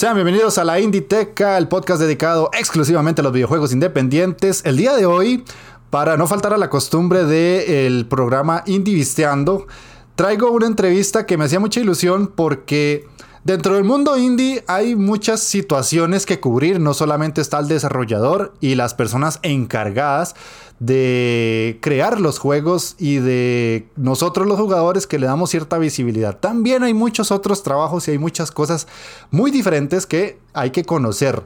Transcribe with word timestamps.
Sean 0.00 0.14
bienvenidos 0.14 0.56
a 0.56 0.64
la 0.64 0.80
Inditeca, 0.80 1.58
el 1.58 1.68
podcast 1.68 2.00
dedicado 2.00 2.48
exclusivamente 2.58 3.20
a 3.20 3.24
los 3.24 3.34
videojuegos 3.34 3.70
independientes. 3.70 4.62
El 4.64 4.78
día 4.78 4.96
de 4.96 5.04
hoy, 5.04 5.44
para 5.90 6.16
no 6.16 6.26
faltar 6.26 6.54
a 6.54 6.56
la 6.56 6.70
costumbre 6.70 7.24
del 7.24 8.06
programa 8.06 8.62
Indivisteando, 8.64 9.66
traigo 10.14 10.52
una 10.52 10.68
entrevista 10.68 11.26
que 11.26 11.36
me 11.36 11.44
hacía 11.44 11.60
mucha 11.60 11.80
ilusión 11.80 12.28
porque 12.34 13.04
Dentro 13.42 13.76
del 13.76 13.84
mundo 13.84 14.18
indie 14.18 14.62
hay 14.66 14.96
muchas 14.96 15.40
situaciones 15.40 16.26
que 16.26 16.40
cubrir, 16.40 16.78
no 16.78 16.92
solamente 16.92 17.40
está 17.40 17.58
el 17.58 17.68
desarrollador 17.68 18.52
y 18.60 18.74
las 18.74 18.92
personas 18.92 19.38
encargadas 19.42 20.34
de 20.80 21.78
crear 21.82 22.20
los 22.20 22.38
juegos 22.38 22.96
y 22.98 23.18
de 23.18 23.86
nosotros 23.96 24.46
los 24.46 24.58
jugadores 24.58 25.06
que 25.06 25.18
le 25.18 25.26
damos 25.26 25.50
cierta 25.50 25.78
visibilidad. 25.78 26.38
También 26.38 26.82
hay 26.82 26.94
muchos 26.94 27.30
otros 27.30 27.62
trabajos 27.62 28.08
y 28.08 28.12
hay 28.12 28.18
muchas 28.18 28.50
cosas 28.50 28.88
muy 29.30 29.50
diferentes 29.50 30.06
que 30.06 30.38
hay 30.54 30.70
que 30.70 30.84
conocer. 30.84 31.44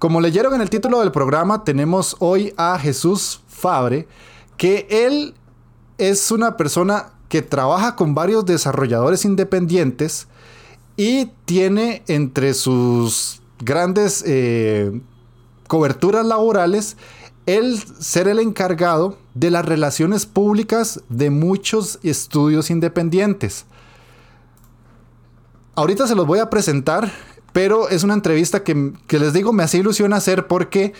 Como 0.00 0.20
leyeron 0.20 0.54
en 0.54 0.60
el 0.60 0.70
título 0.70 1.00
del 1.00 1.12
programa, 1.12 1.62
tenemos 1.64 2.16
hoy 2.18 2.52
a 2.56 2.78
Jesús 2.78 3.42
Fabre, 3.46 4.08
que 4.56 4.86
él 4.90 5.34
es 5.96 6.32
una 6.32 6.56
persona 6.56 7.12
que 7.28 7.42
trabaja 7.42 7.94
con 7.94 8.14
varios 8.14 8.44
desarrolladores 8.44 9.24
independientes, 9.24 10.26
y 10.96 11.26
tiene 11.44 12.02
entre 12.06 12.54
sus 12.54 13.40
grandes 13.60 14.22
eh, 14.26 15.00
coberturas 15.66 16.24
laborales 16.26 16.96
el 17.46 17.78
ser 18.00 18.28
el 18.28 18.38
encargado 18.38 19.18
de 19.34 19.50
las 19.50 19.64
relaciones 19.64 20.26
públicas 20.26 21.02
de 21.08 21.30
muchos 21.30 21.98
estudios 22.02 22.70
independientes. 22.70 23.66
Ahorita 25.74 26.06
se 26.06 26.14
los 26.14 26.26
voy 26.26 26.38
a 26.38 26.50
presentar, 26.50 27.12
pero 27.52 27.88
es 27.88 28.04
una 28.04 28.14
entrevista 28.14 28.62
que, 28.62 28.92
les 29.08 29.32
digo 29.32 29.52
me 29.52 29.62
hace 29.62 29.78
ilusión 29.78 30.12
hacer 30.12 30.46
porque 30.46 30.92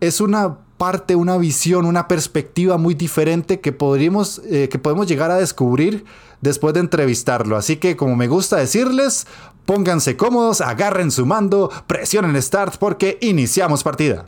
es 0.00 0.20
una 0.20 0.58
parte, 0.76 1.16
una 1.16 1.36
visión, 1.38 1.86
una 1.86 2.06
perspectiva 2.06 2.76
muy 2.76 2.94
diferente 2.94 3.60
que, 3.60 3.72
podríamos, 3.72 4.40
eh, 4.44 4.68
que 4.68 4.78
podemos 4.78 5.08
llegar 5.08 5.30
a 5.30 5.36
descubrir 5.36 6.04
después 6.40 6.74
de 6.74 6.80
entrevistarlo. 6.80 7.56
Así 7.56 7.76
que 7.76 7.96
como 7.96 8.14
me 8.14 8.28
gusta 8.28 8.56
decirles, 8.56 9.26
pónganse 9.64 10.16
cómodos, 10.16 10.60
agarren 10.60 11.10
su 11.10 11.26
mando, 11.26 11.70
presionen 11.88 12.40
Start 12.40 12.76
porque 12.76 13.18
iniciamos 13.20 13.82
partida. 13.82 14.26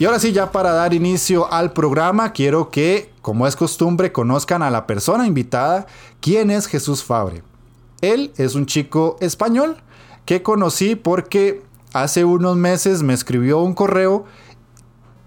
Y 0.00 0.06
ahora 0.06 0.18
sí, 0.18 0.32
ya 0.32 0.50
para 0.50 0.72
dar 0.72 0.94
inicio 0.94 1.52
al 1.52 1.74
programa, 1.74 2.32
quiero 2.32 2.70
que, 2.70 3.12
como 3.20 3.46
es 3.46 3.54
costumbre, 3.54 4.12
conozcan 4.12 4.62
a 4.62 4.70
la 4.70 4.86
persona 4.86 5.26
invitada, 5.26 5.86
quién 6.22 6.50
es 6.50 6.66
Jesús 6.66 7.04
Fabre. 7.04 7.42
Él 8.00 8.32
es 8.38 8.54
un 8.54 8.64
chico 8.64 9.18
español 9.20 9.76
que 10.24 10.42
conocí 10.42 10.94
porque 10.94 11.62
hace 11.92 12.24
unos 12.24 12.56
meses 12.56 13.02
me 13.02 13.12
escribió 13.12 13.58
un 13.60 13.74
correo 13.74 14.24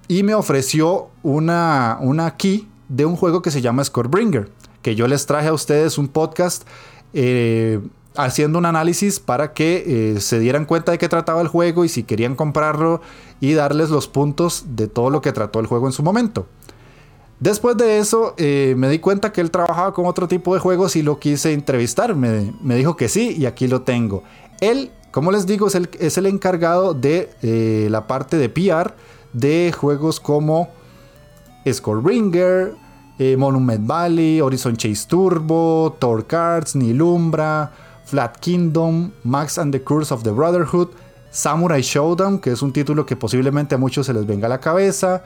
y 0.07 0.23
me 0.23 0.33
ofreció 0.33 1.09
una, 1.21 1.99
una 2.01 2.35
key 2.35 2.67
de 2.89 3.05
un 3.05 3.15
juego 3.15 3.43
que 3.43 3.51
se 3.51 3.61
llama 3.61 3.83
Scorebringer, 3.83 4.49
que 4.81 4.95
yo 4.95 5.07
les 5.07 5.27
traje 5.27 5.49
a 5.49 5.53
ustedes 5.53 5.99
un 5.99 6.07
podcast 6.07 6.67
eh, 7.13 7.79
haciendo 8.15 8.59
un 8.59 8.65
análisis 8.65 9.19
para 9.19 9.53
que 9.53 10.15
eh, 10.15 10.19
se 10.19 10.39
dieran 10.39 10.65
cuenta 10.65 10.91
de 10.91 10.97
qué 10.97 11.09
trataba 11.09 11.41
el 11.41 11.47
juego 11.47 11.85
y 11.85 11.89
si 11.89 12.03
querían 12.03 12.35
comprarlo 12.35 13.01
y 13.39 13.53
darles 13.53 13.89
los 13.89 14.07
puntos 14.07 14.65
de 14.69 14.87
todo 14.87 15.09
lo 15.09 15.21
que 15.21 15.31
trató 15.31 15.59
el 15.59 15.67
juego 15.67 15.87
en 15.87 15.93
su 15.93 16.03
momento. 16.03 16.45
Después 17.39 17.75
de 17.75 17.97
eso 17.97 18.35
eh, 18.37 18.75
me 18.77 18.89
di 18.89 18.99
cuenta 18.99 19.31
que 19.31 19.41
él 19.41 19.51
trabajaba 19.51 19.93
con 19.93 20.05
otro 20.05 20.27
tipo 20.27 20.53
de 20.53 20.59
juegos 20.59 20.95
y 20.95 21.01
lo 21.01 21.19
quise 21.19 21.51
entrevistar. 21.51 22.15
Me, 22.15 22.75
dijo 22.75 22.95
que 22.95 23.09
sí 23.09 23.35
y 23.37 23.45
aquí 23.45 23.67
lo 23.67 23.81
tengo. 23.81 24.23
Él, 24.61 24.91
como 25.11 25.31
les 25.31 25.45
digo, 25.45 25.67
es 25.67 26.17
el, 26.17 26.25
encargado 26.25 26.93
de 26.93 27.31
eh, 27.41 27.87
la 27.89 28.07
parte 28.07 28.37
de 28.37 28.49
PR 28.49 28.93
de 29.33 29.73
juegos 29.75 30.19
como 30.19 30.69
Scoreringer, 31.69 32.75
Monument 33.37 33.87
Valley, 33.87 34.41
Horizon 34.41 34.75
Chase 34.75 35.07
Turbo, 35.07 35.95
Thor 35.97 36.25
Cards, 36.27 36.75
Nilumbra, 36.75 37.71
Flat 38.05 38.37
Kingdom, 38.39 39.11
Max 39.23 39.57
and 39.57 39.71
the 39.71 39.83
Curse 39.83 40.13
of 40.13 40.23
the 40.23 40.31
Brotherhood, 40.31 40.89
Samurai 41.31 41.81
Showdown, 41.81 42.39
que 42.39 42.51
es 42.51 42.61
un 42.61 42.71
título 42.71 43.05
que 43.05 43.15
posiblemente 43.15 43.75
a 43.75 43.77
muchos 43.77 44.05
se 44.05 44.13
les 44.13 44.25
venga 44.25 44.47
a 44.47 44.49
la 44.49 44.59
cabeza, 44.59 45.23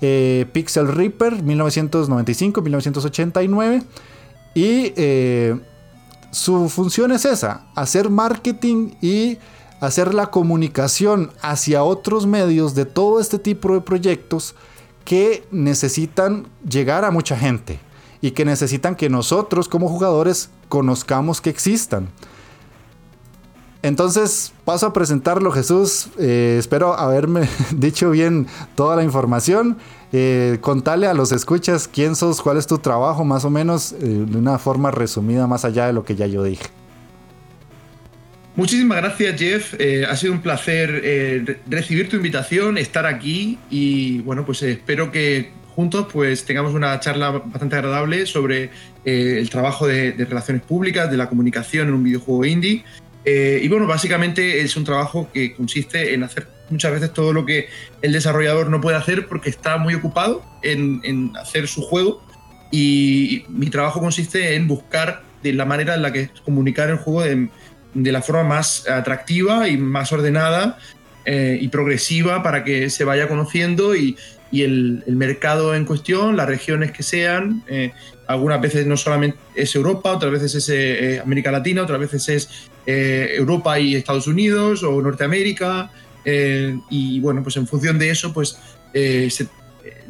eh, 0.00 0.46
Pixel 0.52 0.88
Reaper 0.88 1.42
1995-1989 1.42 3.82
y 4.54 4.92
eh, 4.96 5.58
su 6.30 6.68
función 6.68 7.10
es 7.12 7.24
esa, 7.24 7.66
hacer 7.74 8.08
marketing 8.08 8.90
y 9.00 9.38
hacer 9.80 10.14
la 10.14 10.30
comunicación 10.30 11.32
hacia 11.42 11.82
otros 11.82 12.26
medios 12.26 12.74
de 12.74 12.84
todo 12.84 13.20
este 13.20 13.40
tipo 13.40 13.72
de 13.72 13.80
proyectos 13.80 14.54
que 15.04 15.44
necesitan 15.50 16.46
llegar 16.68 17.04
a 17.04 17.10
mucha 17.10 17.36
gente 17.36 17.80
y 18.20 18.32
que 18.32 18.44
necesitan 18.44 18.96
que 18.96 19.08
nosotros 19.08 19.68
como 19.68 19.88
jugadores 19.88 20.50
conozcamos 20.68 21.40
que 21.40 21.50
existan. 21.50 22.08
Entonces 23.82 24.52
paso 24.64 24.86
a 24.86 24.92
presentarlo 24.92 25.52
Jesús, 25.52 26.08
eh, 26.18 26.56
espero 26.58 26.94
haberme 26.94 27.48
dicho 27.76 28.10
bien 28.10 28.46
toda 28.74 28.96
la 28.96 29.04
información. 29.04 29.78
Eh, 30.12 30.58
contale 30.60 31.06
a 31.06 31.14
los 31.14 31.32
escuchas 31.32 31.86
quién 31.86 32.16
sos, 32.16 32.40
cuál 32.42 32.56
es 32.56 32.66
tu 32.66 32.78
trabajo, 32.78 33.24
más 33.24 33.44
o 33.44 33.50
menos 33.50 33.92
eh, 33.92 33.96
de 34.00 34.38
una 34.38 34.58
forma 34.58 34.90
resumida 34.90 35.46
más 35.46 35.64
allá 35.64 35.86
de 35.86 35.92
lo 35.92 36.04
que 36.04 36.16
ya 36.16 36.26
yo 36.26 36.42
dije. 36.42 36.64
Muchísimas 38.56 38.98
gracias 38.98 39.38
Jeff, 39.38 39.74
ha 40.10 40.16
sido 40.16 40.32
un 40.32 40.40
placer 40.40 41.56
recibir 41.68 42.08
tu 42.08 42.16
invitación, 42.16 42.76
estar 42.76 43.06
aquí 43.06 43.56
y 43.70 44.18
bueno, 44.22 44.44
pues 44.44 44.64
espero 44.64 45.12
que 45.12 45.52
juntos 45.78 46.08
pues 46.12 46.44
tengamos 46.44 46.74
una 46.74 46.98
charla 46.98 47.30
bastante 47.30 47.76
agradable 47.76 48.26
sobre 48.26 48.64
eh, 49.04 49.36
el 49.38 49.48
trabajo 49.48 49.86
de, 49.86 50.10
relaciones 50.28 50.64
públicas, 50.64 51.08
de 51.08 51.16
la 51.16 51.28
comunicación 51.28 51.86
en 51.86 51.94
un 51.94 52.02
videojuego 52.02 52.44
indie. 52.46 52.82
Eh, 53.24 53.60
y 53.62 53.68
bueno, 53.68 53.86
básicamente 53.86 54.60
es 54.60 54.76
un 54.76 54.82
trabajo 54.82 55.28
que 55.32 55.54
consiste 55.54 56.14
en 56.14 56.24
hacer 56.24 56.48
muchas 56.68 56.90
veces 56.90 57.12
todo 57.12 57.32
lo 57.32 57.46
que 57.46 57.68
el 58.02 58.10
desarrollador 58.10 58.70
no 58.70 58.80
puede 58.80 58.96
hacer 58.96 59.28
porque 59.28 59.50
está 59.50 59.76
muy 59.78 59.94
ocupado 59.94 60.42
en, 60.64 61.30
hacer 61.40 61.68
su 61.68 61.82
juego. 61.82 62.24
Y 62.72 63.44
mi 63.48 63.70
trabajo 63.70 64.00
consiste 64.00 64.56
en 64.56 64.66
buscar 64.66 65.22
de 65.44 65.52
la 65.52 65.64
manera 65.64 65.94
en 65.94 66.02
la 66.02 66.12
que 66.12 66.28
comunicar 66.44 66.90
el 66.90 66.96
juego 66.96 67.22
de, 67.22 67.48
la 68.10 68.20
forma 68.20 68.42
más 68.42 68.88
atractiva 68.88 69.68
y 69.68 69.76
más 69.76 70.10
ordenada 70.10 70.76
eh, 71.24 71.56
y 71.60 71.68
progresiva 71.68 72.42
para 72.42 72.64
que 72.64 72.90
se 72.90 73.04
vaya 73.04 73.28
conociendo 73.28 73.94
y, 73.94 74.16
y 74.50 74.62
el, 74.62 75.04
el, 75.06 75.16
mercado 75.16 75.74
en 75.74 75.84
cuestión, 75.84 76.36
las 76.36 76.46
regiones 76.46 76.90
que 76.92 77.02
sean, 77.02 77.62
eh, 77.68 77.92
algunas 78.28 78.60
veces 78.60 78.86
no 78.86 78.96
solamente 78.96 79.38
es 79.54 79.74
Europa, 79.74 80.12
otras 80.12 80.30
veces 80.30 80.54
es 80.54 80.68
eh, 80.68 81.18
América 81.18 81.50
Latina, 81.50 81.82
otras 81.82 81.98
veces 81.98 82.28
es 82.28 82.70
eh, 82.86 83.32
Europa 83.34 83.80
y 83.80 83.96
Estados 83.96 84.26
Unidos 84.26 84.82
o 84.82 85.00
Norteamérica. 85.00 85.90
Eh, 86.26 86.78
y 86.90 87.20
bueno, 87.20 87.42
pues 87.42 87.56
en 87.56 87.66
función 87.66 87.98
de 87.98 88.10
eso, 88.10 88.34
pues 88.34 88.58
se, 88.92 89.48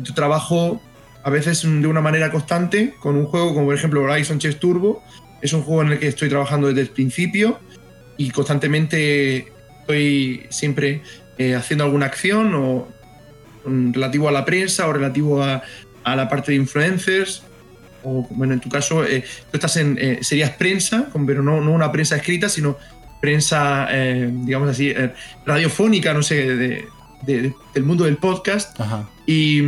yo 0.02 0.14
trabajo 0.14 0.82
a 1.22 1.30
veces 1.30 1.62
de 1.62 1.86
una 1.86 2.00
manera 2.00 2.30
constante 2.32 2.94
con 2.98 3.14
un 3.14 3.26
juego 3.26 3.54
como 3.54 3.66
por 3.66 3.74
ejemplo 3.76 4.02
Horizon 4.02 4.40
Chess 4.40 4.58
Turbo. 4.58 5.02
Es 5.40 5.52
un 5.52 5.62
juego 5.62 5.82
en 5.82 5.92
el 5.92 5.98
que 6.00 6.08
estoy 6.08 6.28
trabajando 6.28 6.66
desde 6.66 6.80
el 6.80 6.88
principio 6.88 7.60
y 8.16 8.30
constantemente 8.30 9.52
estoy 9.80 10.46
siempre 10.50 11.02
haciendo 11.56 11.84
alguna 11.84 12.06
acción 12.06 12.52
o 12.56 12.88
relativo 13.92 14.28
a 14.28 14.32
la 14.32 14.44
prensa 14.44 14.86
o 14.86 14.92
relativo 14.92 15.42
a, 15.42 15.62
a 16.04 16.16
la 16.16 16.28
parte 16.28 16.52
de 16.52 16.58
influencers 16.58 17.42
o 18.04 18.26
bueno, 18.30 18.54
en 18.54 18.60
tu 18.60 18.68
caso, 18.68 19.04
eh, 19.04 19.24
tú 19.50 19.56
estás 19.56 19.76
en, 19.76 19.98
eh, 20.00 20.18
serías 20.22 20.50
prensa, 20.50 21.08
pero 21.26 21.42
no, 21.42 21.60
no, 21.60 21.72
una 21.72 21.90
prensa 21.90 22.16
escrita, 22.16 22.48
sino 22.48 22.76
prensa, 23.20 23.88
eh, 23.90 24.30
digamos 24.32 24.70
así, 24.70 24.90
eh, 24.90 25.12
radiofónica, 25.44 26.14
no 26.14 26.22
sé, 26.22 26.56
de, 26.56 26.84
de, 27.22 27.54
del 27.74 27.82
mundo 27.82 28.04
del 28.04 28.16
podcast. 28.16 28.78
Y, 29.26 29.62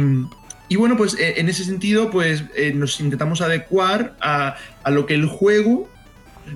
y, 0.69 0.77
bueno, 0.77 0.97
pues 0.97 1.15
eh, 1.19 1.35
en 1.39 1.49
ese 1.49 1.65
sentido, 1.65 2.11
pues 2.11 2.45
nos 2.75 3.01
intentamos 3.01 3.41
adecuar 3.41 4.15
a, 4.21 4.57
a, 4.83 4.91
lo 4.91 5.07
que 5.07 5.15
el 5.15 5.27
juego 5.27 5.89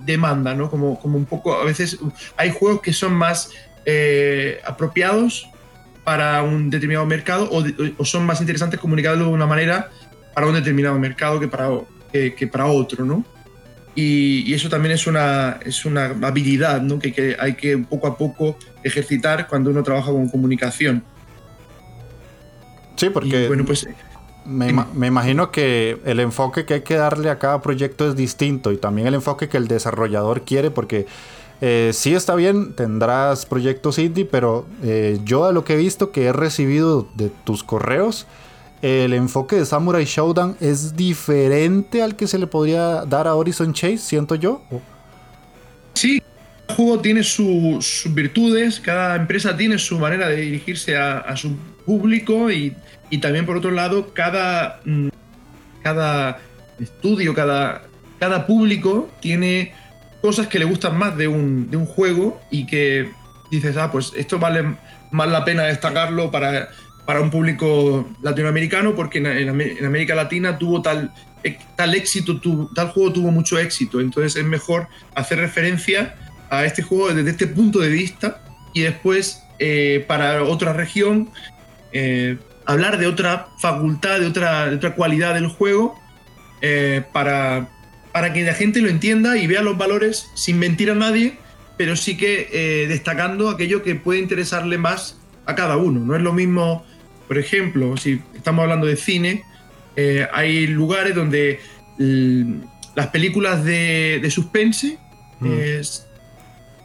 demanda, 0.05 0.55
¿no? 0.55 0.71
Como, 0.71 0.99
como 1.01 1.19
un 1.19 1.27
poco, 1.27 1.55
a 1.55 1.65
veces 1.65 1.99
hay 2.37 2.51
juegos 2.51 2.81
que 2.81 2.93
son 2.93 3.15
más 3.15 3.51
apropiados 4.65 5.49
para 6.05 6.43
un 6.43 6.71
determinado 6.71 7.07
mercado 7.07 7.49
o, 7.51 7.65
o 7.97 8.05
son 8.05 8.27
más 8.27 8.41
interesantes 8.41 8.79
comunicarlo 8.79 9.25
de 9.25 9.31
una 9.31 9.47
manera 9.47 9.91
para 10.35 10.47
un 10.47 10.55
determinado 10.55 10.99
mercado 10.99 11.41
que 11.41 11.49
para, 11.49 11.71
que, 12.13 12.35
que 12.35 12.47
para 12.47 12.67
otro, 12.67 13.05
¿no? 13.05 13.25
Y, 13.95 14.43
y, 14.47 14.55
eso 14.55 14.69
también 14.69 14.93
es 14.93 15.07
una, 15.07 15.61
es 15.65 15.85
una 15.85 16.07
habilidad 16.23 16.83
¿no? 16.83 16.99
que, 16.99 17.13
que, 17.13 17.37
hay 17.39 17.55
que 17.55 17.79
poco 17.79 18.09
a 18.09 18.19
poco 18.19 18.59
ejercitar 18.83 19.47
cuando 19.47 19.71
uno 19.71 19.85
trabaja 19.85 20.11
con 20.11 20.29
comunicación. 20.29 21.05
Sí, 22.97 23.09
porque 23.11 23.45
y, 23.45 23.47
bueno, 23.47 23.65
pues, 23.65 23.87
me, 24.45 24.73
me, 24.73 25.07
imagino 25.07 25.53
que 25.53 26.01
el 26.05 26.19
enfoque 26.19 26.65
que 26.65 26.75
hay 26.75 26.81
que 26.81 26.97
darle 26.97 27.31
a 27.31 27.39
cada 27.39 27.63
proyecto 27.63 28.09
es 28.09 28.17
distinto 28.17 28.73
y 28.73 28.79
también 28.79 29.07
el 29.07 29.15
enfoque 29.15 29.49
que 29.49 29.59
el 29.59 29.69
desarrollador 29.69 30.43
quiere 30.43 30.73
porque 30.73 31.07
eh, 31.67 31.93
sí 31.95 32.15
está 32.15 32.35
bien, 32.35 32.75
tendrás 32.75 33.47
proyectos 33.47 33.99
indie, 33.99 34.27
pero 34.27 34.67
eh, 34.83 35.19
yo 35.25 35.47
a 35.47 35.53
lo 35.53 35.65
que 35.65 35.73
he 35.73 35.77
visto 35.79 36.13
que 36.13 36.27
he 36.27 36.33
recibido 36.35 37.09
de 37.15 37.31
tus 37.45 37.65
correos, 37.65 38.27
el 38.83 39.15
enfoque 39.15 39.57
de 39.57 39.65
Samurai 39.65 40.05
Showdown 40.05 40.59
es 40.61 40.95
diferente 40.95 42.03
al 42.03 42.17
que 42.17 42.27
se 42.27 42.37
le 42.37 42.47
podría 42.47 43.07
dar 43.07 43.27
a 43.27 43.35
Horizon 43.35 43.73
Chase, 43.73 43.97
siento 43.97 44.35
yo. 44.35 44.61
Sí, 45.95 46.23
cada 46.67 46.77
juego 46.77 47.01
tiene 47.01 47.23
su, 47.23 47.79
sus 47.81 48.13
virtudes, 48.13 48.79
cada 48.79 49.17
empresa 49.17 49.57
tiene 49.57 49.79
su 49.79 49.99
manera 49.99 50.29
de 50.29 50.37
dirigirse 50.37 50.99
a, 50.99 51.21
a 51.21 51.35
su 51.35 51.57
público 51.87 52.51
y, 52.51 52.77
y, 53.09 53.17
también 53.17 53.47
por 53.47 53.57
otro 53.57 53.71
lado 53.71 54.13
cada, 54.13 54.83
mm, 54.85 55.09
cada 55.83 56.41
estudio, 56.79 57.33
cada, 57.33 57.85
cada 58.19 58.47
público 58.47 59.09
tiene 59.21 59.73
cosas 60.25 60.47
que 60.47 60.59
le 60.59 60.65
gustan 60.65 60.97
más 60.97 61.19
de 61.19 61.29
un, 61.29 61.71
de 61.71 61.77
un 61.77 61.85
juego 61.85 62.41
y 62.51 62.65
que 62.65 63.11
dices, 63.51 63.77
ah, 63.77 63.93
pues 63.93 64.11
esto 64.17 64.39
vale 64.39 64.75
más 65.11 65.29
la 65.29 65.45
pena 65.45 65.65
destacarlo 65.65 66.31
para 66.31 66.71
para 67.05 67.21
un 67.21 67.31
público 67.31 68.09
latinoamericano 68.23 68.95
porque 68.95 69.19
en, 69.19 69.27
en, 69.27 69.85
América 69.85 70.15
Latina 70.15 70.59
tuvo 70.59 70.81
tal, 70.81 71.13
tal 71.77 71.95
éxito, 71.95 72.41
tu, 72.41 72.73
tal 72.75 72.89
juego 72.89 73.13
tuvo 73.13 73.31
mucho 73.31 73.59
éxito. 73.59 74.01
Entonces 74.01 74.37
es 74.37 74.45
mejor 74.45 74.89
hacer 75.15 75.39
referencia 75.39 76.15
a 76.49 76.65
este 76.65 76.83
juego 76.83 77.13
desde 77.13 77.31
este 77.31 77.47
punto 77.47 77.81
de 77.81 77.91
vista 77.91 78.43
y 78.73 78.81
después 78.81 79.43
eh, 79.59 80.05
para 80.09 80.43
otra 80.45 80.73
región 80.73 81.29
eh, 81.93 82.39
hablar 82.65 82.97
de 82.97 83.07
otra 83.07 83.49
facultad, 83.59 84.21
de 84.21 84.27
otra, 84.27 84.71
de 84.71 84.77
otra 84.77 84.95
cualidad 84.95 85.35
del 85.35 85.49
juego 85.49 86.01
eh, 86.63 87.03
para, 87.13 87.69
para 88.15 88.33
que 88.33 88.43
la 88.45 88.55
gente 88.55 88.81
lo 88.81 88.89
entienda 88.89 89.37
y 89.37 89.47
vea 89.47 89.61
los 89.61 89.77
valores 89.77 90.31
sin 90.35 90.59
mentir 90.59 90.91
a 90.91 90.95
nadie, 90.95 91.35
pero 91.77 91.97
sí 91.97 92.17
que 92.17 92.87
destacando 92.89 93.51
aquello 93.51 93.83
que 93.83 93.95
puede 93.97 94.21
interesarle 94.21 94.79
más 94.79 95.19
a 95.45 95.55
cada 95.55 95.77
uno. 95.77 96.01
No 96.01 96.17
es 96.17 96.23
lo 96.23 96.33
mismo 96.33 96.87
por 97.27 97.39
ejemplo, 97.39 97.97
si 97.97 98.21
estamos 98.35 98.63
hablando 98.63 98.87
de 98.87 98.97
cine, 98.97 99.45
eh, 99.97 100.27
hay 100.33 100.67
lugares 100.67 101.15
donde 101.15 101.61
las 102.95 103.09
películas 103.09 103.65
de, 103.65 104.19
de 104.21 104.31
suspense 104.31 104.99
mm. 105.41 105.47
eh, 105.51 105.83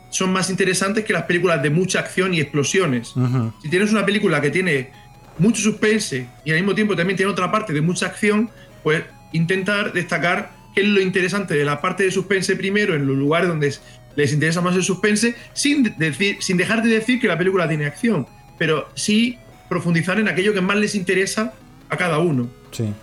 son 0.09 0.31
más 0.31 0.49
interesantes 0.49 1.03
que 1.03 1.13
las 1.13 1.23
películas 1.23 1.61
de 1.61 1.69
mucha 1.69 1.99
acción 1.99 2.33
y 2.33 2.39
explosiones. 2.39 3.15
Uh 3.15 3.21
-huh. 3.21 3.53
Si 3.61 3.69
tienes 3.69 3.91
una 3.91 4.05
película 4.05 4.41
que 4.41 4.49
tiene 4.49 4.91
mucho 5.37 5.61
suspense 5.61 6.27
y 6.45 6.51
al 6.51 6.57
mismo 6.57 6.73
tiempo 6.73 6.95
también 6.95 7.17
tiene 7.17 7.31
otra 7.31 7.51
parte 7.51 7.73
de 7.73 7.81
mucha 7.81 8.07
acción, 8.07 8.49
pues 8.83 9.03
intentar 9.33 9.93
destacar 9.93 10.51
qué 10.73 10.81
es 10.81 10.87
lo 10.87 11.01
interesante 11.01 11.55
de 11.55 11.65
la 11.65 11.81
parte 11.81 12.03
de 12.03 12.11
suspense 12.11 12.55
primero 12.55 12.95
en 12.95 13.07
los 13.07 13.17
lugares 13.17 13.49
donde 13.49 13.73
les 14.15 14.33
interesa 14.33 14.61
más 14.61 14.75
el 14.75 14.83
suspense, 14.83 15.35
sin, 15.53 15.95
decir, 15.97 16.37
sin 16.41 16.57
dejar 16.57 16.83
de 16.83 16.89
decir 16.89 17.19
que 17.19 17.27
la 17.27 17.37
película 17.37 17.67
tiene 17.67 17.85
acción, 17.85 18.27
pero 18.57 18.87
sí 18.95 19.37
profundizar 19.69 20.19
en 20.19 20.27
aquello 20.27 20.53
que 20.53 20.61
más 20.61 20.77
les 20.77 20.95
interesa 20.95 21.53
a 21.89 21.97
cada 21.97 22.19
uno. 22.19 22.49
Sí. 22.71 22.93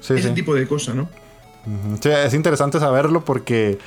sí 0.00 0.14
Ese 0.14 0.28
sí. 0.28 0.34
tipo 0.34 0.54
de 0.54 0.66
cosas, 0.66 0.94
¿no? 0.94 1.08
Sí, 2.00 2.10
es 2.10 2.34
interesante 2.34 2.78
saberlo 2.78 3.24
porque 3.24 3.78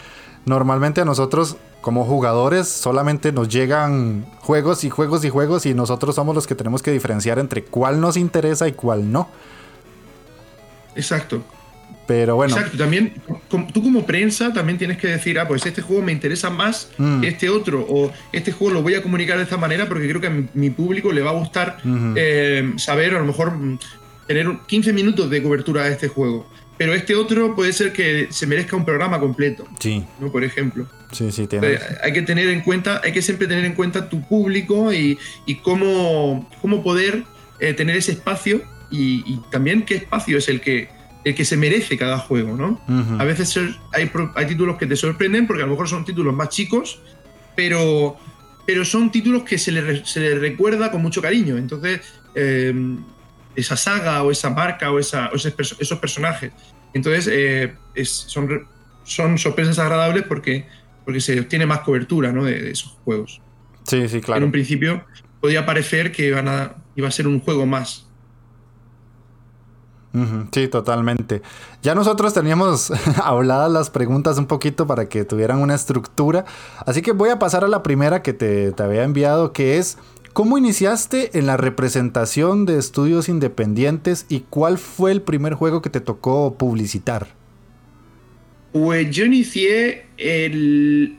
normalmente 0.45 1.00
a 1.00 1.06
nosotros 1.06 1.56
como 1.81 2.04
jugadores 2.04 2.68
solamente 2.68 3.31
nos 3.31 3.48
llegan 3.48 4.25
juegos 4.42 4.83
y 4.83 4.89
juegos 4.89 5.24
y 5.24 5.30
juegos 5.30 5.65
y 5.65 5.74
nosotros 5.74 6.15
somos 6.15 6.36
los 6.36 6.45
que 6.45 6.56
tenemos 6.56 6.83
que 6.83 6.92
diferenciar 6.92 7.39
entre 7.39 7.63
cuál 7.63 8.01
nos 8.01 8.18
interesa 8.18 8.68
y 8.68 8.74
cuál 8.74 9.12
no. 9.12 9.30
Exacto. 10.95 11.42
Pero 12.09 12.38
bueno. 12.38 12.57
Exacto, 12.57 12.75
también 12.75 13.13
tú 13.71 13.83
como 13.83 14.03
prensa 14.03 14.51
también 14.51 14.79
tienes 14.79 14.97
que 14.97 15.06
decir, 15.09 15.38
ah, 15.38 15.47
pues 15.47 15.63
este 15.63 15.83
juego 15.83 16.01
me 16.01 16.11
interesa 16.11 16.50
más 16.50 16.89
mm. 16.97 17.21
que 17.21 17.27
este 17.27 17.50
otro, 17.51 17.85
o 17.88 18.11
este 18.31 18.51
juego 18.51 18.73
lo 18.73 18.81
voy 18.81 18.95
a 18.95 19.03
comunicar 19.03 19.38
de 19.38 19.44
esta 19.44 19.57
manera 19.57 19.88
porque 19.88 20.09
creo 20.09 20.19
que 20.19 20.25
a 20.25 20.31
mi, 20.31 20.47
mi 20.56 20.71
público 20.71 21.11
le 21.11 21.21
va 21.21 21.29
a 21.29 21.33
gustar 21.33 21.77
uh 21.85 21.88
-huh. 21.88 22.13
eh, 22.17 22.73
saber, 22.77 23.13
a 23.13 23.19
lo 23.19 23.25
mejor 23.25 23.53
tener 24.25 24.47
15 24.65 24.91
minutos 24.91 25.29
de 25.29 25.44
cobertura 25.44 25.83
de 25.83 25.91
este 25.91 26.07
juego. 26.07 26.50
Pero 26.79 26.95
este 26.95 27.13
otro 27.13 27.56
puede 27.56 27.73
ser 27.73 27.94
que 27.94 28.25
se 28.31 28.47
merezca 28.47 28.75
un 28.75 28.85
programa 28.85 29.19
completo. 29.19 29.67
Sí. 29.79 30.03
¿no? 30.19 30.31
Por 30.31 30.43
ejemplo. 30.43 30.88
Sí, 31.12 31.31
sí, 31.31 31.45
tienes. 31.45 31.79
Hay 32.01 32.12
que 32.12 32.24
tener 32.24 32.50
en 32.50 32.62
cuenta, 32.62 33.01
hay 33.03 33.12
que 33.12 33.22
siempre 33.22 33.45
tener 33.45 33.65
en 33.65 33.75
cuenta 33.75 34.10
tu 34.10 34.27
público 34.27 34.91
y, 34.91 35.19
y 35.45 35.55
cómo, 35.57 36.50
cómo 36.60 36.81
poder 36.81 37.24
eh, 37.60 37.74
tener 37.74 37.95
ese 37.98 38.13
espacio 38.13 38.63
y, 38.89 39.24
y 39.31 39.39
también 39.51 39.84
qué 39.84 39.93
espacio 39.93 40.39
es 40.39 40.50
el 40.50 40.60
que 40.60 40.98
el 41.23 41.35
que 41.35 41.45
se 41.45 41.57
merece 41.57 41.97
cada 41.97 42.17
juego, 42.17 42.55
¿no? 42.55 42.81
Uh 42.88 42.91
-huh. 42.91 43.21
A 43.21 43.25
veces 43.25 43.57
hay, 43.93 44.09
hay, 44.35 44.45
títulos 44.47 44.77
que 44.77 44.85
te 44.85 44.95
sorprenden 44.95 45.47
porque 45.47 45.63
a 45.63 45.65
lo 45.65 45.71
mejor 45.71 45.88
son 45.88 46.05
títulos 46.05 46.33
más 46.33 46.49
chicos, 46.49 47.01
pero, 47.55 48.17
pero 48.65 48.85
son 48.85 49.11
títulos 49.11 49.43
que 49.43 49.57
se 49.57 49.71
les 49.71 50.07
se 50.09 50.19
le 50.21 50.35
recuerda 50.35 50.91
con 50.91 51.01
mucho 51.01 51.21
cariño. 51.21 51.57
Entonces, 51.57 52.01
eh, 52.35 52.73
esa 53.55 53.75
saga 53.75 54.23
o 54.23 54.31
esa 54.31 54.49
marca 54.49 54.91
o, 54.91 54.99
esa, 54.99 55.29
o 55.31 55.35
esos, 55.35 55.53
esos, 55.79 55.99
personajes. 55.99 56.51
Entonces, 56.93 57.27
eh, 57.31 57.73
es, 57.95 58.09
son, 58.09 58.67
son 59.03 59.38
sorpresas 59.38 59.77
agradables 59.79 60.23
porque, 60.23 60.67
porque 61.03 61.19
se 61.19 61.39
obtiene 61.39 61.65
más 61.65 61.81
cobertura 61.81 62.31
¿no? 62.31 62.45
de, 62.45 62.61
de, 62.61 62.71
esos 62.71 62.97
juegos. 63.03 63.41
Sí, 63.83 64.07
sí, 64.07 64.21
claro. 64.21 64.39
En 64.39 64.43
un 64.45 64.51
principio 64.51 65.03
podía 65.41 65.65
parecer 65.65 66.11
que 66.11 66.27
iban 66.27 66.47
a, 66.47 66.75
iba 66.95 67.07
a 67.07 67.11
ser 67.11 67.27
un 67.27 67.39
juego 67.39 67.65
más 67.65 68.09
sí, 70.51 70.68
totalmente. 70.68 71.42
Ya 71.82 71.96
nosotros 71.96 72.34
teníamos 72.34 72.92
habladas 73.24 73.72
las 73.72 73.89
preguntas 73.89 74.38
un 74.38 74.48
poquito 74.48 74.88
para 74.88 75.08
que 75.08 75.25
tuvieran 75.25 75.60
una 75.60 75.75
estructura. 75.75 76.46
Así 76.86 77.01
que 77.01 77.12
voy 77.12 77.30
a 77.30 77.39
pasar 77.39 77.63
a 77.63 77.68
la 77.68 77.84
primera 77.84 78.22
que 78.22 78.34
te, 78.34 78.74
había 78.80 79.04
enviado, 79.04 79.54
que 79.54 79.78
es 79.78 79.98
¿cómo 80.34 80.58
iniciaste 80.58 81.38
en 81.38 81.46
la 81.46 81.58
representación 81.58 82.66
de 82.66 82.78
estudios 82.78 83.30
independientes 83.30 84.25
y 84.30 84.42
cuál 84.42 84.78
fue 84.78 85.12
el 85.12 85.22
primer 85.22 85.54
juego 85.54 85.82
que 85.82 85.89
te 85.89 86.01
tocó 86.01 86.56
publicitar? 86.56 87.28
Pues 88.72 89.10
yo 89.10 89.25
inicié 89.25 90.06
el, 90.18 91.18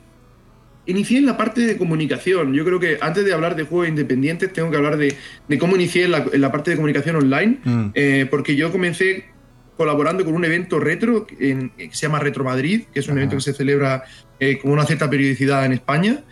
inicié 0.91 1.19
en 1.19 1.27
la 1.27 1.37
parte 1.37 1.63
de 1.63 1.77
comunicación. 1.77 2.53
Yo 2.53 2.65
creo 2.65 2.81
que 2.81 2.99
antes 3.01 3.25
de 3.25 3.33
hablar 3.33 3.57
de 3.57 3.65
juegos 3.65 3.89
independientes, 3.89 4.53
tengo 4.53 4.71
que 4.71 4.77
hablar 4.77 4.97
de, 4.97 5.17
de 5.49 5.59
cómo 5.59 5.77
inicié 5.77 6.05
en 6.05 6.13
la, 6.13 6.27
en 6.33 6.41
la, 6.41 6.53
parte 6.53 6.71
de 6.71 6.77
comunicación 6.77 7.17
online, 7.17 7.59
mm. 7.65 7.87
eh, 7.95 8.27
porque 8.31 8.57
yo 8.57 8.71
comencé 8.71 9.25
colaborando 9.77 10.25
con 10.27 10.35
un 10.35 10.45
evento 10.45 10.79
retro 10.79 11.27
en, 11.39 11.71
que 11.71 11.89
se 11.93 12.07
llama 12.07 12.19
Retro 12.19 12.45
Madrid, 12.45 12.83
que 12.93 13.01
es 13.01 13.07
un 13.07 13.13
Ajá. 13.13 13.21
evento 13.21 13.37
que 13.37 13.43
se 13.43 13.55
celebra 13.55 14.05
eh, 14.39 14.59
con 14.59 14.73
una 14.73 14.85
cierta 14.85 15.09
periodicidad 15.09 15.65
en 15.65 15.73
España. 15.73 16.23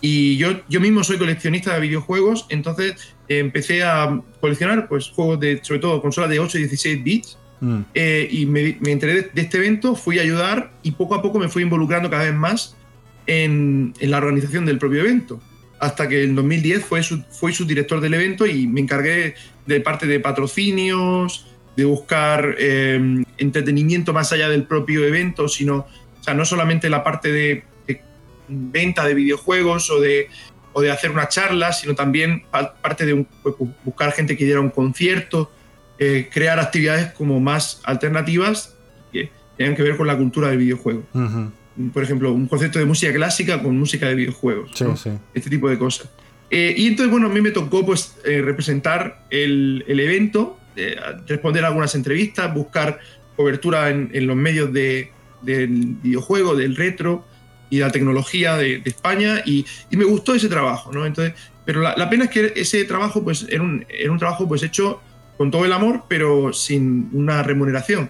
Y 0.00 0.36
yo, 0.36 0.60
yo 0.68 0.80
mismo 0.80 1.04
soy 1.04 1.16
coleccionista 1.16 1.72
de 1.74 1.80
videojuegos, 1.80 2.46
entonces 2.48 3.14
eh, 3.28 3.38
empecé 3.38 3.84
a 3.84 4.20
coleccionar 4.40 4.88
pues, 4.88 5.08
juegos 5.10 5.38
de, 5.38 5.60
sobre 5.62 5.80
todo, 5.80 6.02
consolas 6.02 6.30
de 6.30 6.40
8 6.40 6.58
y 6.58 6.60
16 6.62 7.04
bits. 7.04 7.38
Mm. 7.60 7.80
Eh, 7.94 8.28
y 8.30 8.44
me, 8.46 8.76
me 8.80 8.90
enteré 8.90 9.14
de, 9.14 9.30
de 9.32 9.42
este 9.42 9.58
evento, 9.58 9.94
fui 9.94 10.18
a 10.18 10.22
ayudar 10.22 10.72
y 10.82 10.90
poco 10.90 11.14
a 11.14 11.22
poco 11.22 11.38
me 11.38 11.48
fui 11.48 11.62
involucrando 11.62 12.10
cada 12.10 12.24
vez 12.24 12.34
más 12.34 12.76
en, 13.26 13.94
en 13.98 14.10
la 14.10 14.18
organización 14.18 14.66
del 14.66 14.78
propio 14.78 15.00
evento. 15.00 15.40
Hasta 15.78 16.08
que 16.08 16.24
en 16.24 16.34
2010 16.34 16.84
fue 16.84 17.02
su, 17.02 17.22
fui 17.30 17.52
subdirector 17.52 18.00
del 18.00 18.14
evento 18.14 18.46
y 18.46 18.66
me 18.66 18.80
encargué 18.80 19.34
de 19.66 19.80
parte 19.80 20.06
de 20.06 20.20
patrocinios, 20.20 21.46
de 21.76 21.84
buscar 21.84 22.54
eh, 22.58 23.24
entretenimiento 23.38 24.12
más 24.12 24.32
allá 24.32 24.48
del 24.48 24.62
propio 24.64 25.04
evento, 25.04 25.48
sino, 25.48 25.76
o 26.20 26.22
sea, 26.22 26.32
no 26.34 26.44
solamente 26.46 26.88
la 26.88 27.04
parte 27.04 27.30
de, 27.30 27.64
de 27.86 28.00
venta 28.48 29.04
de 29.06 29.12
videojuegos 29.14 29.90
o 29.90 30.00
de, 30.00 30.28
o 30.72 30.80
de 30.80 30.90
hacer 30.90 31.10
una 31.10 31.28
charla, 31.28 31.72
sino 31.72 31.94
también 31.94 32.44
pa- 32.50 32.74
parte 32.74 33.04
de 33.04 33.12
un- 33.12 33.26
pues, 33.42 33.54
bu- 33.56 33.74
buscar 33.84 34.12
gente 34.12 34.36
que 34.36 34.44
diera 34.46 34.60
un 34.60 34.70
concierto, 34.70 35.52
eh, 35.98 36.28
crear 36.32 36.58
actividades 36.58 37.12
como 37.12 37.38
más 37.40 37.80
alternativas 37.84 38.74
que 39.12 39.30
tengan 39.58 39.74
que 39.76 39.82
ver 39.82 39.96
con 39.98 40.06
la 40.06 40.16
cultura 40.16 40.48
del 40.48 40.58
videojuego. 40.58 41.02
Ujú. 41.12 41.50
Por 41.92 42.02
ejemplo, 42.02 42.32
un 42.32 42.46
concepto 42.46 42.78
de 42.78 42.84
música 42.84 43.12
clásica 43.12 43.62
con 43.62 43.78
música 43.78 44.08
de 44.08 44.14
videojuegos. 44.14 44.70
Sí, 44.74 44.84
¿no? 44.84 44.96
sí. 44.96 45.10
este 45.34 45.50
tipo 45.50 45.68
de 45.68 45.78
cosas. 45.78 46.08
Eh, 46.50 46.74
y 46.76 46.86
entonces, 46.86 47.10
bueno, 47.10 47.26
a 47.26 47.30
mí 47.30 47.40
me 47.40 47.50
tocó 47.50 47.84
pues 47.84 48.16
eh, 48.24 48.40
representar 48.40 49.26
el, 49.30 49.84
el 49.88 50.00
evento, 50.00 50.58
eh, 50.76 50.96
responder 51.26 51.64
algunas 51.64 51.94
entrevistas, 51.94 52.52
buscar 52.54 52.98
cobertura 53.34 53.90
en, 53.90 54.10
en 54.12 54.26
los 54.26 54.36
medios 54.36 54.72
de, 54.72 55.10
del 55.42 55.96
videojuego, 56.02 56.54
del 56.54 56.76
retro 56.76 57.26
y 57.68 57.78
de 57.78 57.84
la 57.84 57.90
tecnología 57.90 58.56
de, 58.56 58.78
de 58.78 58.90
España 58.90 59.42
y, 59.44 59.66
y 59.90 59.96
me 59.96 60.04
gustó 60.04 60.34
ese 60.34 60.48
trabajo, 60.48 60.92
¿no? 60.92 61.04
Entonces, 61.04 61.34
pero 61.64 61.80
la, 61.80 61.94
la 61.96 62.08
pena 62.08 62.24
es 62.24 62.30
que 62.30 62.52
ese 62.54 62.84
trabajo 62.84 63.24
pues 63.24 63.44
era 63.48 63.62
un, 63.62 63.84
era 63.88 64.12
un 64.12 64.18
trabajo 64.18 64.46
pues 64.46 64.62
hecho 64.62 65.00
con 65.36 65.50
todo 65.50 65.64
el 65.64 65.72
amor, 65.72 66.04
pero 66.08 66.52
sin 66.52 67.10
una 67.12 67.42
remuneración. 67.42 68.08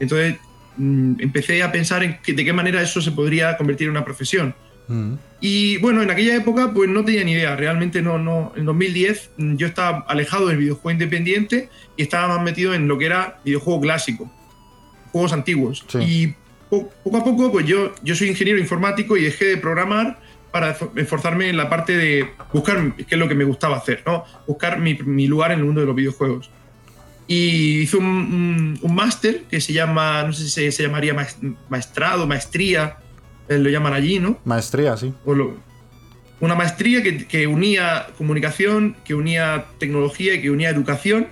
Entonces, 0.00 0.36
mm, 0.76 1.20
empecé 1.20 1.62
a 1.62 1.70
pensar 1.72 2.02
en 2.02 2.18
que- 2.22 2.32
de 2.32 2.44
qué 2.44 2.52
manera 2.52 2.80
eso 2.82 3.00
se 3.00 3.12
podría 3.12 3.56
convertir 3.56 3.86
en 3.86 3.92
una 3.92 4.04
profesión. 4.04 4.54
Mm. 4.88 5.14
Y 5.40 5.78
bueno, 5.78 6.02
en 6.02 6.10
aquella 6.10 6.36
época 6.36 6.72
pues 6.74 6.90
no 6.90 7.04
tenía 7.04 7.24
ni 7.24 7.32
idea, 7.32 7.56
realmente 7.56 8.02
no, 8.02 8.18
no, 8.18 8.52
en 8.56 8.64
2010 8.66 9.30
mm, 9.38 9.56
yo 9.56 9.66
estaba 9.66 10.04
alejado 10.08 10.48
del 10.48 10.58
videojuego 10.58 10.90
independiente 10.90 11.68
y 11.96 12.02
estaba 12.02 12.28
más 12.28 12.42
metido 12.44 12.74
en 12.74 12.86
lo 12.88 12.98
que 12.98 13.06
era 13.06 13.40
videojuego 13.44 13.80
clásico, 13.80 14.30
juegos 15.12 15.32
antiguos. 15.32 15.84
Sí. 15.88 15.98
Y 16.00 16.34
po- 16.68 16.90
poco 17.02 17.16
a 17.18 17.24
poco 17.24 17.50
pues 17.52 17.66
yo, 17.66 17.94
yo 18.02 18.14
soy 18.14 18.28
ingeniero 18.28 18.58
informático 18.60 19.16
y 19.16 19.22
dejé 19.22 19.46
de 19.46 19.56
programar 19.56 20.20
para 20.52 20.78
esfor- 20.78 20.90
esforzarme 20.96 21.48
en 21.48 21.56
la 21.56 21.68
parte 21.68 21.96
de 21.96 22.30
buscar 22.52 22.94
qué 22.96 23.06
es 23.08 23.18
lo 23.18 23.26
que 23.28 23.34
me 23.34 23.44
gustaba 23.44 23.76
hacer, 23.78 24.02
¿no? 24.06 24.24
Buscar 24.46 24.78
mi, 24.80 24.94
mi 25.04 25.26
lugar 25.26 25.50
en 25.52 25.60
el 25.60 25.64
mundo 25.64 25.80
de 25.80 25.86
los 25.86 25.96
videojuegos. 25.96 26.50
Y 27.26 27.80
hice 27.80 27.96
un, 27.96 28.04
un- 28.06 28.78
un 28.82 28.94
máster 28.94 29.44
que 29.50 29.60
se 29.60 29.72
llama, 29.72 30.22
no 30.24 30.32
sé 30.32 30.44
si 30.44 30.50
se, 30.50 30.72
se 30.72 30.82
llamaría 30.82 31.14
maes- 31.14 31.38
maestrado, 31.68 32.26
maestría, 32.26 32.98
eh, 33.48 33.58
lo 33.58 33.70
llaman 33.70 33.94
allí, 33.94 34.18
¿no? 34.18 34.38
Maestría, 34.44 34.96
sí. 34.96 35.12
o 35.24 35.34
lo- 35.34 35.56
una 36.40 36.54
maestría 36.54 37.02
que, 37.02 37.26
que 37.26 37.46
unía 37.46 38.08
comunicación, 38.18 38.96
que 39.04 39.14
unía 39.14 39.66
tecnología 39.78 40.34
y 40.34 40.42
que 40.42 40.50
unía 40.50 40.68
educación. 40.68 41.28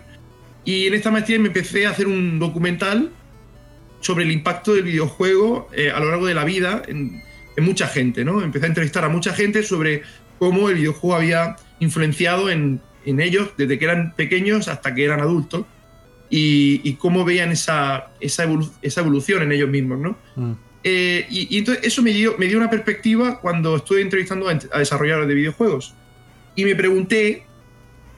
Y 0.65 0.87
en 0.87 0.95
esta 0.95 1.11
maestría 1.11 1.39
me 1.39 1.49
empecé 1.49 1.87
a 1.87 1.91
hacer 1.91 2.07
un 2.07 2.39
documental 2.39 3.11
sobre 4.01 4.25
el 4.25 4.31
impacto 4.31 4.73
del 4.75 4.85
videojuego 4.85 5.69
eh, 5.75 5.91
a 5.91 6.01
lo 6.01 6.09
largo 6.11 6.27
de 6.27 6.35
la 6.35 6.45
vida 6.45 6.83
en, 6.89 7.21
en 7.57 7.65
mucha 7.65 7.87
gente. 7.89 8.25
¿no? 8.25 8.41
Empecé 8.43 8.67
a 8.67 8.69
entrevistar 8.69 9.05
a 9.05 9.09
mucha 9.11 9.35
gente 9.35 9.63
sobre 9.63 10.03
cómo 10.39 10.71
el 10.71 10.77
videojuego 10.77 11.17
había 11.17 11.57
influenciado 11.81 12.49
en, 12.49 12.81
en 13.05 13.21
ellos 13.21 13.51
desde 13.59 13.79
que 13.79 13.85
eran 13.85 14.15
pequeños 14.15 14.69
hasta 14.69 14.95
que 14.95 15.05
eran 15.05 15.21
adultos 15.21 15.67
y, 16.35 16.81
y 16.83 16.95
cómo 16.95 17.27
veían 17.27 17.53
esa, 17.53 18.11
esa, 18.19 18.47
evolu- 18.47 18.73
esa 18.81 19.03
evolución 19.03 19.43
en 19.43 19.53
ellos 19.53 19.69
mismos. 19.69 19.99
¿no? 19.99 20.17
Mm. 20.35 20.53
Eh, 20.83 21.27
y, 21.29 21.55
y 21.55 21.59
entonces 21.59 21.85
eso 21.87 22.01
me 22.03 22.11
dio, 22.13 22.37
me 22.39 22.47
dio 22.47 22.57
una 22.57 22.71
perspectiva 22.71 23.39
cuando 23.39 23.77
estuve 23.77 24.01
entrevistando 24.01 24.49
a, 24.49 24.53
a 24.73 24.79
desarrolladores 24.79 25.29
de 25.29 25.35
videojuegos. 25.35 25.93
Y 26.57 26.65
me 26.65 26.75
pregunté 26.75 27.45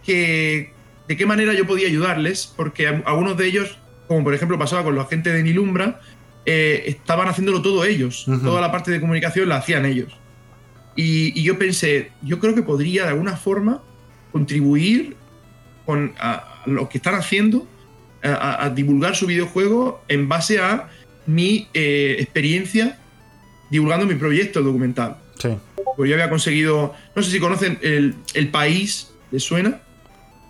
que, 0.05 0.73
de 1.09 1.17
qué 1.17 1.27
manera 1.27 1.55
yo 1.55 1.67
podía 1.67 1.89
ayudarles, 1.89 2.53
porque 2.57 2.87
a- 2.87 3.03
algunos 3.07 3.37
de 3.37 3.47
ellos, 3.49 3.79
como 4.07 4.23
por 4.23 4.33
ejemplo 4.35 4.59
pasaba 4.61 4.85
con 4.85 4.95
la 4.95 5.07
gente 5.07 5.33
de 5.33 5.43
Nilumbra, 5.43 6.01
eh, 6.47 6.85
estaban 6.87 7.27
haciéndolo 7.27 7.63
todo 7.63 7.85
ellos. 7.85 8.29
Ujú. 8.29 8.39
Toda 8.45 8.61
la 8.61 8.71
parte 8.71 8.93
de 8.93 9.01
comunicación 9.01 9.49
la 9.49 9.57
hacían 9.57 9.87
ellos. 9.87 10.17
Y, 10.95 11.39
y 11.39 11.43
yo 11.43 11.59
pensé, 11.59 12.13
yo 12.23 12.39
creo 12.39 12.55
que 12.55 12.63
podría 12.63 13.03
de 13.03 13.09
alguna 13.09 13.37
forma 13.37 13.83
contribuir 14.31 15.17
con 15.85 16.15
a- 16.21 16.63
a 16.65 16.69
lo 16.71 16.89
que 16.89 16.99
están 16.99 17.15
haciendo, 17.17 17.67
a- 18.33 18.71
divulgar 18.71 19.15
su 19.17 19.27
videojuego 19.27 20.03
en 20.09 20.29
base 20.29 20.59
a 20.59 20.89
mi 21.27 21.69
eh, 21.75 22.17
experiencia 22.19 22.99
divulgando 23.71 24.07
mi 24.07 24.15
proyecto 24.15 24.63
documental. 24.63 25.17
Sí. 25.39 25.51
Pues 25.97 26.09
yo 26.09 26.17
había 26.17 26.31
conseguido, 26.31 26.95
no 27.15 27.23
sé 27.23 27.31
si 27.31 27.41
conocen 27.41 27.79
El, 27.83 28.15
El 28.35 28.49
País, 28.49 29.11
¿les 29.31 29.43
suena? 29.43 29.81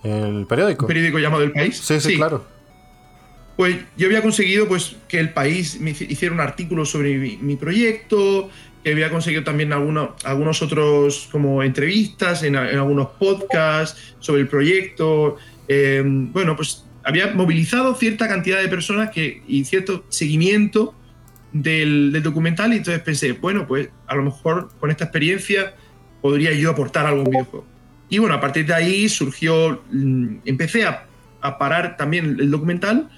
El 0.03 0.47
periódico. 0.49 0.85
Un 0.85 0.89
periódico 0.89 1.19
llamado 1.19 1.43
El 1.43 1.53
País. 1.53 1.79
Sí, 1.79 2.01
sí, 2.01 2.17
claro. 2.17 2.45
Pues 3.57 3.77
yo 3.97 4.07
había 4.07 4.21
conseguido 4.21 4.67
pues, 4.67 4.97
que 5.09 5.21
El 5.21 5.31
País 5.31 5.81
me 5.81 5.93
hici- 5.93 6.11
hiciera 6.11 6.35
un 6.35 6.41
artículo 6.41 6.85
sobre 6.85 7.17
mi, 7.17 7.37
mi 7.37 7.57
proyecto, 7.57 8.51
que 8.83 8.91
había 8.93 9.11
conseguido 9.11 9.45
también 9.45 9.73
alguno- 9.73 10.17
algunos 10.25 10.61
otros 10.61 11.29
como 11.31 11.63
entrevistas 11.63 12.43
en 12.43 12.57
algunos 12.57 13.09
podcasts 13.19 14.15
sobre 14.19 14.43
el 14.43 14.49
proyecto. 14.49 15.37
Eh, 15.69 16.03
bueno, 16.05 16.57
pues 16.57 16.85
había 17.05 17.33
movilizado 17.35 17.95
cierta 17.95 18.29
cantidad 18.29 18.61
de 18.61 18.69
personas 18.69 19.11
que, 19.11 19.43
y 19.47 19.65
cierto 19.65 20.05
seguimiento 20.09 20.95
del, 21.53 22.11
del 22.13 22.23
documental 22.23 22.73
y 22.73 22.79
entonces 22.79 23.03
pensé, 23.03 23.33
bueno, 23.33 23.67
pues 23.67 23.89
a 24.07 24.15
lo 24.17 24.23
mejor 24.23 24.71
con 24.81 24.91
esta 24.91 25.05
experiencia 25.05 25.75
podría 26.21 26.53
yo 26.53 26.71
aportar 26.71 27.07
algo 27.07 27.21
a 27.21 27.25
un 27.25 27.31
videojuego. 27.31 27.67
Y 28.09 28.19
bueno, 28.19 28.35
a 28.35 28.41
partir 28.41 28.67
de 28.67 28.75
ahí 28.75 29.09
surgió, 29.09 29.83
mm, 29.91 30.37
empecé 30.45 30.85
a, 30.85 31.07
a 31.41 31.59
parar 31.59 31.97
también 31.97 32.37
el 32.41 32.51
documental 32.51 33.09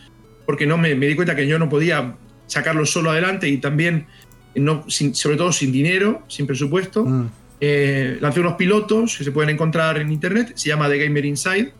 porque 0.44 0.66
no 0.66 0.76
me, 0.78 0.94
me 0.94 1.06
di 1.06 1.14
cuenta 1.14 1.34
que 1.34 1.46
yo 1.46 1.58
no 1.58 1.68
podía 1.68 2.16
sacarlo 2.46 2.86
solo 2.86 3.10
adelante 3.10 3.48
y 3.48 3.58
también, 3.58 4.06
no, 4.54 4.84
sin- 4.88 5.14
sobre 5.14 5.36
todo 5.36 5.52
sin 5.52 5.72
dinero, 5.72 6.22
sin 6.28 6.46
presupuesto. 6.46 7.04
Mm. 7.04 7.28
Eh, 7.60 8.18
lancé 8.20 8.40
unos 8.40 8.54
pilotos 8.54 9.16
que 9.16 9.24
se 9.24 9.32
pueden 9.32 9.50
encontrar 9.50 9.98
en 9.98 10.12
internet, 10.12 10.52
se 10.56 10.68
llama 10.68 10.88
The 10.88 10.98
Gamer 10.98 11.24
Inside, 11.24 11.72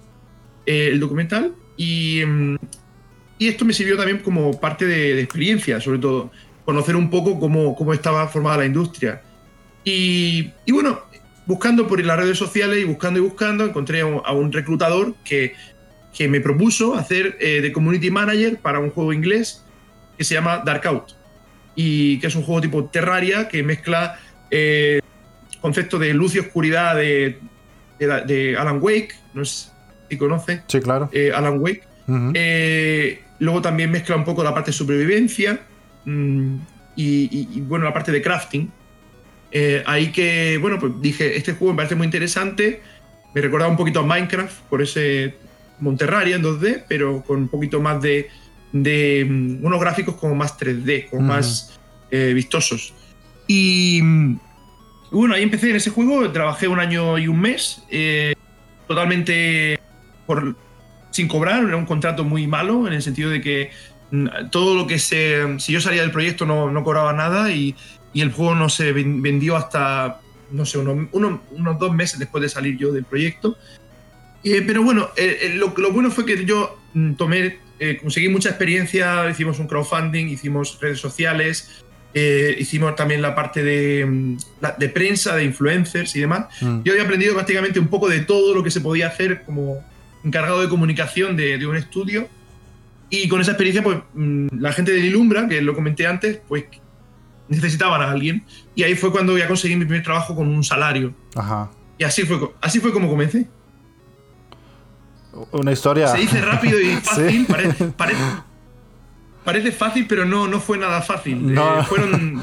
eh, 0.65 0.89
el 0.93 0.99
documental, 1.01 1.53
y, 1.77 2.23
mm, 2.25 2.57
y 3.39 3.49
esto 3.49 3.65
me 3.65 3.73
sirvió 3.73 3.97
también 3.97 4.19
como 4.19 4.59
parte 4.59 4.87
de, 4.87 5.21
experiencia, 5.21 5.81
sobre 5.81 5.99
todo, 5.99 6.31
conocer 6.65 6.97
un 6.97 7.11
poco 7.11 7.39
cómo, 7.39 7.77
cómo 7.77 7.93
estaba 7.93 8.27
formada 8.29 8.59
la 8.59 8.67
industria. 8.67 9.23
Y, 9.85 10.53
bueno, 10.69 11.01
buscando 11.47 11.87
por 11.87 12.03
las 12.05 12.19
redes 12.19 12.39
sociales 12.39 12.81
y 12.81 12.85
buscando 12.85 13.21
y 13.21 13.23
buscando, 13.23 13.65
encontré 13.65 14.01
a 14.01 14.33
un, 14.33 14.53
reclutador 14.53 15.15
que, 15.25 15.55
que 16.17 16.29
me 16.29 16.41
propuso 16.41 16.95
hacer 16.95 17.37
eh, 17.41 17.61
de 17.61 17.73
community 17.73 18.11
manager 18.11 18.59
para 18.59 18.81
un 18.81 18.91
juego 18.91 19.13
inglés 19.13 19.63
que 20.17 20.25
se 20.25 20.35
llama 20.35 20.63
Dark 20.65 20.87
Out, 20.87 21.13
y 21.75 22.19
que 22.19 22.29
es 22.29 22.35
un 22.35 22.43
juego 22.43 22.63
tipo 22.63 22.87
Terraria 22.87 23.49
que 23.49 23.63
mezcla 23.63 24.19
eh, 24.51 25.01
concepto 25.61 25.99
de 25.99 26.15
luz 26.15 26.35
y 26.35 26.39
oscuridad 26.39 26.97
de, 26.97 27.39
de, 27.99 28.07
de 28.23 28.57
Alan 28.57 28.79
Wake, 28.81 29.15
no 29.35 29.45
sé 29.45 29.76
si 30.09 30.17
conoce 30.17 30.63
Sí, 30.69 30.81
claro. 30.81 31.09
eh, 31.13 31.33
Alan 31.35 31.59
Wake. 31.61 31.83
Eh, 32.35 33.21
luego 33.41 33.61
también 33.63 33.91
mezcla 33.91 34.17
un 34.17 34.25
poco 34.25 34.43
la 34.45 34.55
parte 34.55 34.71
de 34.71 34.77
supervivencia 34.77 35.61
mm, 36.05 36.57
y, 36.97 37.05
y- 37.31 37.49
y, 37.57 37.61
bueno, 37.61 37.85
la 37.85 37.93
parte 37.93 38.13
de 38.13 38.23
crafting. 38.23 38.71
Eh, 39.53 39.83
ahí 39.87 40.13
que, 40.13 40.59
bueno, 40.61 40.79
pues 40.79 40.93
dije, 41.01 41.37
este 41.37 41.53
juego 41.53 41.73
me 41.73 41.79
parece 41.79 41.95
muy 41.95 42.05
interesante. 42.05 42.81
Me 43.35 43.41
recordaba 43.41 43.71
un 43.71 43.77
poquito 43.77 44.01
a 44.01 44.03
Minecraft 44.03 44.61
por 44.69 44.83
ese 44.83 45.35
Monterraria 45.81 46.37
en 46.37 46.43
2D, 46.43 46.85
pero 46.89 47.23
con 47.23 47.39
un 47.43 47.49
poquito 47.49 47.81
más 47.81 48.01
de, 48.01 48.29
de, 48.73 49.27
mm, 49.29 49.65
unos 49.65 49.81
gráficos 49.81 50.15
como 50.17 50.35
más 50.35 50.57
3D, 50.59 51.09
como 51.11 51.23
más 51.23 51.79
vistosos. 52.11 52.95
Y 53.49 54.01
mm, 54.03 54.39
bueno, 55.11 55.35
ahí 55.35 55.43
empecé 55.43 55.71
en 55.71 55.77
ese 55.77 55.91
juego, 55.91 56.31
trabajé 56.33 56.67
un 56.69 56.79
año 56.81 57.19
y 57.19 57.29
un 57.29 57.41
mes, 57.41 57.83
eh, 57.91 58.35
totalmente 58.89 59.79
por, 60.27 60.57
sin 61.11 61.29
cobrar, 61.29 61.65
era 61.65 61.77
un 61.77 61.87
contrato 61.87 62.25
muy 62.25 62.47
malo 62.47 62.87
en 62.87 62.93
el 62.93 63.03
sentido 63.03 63.31
de 63.31 63.41
que 63.41 63.71
mm, 64.11 64.27
todo 64.51 64.75
lo 64.77 64.87
que 64.87 64.99
se. 64.99 65.59
Si 65.59 65.73
yo 65.73 65.81
salía 65.81 66.03
del 66.03 66.11
proyecto 66.11 66.45
no, 66.47 66.71
no 66.71 66.83
cobraba 66.85 67.13
nada 67.13 67.51
y, 67.53 67.75
y 68.13 68.21
el 68.21 68.33
juego 68.33 68.55
no 68.55 68.69
se 68.69 68.93
ven- 68.93 69.23
vendió 69.23 69.57
hasta, 69.57 70.21
no 70.51 70.65
sé, 70.67 70.79
unos, 70.79 71.09
unos, 71.13 71.41
unos 71.51 71.79
dos 71.79 71.95
meses 71.95 72.19
después 72.19 72.43
de 72.43 72.49
salir 72.49 72.77
yo 72.77 72.93
del 72.93 73.05
proyecto. 73.05 73.57
Eh, 74.45 74.63
pero 74.67 74.83
bueno, 74.83 75.11
eh, 75.17 75.39
eh, 75.43 75.55
lo, 75.57 75.73
lo 75.77 75.93
bueno 75.93 76.11
fue 76.11 76.25
que 76.25 76.45
yo 76.45 76.79
mm, 76.95 77.15
tomé, 77.15 77.59
eh, 77.81 77.99
conseguí 78.01 78.29
mucha 78.29 78.51
experiencia, 78.51 79.29
hicimos 79.29 79.59
un 79.59 79.67
crowdfunding, 79.67 80.27
hicimos 80.27 80.79
redes 80.81 81.01
sociales, 81.01 81.83
eh, 82.15 82.55
hicimos 82.59 82.95
también 82.95 83.21
la 83.23 83.35
parte 83.35 83.63
de, 83.65 84.07
mm, 84.07 84.37
de, 84.79 84.89
prensa, 84.89 85.35
de 85.35 85.45
influencers 85.45 86.15
y 86.15 86.21
demás. 86.21 86.47
Mm. 86.61 86.83
Yo 86.85 86.93
había 86.93 87.05
aprendido 87.05 87.35
prácticamente 87.35 87.81
un 87.81 87.89
poco 87.89 88.09
de 88.09 88.21
todo 88.21 88.55
lo 88.55 88.63
que 88.63 88.71
se 88.71 88.81
podía 88.81 89.09
hacer 89.09 89.43
como 89.43 89.85
encargado 90.27 90.61
de 90.61 90.69
comunicación 90.69 91.37
de, 91.37 91.57
de 91.57 91.67
un 91.67 91.77
estudio. 91.77 92.29
Y 93.09 93.29
con 93.29 93.41
esa 93.41 93.53
experiencia, 93.53 93.83
pues 93.83 93.99
mm, 94.15 94.49
la 94.59 94.73
gente 94.73 94.93
de 94.93 94.99
Lilumbra, 94.99 95.49
que 95.49 95.63
lo 95.63 95.75
comenté 95.75 96.07
antes, 96.07 96.41
pues 96.49 96.65
necesitaban 97.49 98.03
a 98.03 98.11
alguien. 98.11 98.45
Y 98.75 98.83
ahí 98.83 98.95
fue 98.95 99.13
cuando 99.13 99.39
ya 99.39 99.47
conseguí 99.47 99.77
mi 99.77 99.85
primer 99.85 100.03
trabajo 100.03 100.35
con 100.35 100.49
un 100.49 100.65
salario. 100.65 101.15
Ajá. 101.37 101.71
Y 101.99 102.05
así 102.05 102.25
fue, 102.25 102.51
así 102.61 102.81
fue 102.81 102.93
como 102.93 103.09
comencé. 103.09 103.47
Una 105.53 105.73
historia. 105.73 106.09
Se 106.09 106.19
dice 106.19 106.41
rápido 106.41 106.81
y 106.81 106.97
fácil. 107.03 107.47
parece, 109.45 109.73
fácil, 109.73 110.07
pero 110.09 110.25
no, 110.25 110.49
no 110.49 110.61
fue 110.61 110.77
nada 110.77 111.03
fácil. 111.03 111.57
Eh, 111.57 111.83
fueron. 111.89 112.41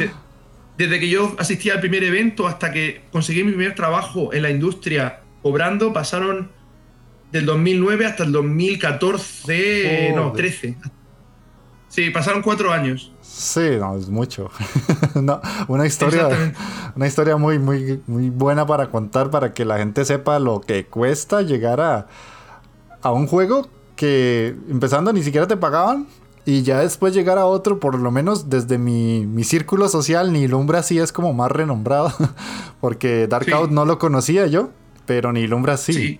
desde 0.77 0.99
que 0.99 1.09
yo 1.09 1.35
asistí 1.37 1.69
al 1.69 1.81
primer 1.81 2.03
evento 2.03 2.47
hasta 2.47 2.71
que 2.71 3.03
conseguí 3.11 3.43
mi 3.43 3.51
primer 3.51 3.75
trabajo 3.75 4.33
en 4.33 4.43
la 4.43 4.49
industria 4.49 5.21
cobrando, 5.41 5.91
pasaron 5.91 6.51
del 7.33 7.47
2009 7.47 8.05
hasta 8.05 8.23
el 8.23 8.31
2014, 8.31 10.13
no, 10.15 10.31
13. 10.31 10.77
Sí, 11.89 12.11
pasaron 12.11 12.43
cuatro 12.43 12.71
años. 12.71 13.11
Sí, 13.21 13.71
no, 13.79 13.97
es 13.97 14.07
mucho. 14.07 14.51
una 15.67 15.85
historia, 15.87 16.53
una 16.95 17.07
historia 17.07 17.35
muy, 17.35 17.57
muy, 17.57 18.01
muy 18.05 18.29
buena 18.29 18.67
para 18.67 18.89
contar 18.89 19.31
para 19.31 19.51
que 19.53 19.65
la 19.65 19.79
gente 19.79 20.05
sepa 20.05 20.37
lo 20.37 20.61
que 20.61 20.85
cuesta 20.85 21.41
llegar 21.41 21.81
a, 21.81 22.07
a 23.01 23.11
un 23.11 23.25
juego 23.25 23.67
que 23.95 24.55
empezando 24.69 25.11
ni 25.11 25.23
siquiera 25.23 25.47
te 25.47 25.57
pagaban 25.57 26.07
y 26.45 26.61
ya 26.61 26.81
después 26.81 27.15
llegar 27.15 27.39
a 27.39 27.47
otro, 27.47 27.79
por 27.79 27.97
lo 27.97 28.11
menos 28.11 28.47
desde 28.49 28.77
mi, 28.77 29.25
mi 29.25 29.43
círculo 29.43 29.89
social, 29.89 30.31
ni 30.33 30.47
Lumbra 30.47 30.83
sí 30.83 30.99
es 30.99 31.11
como 31.11 31.33
más 31.33 31.51
renombrado, 31.51 32.13
porque 32.79 33.25
Darkout 33.25 33.71
no 33.71 33.85
lo 33.85 33.97
conocía 33.97 34.45
yo, 34.45 34.69
pero 35.07 35.33
ni 35.33 35.47
Lumbra 35.47 35.77
sí. 35.77 36.19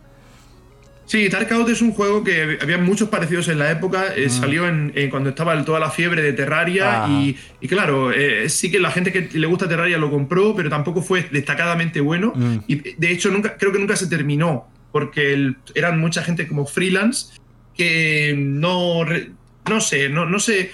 Sí. 1.13 1.23
Sí, 1.23 1.29
Darkout 1.29 1.69
es 1.69 1.81
un 1.83 1.91
juego 1.91 2.23
que 2.23 2.57
había 2.59 2.79
muchos 2.79 3.07
parecidos 3.07 3.47
en 3.47 3.59
la 3.59 3.69
época. 3.69 4.15
Eh, 4.15 4.25
mm. 4.25 4.29
Salió 4.31 4.67
en, 4.67 4.91
cuando 5.11 5.29
estaba 5.29 5.63
toda 5.63 5.79
la 5.79 5.91
fiebre 5.91 6.23
de 6.23 6.33
Terraria. 6.33 7.05
Y, 7.07 7.67
claro, 7.67 8.11
eh, 8.11 8.49
sí 8.49 8.71
que 8.71 8.79
la 8.79 8.89
gente 8.89 9.11
que 9.11 9.29
le 9.37 9.45
gusta 9.45 9.69
Terraria 9.69 9.99
lo 9.99 10.09
compró, 10.09 10.55
pero 10.55 10.71
tampoco 10.71 11.03
fue 11.03 11.27
destacadamente 11.31 12.01
bueno. 12.01 12.33
Mm. 12.35 12.57
Y 12.67 12.75
de 12.97 13.11
hecho, 13.11 13.29
nunca, 13.29 13.57
creo 13.57 13.71
que 13.71 13.77
nunca 13.77 13.95
se 13.95 14.07
terminó, 14.07 14.67
porque 14.91 15.53
eran 15.75 15.99
mucha 15.99 16.23
gente 16.23 16.47
como 16.47 16.65
freelance 16.65 17.27
que 17.77 18.33
no. 18.35 19.05
No 19.69 19.81
sé, 19.81 20.09
no, 20.09 20.25
no 20.25 20.39
sé. 20.39 20.71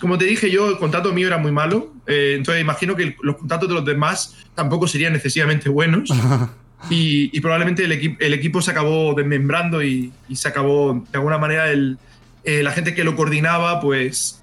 Como 0.00 0.18
te 0.18 0.26
dije 0.26 0.50
yo, 0.50 0.68
el 0.68 0.76
contrato 0.76 1.14
mío 1.14 1.28
era 1.28 1.38
muy 1.38 1.50
malo. 1.50 1.94
Eh, 2.06 2.34
entonces 2.36 2.60
imagino 2.60 2.94
que 2.94 3.16
los 3.22 3.36
contratos 3.36 3.68
de 3.68 3.74
los 3.74 3.86
demás 3.86 4.36
tampoco 4.54 4.86
serían 4.86 5.14
excesivamente 5.14 5.70
buenos. 5.70 6.10
Y, 6.90 7.40
probablemente 7.40 7.84
el, 7.84 8.16
el, 8.18 8.34
equipo 8.34 8.62
se 8.62 8.70
acabó 8.70 9.14
desmembrando 9.14 9.82
y, 9.82 10.12
se 10.32 10.48
acabó, 10.48 11.04
de 11.10 11.18
alguna 11.18 11.38
manera, 11.38 11.70
el, 11.70 11.98
eh, 12.44 12.62
la 12.62 12.72
gente 12.72 12.94
que 12.94 13.04
lo 13.04 13.16
coordinaba, 13.16 13.80
pues, 13.80 14.42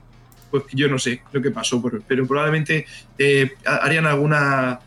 pues 0.51 0.63
yo 0.73 0.87
no 0.87 0.99
sé 0.99 1.21
lo 1.31 1.41
que 1.41 1.51
pasó, 1.51 1.81
pero, 2.07 2.27
probablemente 2.27 2.85
eh, 3.17 3.53
harían 3.65 4.05
alguna... 4.05 4.79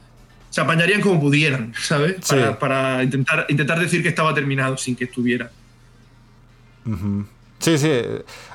Se 0.51 0.63
apañarían 0.63 1.03
como 1.03 1.21
pudieran, 1.21 1.75
¿sabes? 1.79 2.17
Para, 2.59 3.03
intentar, 3.03 3.45
intentar 3.49 3.79
decir 3.79 4.03
que 4.03 4.09
estaba 4.09 4.33
terminado 4.35 4.79
sin 4.79 4.97
que 4.97 5.05
estuviera. 5.05 5.51
Sí, 7.59 7.77
sí. 7.77 7.91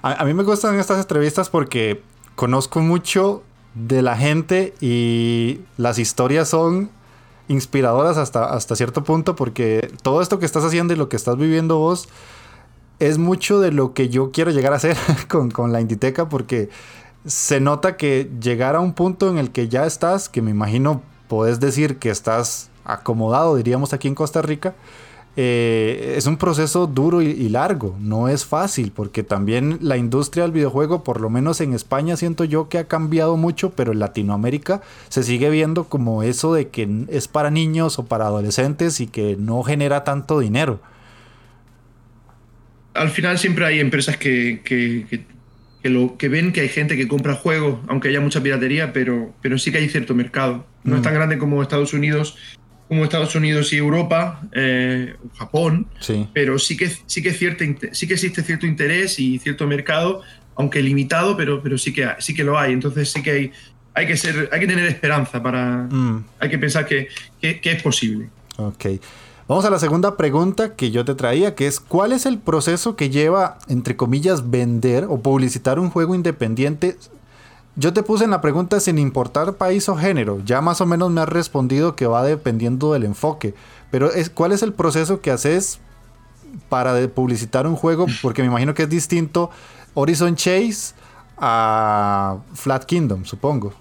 A, 0.01 0.25
mí 0.25 0.33
me 0.33 0.43
gustan 0.43 0.79
estas 0.79 0.99
entrevistas 0.99 1.49
porque 1.49 2.01
conozco 2.35 2.79
mucho 2.79 3.43
de 3.75 4.01
la 4.01 4.17
gente 4.17 4.73
y 4.81 5.59
las 5.77 5.99
historias 5.99 6.49
son 6.49 6.89
inspiradoras 7.47 8.17
hasta, 8.17 8.45
hasta 8.45 8.75
cierto 8.75 9.03
punto 9.03 9.35
porque 9.35 9.91
todo 10.01 10.21
esto 10.21 10.39
que 10.39 10.45
estás 10.45 10.63
haciendo 10.63 10.93
y 10.93 10.97
lo 10.97 11.09
que 11.09 11.15
estás 11.15 11.37
viviendo 11.37 11.77
vos 11.77 12.07
es 12.99 13.17
mucho 13.17 13.59
de 13.59 13.71
lo 13.71 13.93
que 13.93 14.09
yo 14.09 14.31
quiero 14.31 14.51
llegar 14.51 14.73
a 14.73 14.77
hacer 14.77 14.97
con, 15.27 15.71
la 15.71 15.81
Inditeca 15.81 16.29
porque 16.29 16.69
se 17.25 17.59
nota 17.59 17.97
que 17.97 18.29
llegar 18.41 18.75
a 18.75 18.79
un 18.79 18.93
punto 18.93 19.29
en 19.29 19.37
el 19.37 19.51
que 19.51 19.67
ya 19.67 19.85
estás, 19.85 20.29
que 20.29 20.41
me 20.41 20.51
imagino 20.51 21.01
podés 21.27 21.59
decir 21.59 21.97
que 21.97 22.09
estás 22.09 22.69
acomodado, 22.85 23.55
diríamos 23.55 23.93
aquí 23.93 24.07
en 24.07 24.15
Costa 24.15 24.41
Rica, 24.41 24.75
eh, 25.35 26.13
es 26.15 26.27
un 26.27 26.37
proceso 26.37 26.85
duro 26.85 27.23
y, 27.23 27.49
largo, 27.49 27.97
no 27.99 28.29
es 28.29 28.45
fácil, 28.45 28.91
porque 28.91 29.23
también 29.23 29.79
la 29.81 29.97
industria 29.97 30.43
del 30.43 30.51
videojuego, 30.51 31.03
por 31.03 31.19
lo 31.21 31.29
menos 31.31 31.59
en 31.59 31.73
España, 31.73 32.15
siento 32.17 32.43
yo 32.43 32.69
que 32.69 32.77
ha 32.77 32.87
cambiado 32.87 33.35
mucho, 33.35 33.71
pero 33.71 33.93
en 33.93 33.99
Latinoamérica 33.99 34.81
se 35.09 35.23
sigue 35.23 35.49
viendo 35.49 35.85
como 35.85 36.21
eso 36.21 36.53
de 36.53 36.67
que 36.67 36.87
es 37.09 37.27
para 37.27 37.49
niños 37.49 37.97
o 37.97 38.05
para 38.05 38.25
adolescentes 38.25 38.99
y 38.99 39.07
que 39.07 39.35
no 39.35 39.63
genera 39.63 40.03
tanto 40.03 40.39
dinero. 40.39 40.79
Al 42.93 43.09
final 43.09 43.39
siempre 43.39 43.65
hay 43.65 43.79
empresas 43.79 44.17
que, 44.17 44.61
que, 44.63 45.25
lo, 45.89 46.15
que 46.15 46.29
ven 46.29 46.53
que 46.53 46.61
hay 46.61 46.69
gente 46.69 46.95
que 46.95 47.07
compra 47.07 47.33
juegos, 47.33 47.79
aunque 47.87 48.09
haya 48.09 48.21
mucha 48.21 48.43
piratería, 48.43 48.93
pero, 48.93 49.33
pero 49.41 49.57
sí 49.57 49.71
que 49.71 49.79
hay 49.79 49.89
cierto 49.89 50.13
mercado. 50.13 50.67
No 50.83 50.95
es 50.95 51.01
mm. 51.01 51.03
tan 51.03 51.13
grande 51.15 51.37
como 51.39 51.63
Estados 51.63 51.93
Unidos 51.93 52.37
como 52.93 53.05
Estados 53.05 53.33
Unidos 53.33 53.73
y 53.73 53.77
Europa, 53.77 54.39
eh, 54.51 55.15
Japón, 55.35 55.87
pero 56.31 56.59
sí 56.59 56.77
que, 56.77 56.91
sí, 57.07 57.23
que 57.23 57.33
cierto, 57.33 57.63
sí 57.91 58.07
que 58.07 58.13
existe 58.13 58.43
cierto 58.43 58.67
interés 58.67 59.19
y 59.19 59.39
cierto 59.39 59.65
mercado, 59.65 60.21
aunque 60.55 60.81
limitado, 60.83 61.35
pero, 61.35 61.63
pero 61.63 61.79
sí, 61.79 61.91
que, 61.91 62.07
sí 62.19 62.35
que 62.35 62.43
lo 62.43 62.59
hay. 62.59 62.73
Entonces 62.73 63.11
sí 63.11 63.23
que 63.23 63.31
hay, 63.31 63.51
hay, 63.95 64.05
que, 64.05 64.15
ser, 64.15 64.47
hay 64.51 64.59
que 64.59 64.67
tener 64.67 64.85
esperanza 64.85 65.41
para... 65.41 65.87
Mm. 65.89 66.23
Hay 66.39 66.49
que 66.49 66.59
pensar 66.59 66.85
que, 66.85 67.07
que, 67.41 67.59
que 67.59 67.71
es 67.71 67.81
posible. 67.81 68.29
Ok. 68.57 68.85
Vamos 69.47 69.65
a 69.65 69.71
la 69.71 69.79
segunda 69.79 70.15
pregunta 70.15 70.75
que 70.75 70.91
yo 70.91 71.03
te 71.03 71.15
traía, 71.15 71.55
que 71.55 71.65
es 71.65 71.79
¿cuál 71.79 72.11
es 72.11 72.27
el 72.27 72.37
proceso 72.37 72.95
que 72.95 73.09
lleva, 73.09 73.57
entre 73.67 73.95
comillas, 73.95 74.51
vender 74.51 75.05
o 75.09 75.19
publicitar 75.19 75.79
un 75.79 75.89
juego 75.89 76.13
independiente 76.13 76.97
yo 77.75 77.93
te 77.93 78.03
puse 78.03 78.25
en 78.25 78.31
la 78.31 78.41
pregunta 78.41 78.79
sin 78.79 78.99
importar 78.99 79.55
país 79.55 79.89
o 79.89 79.95
género. 79.95 80.41
Ya 80.45 80.61
más 80.61 80.81
o 80.81 80.85
menos 80.85 81.11
me 81.11 81.21
has 81.21 81.29
respondido 81.29 81.95
que 81.95 82.05
va 82.05 82.23
dependiendo 82.23 82.93
del 82.93 83.03
enfoque. 83.03 83.55
Pero 83.89 84.11
es, 84.11 84.29
¿cuál 84.29 84.51
es 84.51 84.61
el 84.61 84.73
proceso 84.73 85.21
que 85.21 85.31
haces 85.31 85.79
para 86.69 87.07
publicitar 87.07 87.65
un 87.65 87.75
juego? 87.75 88.05
Porque 88.21 88.41
me 88.41 88.47
imagino 88.47 88.73
que 88.73 88.83
es 88.83 88.89
distinto 88.89 89.49
Horizon 89.95 90.35
Chase 90.35 90.93
a 91.37 92.37
Flat 92.53 92.85
Kingdom, 92.85 93.25
supongo. 93.25 93.73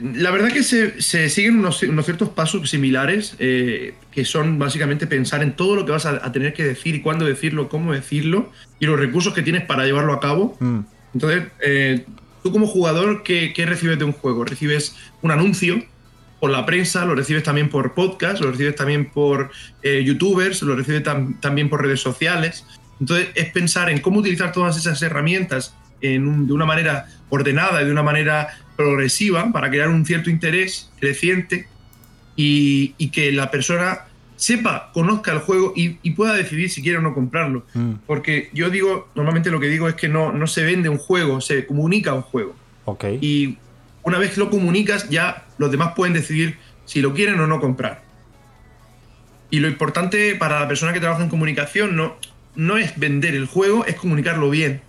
La 0.00 0.30
verdad 0.30 0.50
que 0.50 0.62
se, 0.62 1.28
siguen 1.28 1.58
unos, 1.58 1.78
ciertos 1.78 2.30
pasos 2.30 2.70
similares, 2.70 3.36
eh, 3.38 3.94
que 4.12 4.24
son 4.24 4.58
básicamente 4.58 5.06
pensar 5.06 5.42
en 5.42 5.56
todo 5.56 5.76
lo 5.76 5.84
que 5.84 5.92
vas 5.92 6.06
a, 6.06 6.32
tener 6.32 6.54
que 6.54 6.64
decir 6.64 6.94
y 6.94 7.02
cuándo 7.02 7.26
decirlo, 7.26 7.68
cómo 7.68 7.92
decirlo, 7.92 8.50
y 8.78 8.86
los 8.86 8.98
recursos 8.98 9.34
que 9.34 9.42
tienes 9.42 9.64
para 9.64 9.84
llevarlo 9.84 10.14
a 10.14 10.20
cabo. 10.20 10.56
Mm. 10.60 10.80
Entonces, 11.12 11.44
eh, 11.60 12.06
Tú 12.42 12.52
como 12.52 12.66
jugador, 12.66 13.22
¿qué, 13.22 13.52
recibes 13.66 13.98
de 13.98 14.04
un 14.04 14.12
juego? 14.12 14.44
Recibes 14.44 14.96
un 15.22 15.30
anuncio 15.30 15.82
por 16.40 16.50
la 16.50 16.64
prensa, 16.64 17.04
lo 17.04 17.14
recibes 17.14 17.42
también 17.42 17.68
por 17.68 17.94
podcast, 17.94 18.40
lo 18.40 18.50
recibes 18.50 18.74
también 18.74 19.10
por 19.10 19.50
eh, 19.82 20.02
youtubers, 20.04 20.62
lo 20.62 20.74
recibes 20.74 21.02
también 21.40 21.68
por 21.68 21.82
redes 21.82 22.00
sociales. 22.00 22.64
Entonces 22.98 23.28
es 23.34 23.50
pensar 23.52 23.90
en 23.90 24.00
cómo 24.00 24.20
utilizar 24.20 24.52
todas 24.52 24.76
esas 24.76 25.00
herramientas 25.02 25.74
de 26.00 26.18
una 26.18 26.64
manera 26.64 27.06
ordenada 27.28 27.82
y 27.82 27.84
de 27.84 27.92
una 27.92 28.02
manera 28.02 28.48
progresiva 28.74 29.52
para 29.52 29.68
crear 29.68 29.88
un 29.88 30.06
cierto 30.06 30.30
interés 30.30 30.90
creciente 30.98 31.68
y 32.36 33.10
que 33.10 33.32
la 33.32 33.50
persona 33.50 34.06
sepa, 34.40 34.90
conozca 34.94 35.32
el 35.32 35.40
juego 35.40 35.74
y, 35.76 36.10
pueda 36.12 36.32
decidir 36.32 36.70
si 36.70 36.82
quiere 36.82 36.98
o 36.98 37.02
no 37.02 37.14
comprarlo. 37.14 37.64
Mm. 37.74 37.92
Porque 38.06 38.48
yo 38.54 38.70
digo, 38.70 39.08
normalmente 39.14 39.50
lo 39.50 39.60
que 39.60 39.68
digo 39.68 39.86
es 39.88 39.94
que 39.94 40.08
no, 40.08 40.32
no 40.32 40.46
se 40.46 40.64
vende 40.64 40.88
un 40.88 40.96
juego, 40.96 41.40
se 41.40 41.66
comunica 41.66 42.14
un 42.14 42.22
juego. 42.22 42.56
Okay. 42.86 43.18
Y 43.20 43.58
una 44.02 44.18
vez 44.18 44.32
que 44.32 44.40
lo 44.40 44.50
comunicas, 44.50 45.10
ya 45.10 45.46
los 45.58 45.70
demás 45.70 45.92
pueden 45.94 46.14
decidir 46.14 46.56
si 46.86 47.02
lo 47.02 47.12
quieren 47.12 47.38
o 47.38 47.46
no 47.46 47.60
comprar. 47.60 48.02
Y 49.50 49.60
lo 49.60 49.68
importante 49.68 50.34
para 50.36 50.60
la 50.60 50.68
persona 50.68 50.94
que 50.94 51.00
trabaja 51.00 51.22
en 51.22 51.28
comunicación 51.28 51.94
no, 51.94 52.16
no 52.54 52.78
es 52.78 52.98
vender 52.98 53.34
el 53.34 53.46
juego, 53.46 53.84
es 53.84 53.96
comunicarlo 53.96 54.48
bien. 54.48 54.80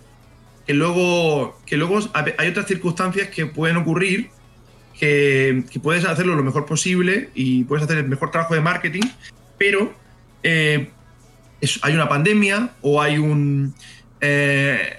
Que 0.66 0.72
luego, 0.72 1.60
que 1.66 1.76
luego 1.76 1.98
hay 2.14 2.48
otras 2.48 2.66
circunstancias 2.66 3.28
que 3.28 3.46
pueden 3.46 3.76
ocurrir 3.76 4.30
que, 4.98 5.64
que, 5.70 5.80
puedes 5.80 6.04
hacerlo 6.04 6.36
lo 6.36 6.44
mejor 6.44 6.64
posible 6.64 7.30
y 7.34 7.64
puedes 7.64 7.84
hacer 7.84 7.98
el 7.98 8.08
mejor 8.08 8.30
trabajo 8.30 8.54
de 8.54 8.60
marketing 8.60 9.02
pero 9.62 9.94
eh, 10.42 10.90
hay 11.82 11.94
una 11.94 12.08
pandemia 12.08 12.70
o 12.80 13.00
hay 13.00 13.18
un, 13.18 13.72
eh, 14.20 14.96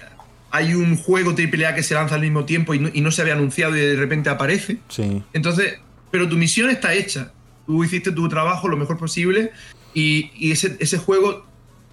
hay 0.51 0.73
un 0.73 0.95
juego 0.95 1.31
AAA 1.31 1.75
que 1.75 1.83
se 1.83 1.95
lanza 1.95 2.15
al 2.15 2.21
mismo 2.21 2.45
tiempo 2.45 2.73
y 2.73 2.79
no, 2.79 3.11
se 3.11 3.21
había 3.21 3.33
anunciado 3.33 3.75
y 3.75 3.81
de 3.81 3.97
repente 3.97 4.29
aparece. 4.29 4.77
Sí. 4.87 5.21
Entonces, 5.33 5.79
pero 6.11 6.29
tu 6.29 6.37
misión 6.37 6.69
está 6.69 6.93
hecha. 6.93 7.33
Tú 7.65 7.83
hiciste 7.83 8.13
tu 8.13 8.29
trabajo 8.29 8.69
lo 8.69 8.77
mejor 8.77 8.97
posible 8.97 9.51
y, 9.93 10.31
ese, 10.49 10.97
juego 10.97 11.45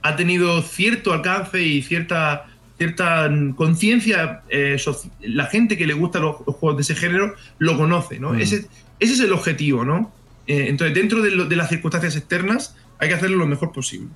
ha 0.02 0.14
tenido 0.14 0.62
cierto 0.62 1.12
alcance 1.12 1.60
y 1.60 1.82
cierta, 1.82 2.46
cierta 2.78 3.28
conciencia, 3.56 4.42
eh, 4.48 4.76
la 5.22 5.46
gente 5.46 5.76
que 5.76 5.88
le 5.88 5.94
gusta 5.94 6.20
los, 6.20 6.36
juegos 6.36 6.76
de 6.76 6.82
ese 6.82 6.94
género 6.94 7.34
lo 7.58 7.76
conoce, 7.76 8.20
¿no? 8.20 8.32
Mm. 8.32 8.40
Ese, 8.40 8.68
ese, 9.00 9.14
es 9.14 9.20
el 9.20 9.32
objetivo, 9.32 9.84
¿no? 9.84 10.12
Eh, 10.46 10.66
entonces, 10.68 10.94
dentro 10.94 11.22
de, 11.22 11.56
las 11.56 11.68
circunstancias 11.68 12.16
externas, 12.16 12.76
hay 12.98 13.08
que 13.08 13.14
hacerlo 13.14 13.36
lo 13.36 13.46
mejor 13.46 13.72
posible. 13.72 14.08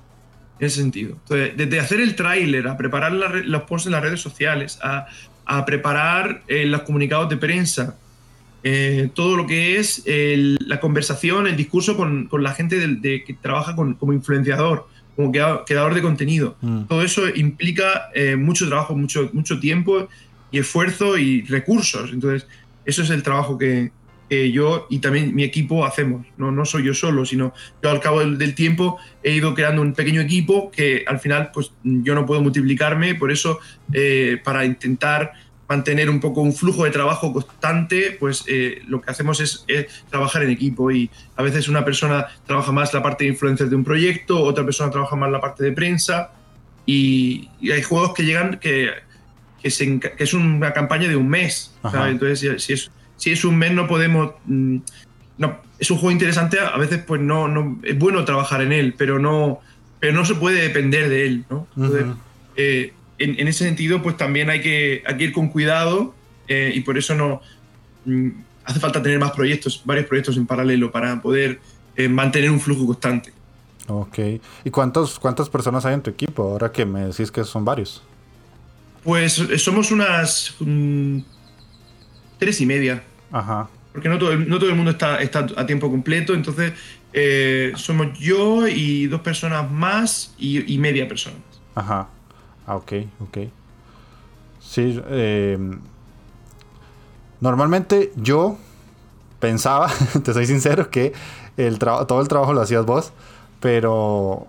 En 0.59 0.67
ese 0.67 0.81
sentido. 0.81 1.17
Entonces, 1.23 1.57
desde 1.57 1.79
hacer 1.79 1.99
el 1.99 2.15
tráiler, 2.15 2.67
a 2.67 2.77
preparar 2.77 3.11
los 3.11 3.61
posts 3.63 3.87
en 3.87 3.91
las 3.91 4.01
redes 4.01 4.21
sociales, 4.21 4.79
a, 4.81 5.07
a 5.45 5.65
preparar 5.65 6.43
eh, 6.47 6.65
los 6.65 6.81
comunicados 6.83 7.29
de 7.29 7.37
prensa, 7.37 7.97
todo 9.13 9.37
lo 9.37 9.45
que 9.45 9.77
es 9.77 10.01
la 10.07 10.79
conversación, 10.79 11.45
el 11.45 11.55
discurso 11.55 11.95
con, 11.95 12.25
con 12.25 12.41
la 12.41 12.51
gente 12.51 12.79
de, 12.87 13.23
que 13.23 13.35
trabaja 13.35 13.75
como 13.75 14.11
influenciador, 14.11 14.87
como 15.15 15.31
creador 15.31 15.93
de 15.93 16.01
contenido. 16.01 16.57
Mm. 16.61 16.83
Todo 16.83 17.01
eso 17.01 17.27
implica 17.29 18.09
eh, 18.13 18.35
mucho 18.35 18.67
trabajo, 18.67 18.95
mucho, 18.95 19.29
mucho 19.33 19.59
tiempo 19.59 20.07
y 20.51 20.59
esfuerzo 20.59 21.17
y 21.17 21.41
recursos. 21.43 22.11
Entonces, 22.11 22.47
eso 22.85 23.01
es 23.01 23.09
el 23.09 23.23
trabajo 23.23 23.57
que, 23.57 23.91
yo 24.29 24.87
y 24.89 24.99
también 24.99 25.35
mi 25.35 25.43
equipo 25.43 25.85
hacemos. 25.85 26.25
No, 26.37 26.51
no 26.51 26.65
soy 26.65 26.83
yo 26.83 26.93
solo, 26.93 27.25
sino 27.25 27.53
yo 27.81 27.89
al 27.89 27.99
cabo 27.99 28.21
del, 28.21 28.55
tiempo 28.55 28.97
he 29.23 29.31
ido 29.31 29.53
creando 29.53 29.81
un 29.81 29.93
pequeño 29.93 30.21
equipo 30.21 30.71
que 30.71 31.03
al 31.07 31.19
final 31.19 31.51
pues 31.53 31.71
yo 31.83 32.15
no 32.15 32.25
puedo 32.25 32.41
multiplicarme, 32.41 33.15
por 33.15 33.31
eso 33.31 33.59
eh, 33.93 34.41
para 34.43 34.65
intentar 34.65 35.33
mantener 35.67 36.09
un 36.09 36.19
poco 36.19 36.41
un 36.41 36.53
flujo 36.53 36.83
de 36.83 36.91
trabajo 36.91 37.33
constante, 37.33 38.15
pues 38.19 38.43
eh, 38.47 38.81
lo 38.87 39.01
que 39.01 39.11
hacemos 39.11 39.39
es, 39.39 39.65
trabajar 40.09 40.43
en 40.43 40.51
equipo 40.51 40.91
y 40.91 41.09
a 41.35 41.43
veces 41.43 41.67
una 41.67 41.83
persona 41.83 42.27
trabaja 42.45 42.71
más 42.71 42.93
la 42.93 43.01
parte 43.01 43.23
de 43.23 43.31
influencias 43.31 43.69
de 43.69 43.75
un 43.75 43.83
proyecto, 43.83 44.41
otra 44.43 44.63
persona 44.63 44.91
trabaja 44.91 45.15
más 45.15 45.31
la 45.31 45.41
parte 45.41 45.63
de 45.63 45.71
prensa 45.71 46.31
y, 46.85 47.49
hay 47.61 47.81
juegos 47.81 48.13
que 48.13 48.23
llegan 48.23 48.59
que, 48.59 48.91
que, 49.61 49.67
es 50.19 50.33
una 50.33 50.71
campaña 50.73 51.07
de 51.07 51.15
un 51.15 51.27
mes. 51.27 51.73
Entonces, 51.83 52.63
si 52.63 52.73
es, 52.73 52.91
si 53.17 53.31
es 53.31 53.45
un 53.45 53.57
mes 53.57 53.71
no 53.71 53.87
podemos... 53.87 54.33
Mm, 54.45 54.77
no, 55.37 55.57
es 55.79 55.91
un 55.91 55.97
juego 55.97 56.11
interesante, 56.11 56.59
a 56.59 56.77
veces 56.77 57.03
pues 57.05 57.19
no, 57.19 57.47
no 57.47 57.77
es 57.83 57.97
bueno 57.97 58.23
trabajar 58.23 58.61
en 58.61 58.71
él, 58.71 58.93
pero 58.97 59.19
no, 59.19 59.59
pero 59.99 60.13
no 60.13 60.23
se 60.23 60.35
puede 60.35 60.61
depender 60.61 61.09
de 61.09 61.25
él. 61.25 61.45
¿no? 61.49 61.67
en, 63.17 63.47
ese 63.47 63.65
sentido, 63.65 64.01
pues 64.01 64.17
también 64.17 64.49
hay 64.49 64.61
que, 64.61 65.03
ir 65.19 65.33
con 65.33 65.49
cuidado 65.49 66.13
eh, 66.47 66.71
y 66.73 66.81
por 66.81 66.97
eso 66.97 67.15
no 67.15 67.41
mm, 68.05 68.29
hace 68.63 68.79
falta 68.79 69.01
tener 69.01 69.19
más 69.19 69.31
proyectos, 69.31 69.81
varios 69.83 70.05
proyectos 70.07 70.37
en 70.37 70.45
paralelo 70.45 70.91
para 70.91 71.21
poder 71.21 71.59
eh, 71.95 72.07
mantener 72.07 72.51
un 72.51 72.59
flujo 72.59 72.85
constante. 72.85 73.33
Ok. 73.87 74.19
¿Y 74.63 74.69
cuántos, 74.69 75.19
cuántas 75.19 75.49
personas 75.49 75.85
hay 75.85 75.93
en 75.93 76.01
tu 76.01 76.09
equipo 76.09 76.43
ahora 76.43 76.71
que 76.71 76.85
me 76.85 77.05
decís 77.05 77.31
que 77.31 77.43
son 77.43 77.63
varios? 77.63 78.03
Pues 79.03 79.37
eh, 79.39 79.59
somos 79.59 79.91
unas 79.91 80.55
mm, 80.59 81.19
tres 82.37 82.61
y 82.61 82.65
media. 82.65 83.03
Ajá. 83.31 83.69
Porque 83.91 84.09
no 84.09 84.17
todo, 84.17 84.31
el 84.31 84.75
mundo 84.75 84.91
está, 84.91 85.21
está 85.21 85.47
a 85.55 85.65
tiempo 85.65 85.89
completo, 85.89 86.33
entonces 86.33 86.73
somos 87.75 88.19
yo 88.19 88.67
y 88.67 89.07
dos 89.07 89.21
personas 89.21 89.71
más 89.71 90.35
y, 90.37 90.73
y 90.73 90.77
media 90.77 91.07
persona. 91.07 91.37
Ajá. 91.75 92.09
Ah, 92.67 92.75
ok, 92.75 92.93
ok. 93.21 93.37
Sí, 94.59 95.01
eh, 95.09 95.57
normalmente 97.39 98.11
yo 98.15 98.57
pensaba, 99.39 99.91
te 100.23 100.33
soy 100.33 100.47
sincero, 100.47 100.89
que 100.89 101.13
el 101.57 101.77
todo 101.79 102.21
el 102.21 102.27
trabajo 102.27 102.53
lo 102.53 102.61
hacías 102.61 102.85
vos, 102.85 103.13
pero 103.59 104.47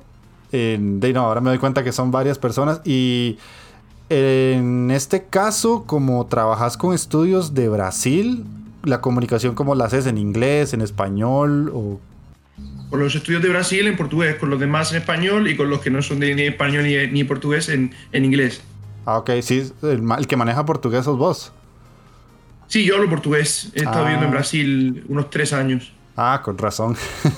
de, 0.51 1.13
no, 1.13 1.21
ahora 1.21 1.41
me 1.41 1.51
doy 1.51 1.59
cuenta 1.59 1.85
que 1.85 1.93
son 1.93 2.11
varias 2.11 2.39
personas 2.39 2.81
y 2.85 3.39
en 4.09 4.91
este 4.91 5.25
caso, 5.25 5.85
como 5.85 6.27
trabajas 6.27 6.77
con 6.77 6.95
estudios 6.95 7.55
de 7.55 7.69
Brasil, 7.69 8.45
la 8.85 9.01
comunicación 9.01 9.55
como 9.55 9.75
la 9.75 9.87
haces 9.87 10.07
en 10.07 10.19
inglés, 10.19 10.73
en 10.73 10.81
español 10.81 11.71
o 11.75 12.01
con 12.91 13.01
los 13.01 13.15
estudios 13.15 13.43
de 13.43 13.49
Brasil 13.49 13.87
en 13.87 13.97
portugués, 13.97 14.37
con 14.37 14.49
los 14.49 14.61
demás 14.61 14.93
en 14.93 14.99
español 14.99 15.49
y 15.49 15.57
con 15.57 15.69
los 15.69 15.81
que 15.81 15.91
no 15.91 16.03
son 16.03 16.21
de 16.21 16.35
ni 16.35 16.43
español 16.43 16.85
ni, 16.85 17.25
portugués 17.25 17.69
en, 17.69 17.93
inglés. 18.13 18.63
Ah, 19.05 19.19
ok, 19.19 19.31
sí, 19.43 19.73
el, 19.83 20.27
que 20.27 20.37
maneja 20.37 20.65
portugués 20.65 21.05
sos 21.05 21.19
vos. 21.19 21.53
Sí, 22.69 22.85
yo 22.85 22.97
hablo 22.97 23.09
portugués. 23.11 23.71
He 23.75 23.79
estado 23.79 24.05
viviendo 24.05 24.27
en 24.27 24.33
ah. 24.33 24.35
Brasil 24.35 25.05
unos 25.09 25.31
tres 25.31 25.53
años. 25.53 25.93
Ah, 26.17 26.41
con 26.43 26.57
razón. 26.57 26.97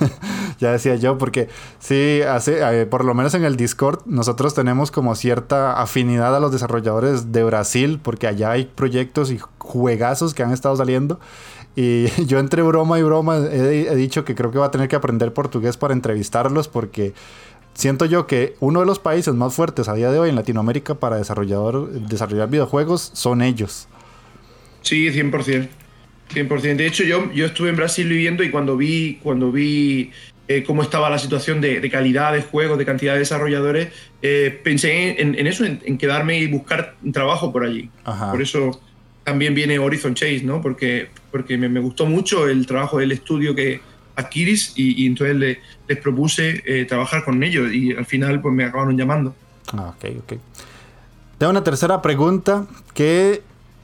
ya 0.61 0.71
decía 0.71 0.95
yo, 0.95 1.19
porque 1.19 1.49
sí, 1.81 2.23
hace, 2.23 2.61
eh, 2.61 2.87
por 2.87 3.05
lo 3.05 3.13
menos 3.13 3.35
en 3.35 3.45
el 3.45 3.57
Discord, 3.57 4.03
nosotros 4.07 4.55
tenemos 4.55 4.93
como 4.93 5.17
cierta 5.17 5.81
afinidad 5.83 6.37
a 6.37 6.41
los 6.41 6.53
desarrolladores 6.53 7.33
de 7.33 7.43
Brasil, 7.43 7.99
porque 8.01 8.29
allá 8.29 8.53
hay 8.53 8.67
proyectos 8.67 9.33
y 9.33 9.41
juegazos 9.59 10.33
que 10.33 10.45
han 10.45 10.53
estado 10.53 10.77
saliendo. 10.77 11.19
Y 11.75 12.07
yo 12.27 12.39
entre 12.39 12.63
broma 12.63 13.01
y 13.01 13.03
broma 13.03 13.39
he, 13.39 13.95
dicho 13.97 14.25
que 14.25 14.37
creo 14.37 14.53
que 14.53 14.59
va 14.59 14.67
a 14.67 14.71
tener 14.71 14.89
que 14.89 14.97
aprender 14.97 15.33
portugués 15.33 15.77
para 15.77 15.93
entrevistarlos 15.93 16.69
porque 16.69 17.15
siento 17.75 18.05
yo 18.05 18.27
que 18.27 18.57
uno 18.61 18.81
de 18.81 18.87
los 18.87 18.99
países 19.01 19.35
más 19.35 19.55
fuertes 19.55 19.89
a 19.89 19.95
día 19.95 20.11
de 20.11 20.19
hoy 20.19 20.29
en 20.29 20.37
Latinoamérica 20.37 20.95
para 20.95 21.17
desarrollador, 21.17 21.91
desarrollar 21.91 22.49
videojuegos 22.49 23.11
son 23.13 23.43
ellos. 23.43 23.89
Sí, 24.83 25.09
100%. 25.09 25.69
100%. 26.33 26.77
De 26.77 26.87
hecho, 26.87 27.05
yo, 27.05 27.33
yo 27.33 27.47
estuve 27.47 27.71
en 27.71 27.77
Brasil 27.77 28.09
viviendo 28.09 28.43
y 28.43 28.51
cuando 28.51 28.77
vi, 28.77 29.19
cuando 29.23 29.51
vi 29.51 30.11
eh, 30.47 30.65
cómo 30.65 30.83
estaba 30.83 31.11
la 31.11 31.19
situación 31.19 31.61
de, 31.61 31.91
calidad 31.91 32.33
de 32.33 32.43
juegos, 32.43 32.79
de 32.79 32.87
cantidad 32.87 33.13
de 33.13 33.21
desarrolladores, 33.21 33.89
eh, 34.23 34.61
pensé 34.65 35.21
en, 35.21 35.47
eso, 35.47 35.65
en, 35.65 35.99
quedarme 35.99 36.39
y 36.39 36.47
buscar 36.47 36.97
trabajo 37.13 37.53
por 37.53 37.65
allí. 37.65 37.91
Por 38.31 38.41
eso 38.41 38.81
también 39.25 39.55
viene 39.55 39.79
Horizon 39.79 40.15
Chase, 40.15 40.43
¿no? 40.45 40.63
Porque, 40.63 41.11
porque 41.31 41.59
me, 41.59 41.81
gustó 41.81 42.07
mucho 42.07 42.49
el 42.49 42.67
trabajo 42.67 42.99
del 42.99 43.13
estudio 43.13 43.55
que 43.55 43.83
adquiris 44.17 44.73
y, 44.75 45.07
entonces 45.07 45.59
les 45.87 45.99
propuse 45.99 46.63
eh, 46.65 46.87
trabajar 46.87 47.25
con 47.25 47.43
ellos 47.43 47.71
y 47.73 47.93
al 47.93 48.07
final 48.07 48.41
pues 48.41 48.55
me 48.55 48.65
acabaron 48.65 48.97
llamando. 48.97 49.35
Ah, 49.75 49.95
ok, 49.97 50.05
ok. 50.21 50.33
Tengo 51.37 51.51
una 51.51 51.63
tercera 51.63 52.01
pregunta 52.01 52.67
que 52.95 53.43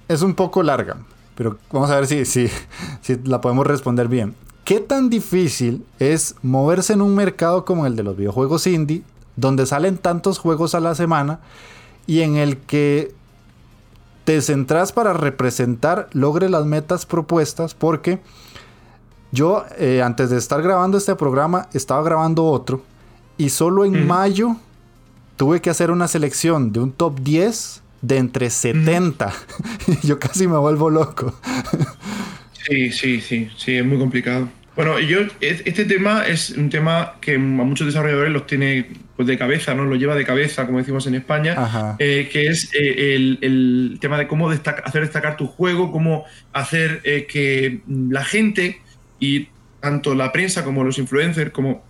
es 0.08 0.22
un 0.22 0.34
poco 0.34 0.62
larga, 0.62 0.96
pero 1.34 1.58
vamos 1.72 1.90
a 1.90 1.96
ver 1.96 2.06
si, 2.06 2.24
si, 2.24 2.48
si 3.02 3.16
la 3.24 3.40
podemos 3.40 3.66
responder 3.66 4.08
bien. 4.08 4.34
¿Qué 4.64 4.80
tan 4.80 5.10
difícil 5.10 5.84
es 5.98 6.36
moverse 6.42 6.94
en 6.94 7.02
un 7.02 7.14
mercado 7.14 7.64
como 7.64 7.86
el 7.86 7.96
de 7.96 8.02
los 8.02 8.16
videojuegos 8.16 8.66
indie, 8.66 9.02
donde 9.36 9.66
salen 9.66 9.98
tantos 9.98 10.38
juegos 10.38 10.74
a 10.74 10.80
la 10.80 10.94
semana 10.94 11.40
y 12.06 12.20
en 12.20 12.36
el 12.36 12.58
que 12.58 13.14
te 14.24 14.40
centras 14.40 14.92
para 14.92 15.12
representar, 15.12 16.08
logre 16.12 16.48
las 16.48 16.64
metas 16.64 17.04
propuestas, 17.04 17.74
porque 17.74 18.20
yo 19.32 19.64
eh, 19.76 20.00
antes 20.02 20.30
de 20.30 20.38
estar 20.38 20.62
grabando 20.62 20.96
este 20.96 21.14
programa 21.14 21.68
estaba 21.72 22.02
grabando 22.02 22.46
otro 22.46 22.82
y 23.36 23.50
solo 23.50 23.84
en 23.84 24.06
mayo 24.06 24.56
tuve 25.36 25.60
que 25.60 25.70
hacer 25.70 25.90
una 25.90 26.08
selección 26.08 26.72
de 26.72 26.80
un 26.80 26.92
top 26.92 27.20
10 27.20 27.82
de 28.04 28.18
entre 28.18 28.50
70. 28.50 29.32
yo 30.02 30.18
casi 30.18 30.46
me 30.46 30.58
vuelvo 30.58 30.90
loco. 30.90 31.38
sí, 32.52 32.90
sí, 32.90 33.20
sí, 33.20 33.48
sí, 33.56 33.76
es 33.76 33.84
muy 33.84 33.98
complicado. 33.98 34.48
Bueno, 34.76 34.98
yo, 34.98 35.20
este 35.40 35.84
tema 35.84 36.26
es 36.26 36.50
un 36.50 36.68
tema 36.68 37.14
que 37.20 37.36
a 37.36 37.38
muchos 37.38 37.86
desarrolladores 37.86 38.32
los 38.32 38.46
tiene 38.46 38.88
pues, 39.14 39.28
de 39.28 39.38
cabeza, 39.38 39.72
¿no? 39.74 39.84
Lo 39.84 39.94
lleva 39.94 40.16
de 40.16 40.24
cabeza, 40.24 40.66
como 40.66 40.78
decimos 40.78 41.06
en 41.06 41.14
España, 41.14 41.96
eh, 42.00 42.28
que 42.30 42.48
es 42.48 42.70
eh, 42.74 43.14
el, 43.14 43.98
tema 44.00 44.18
de 44.18 44.26
cómo 44.26 44.50
hacer 44.50 45.02
destacar 45.02 45.36
tu 45.36 45.46
juego, 45.46 45.92
cómo 45.92 46.24
hacer 46.52 47.00
eh, 47.04 47.26
que 47.26 47.82
la 47.88 48.24
gente 48.24 48.80
y 49.20 49.48
tanto 49.80 50.14
la 50.16 50.32
prensa 50.32 50.64
como 50.64 50.82
los 50.82 50.98
influencers, 50.98 51.52
como, 51.52 51.84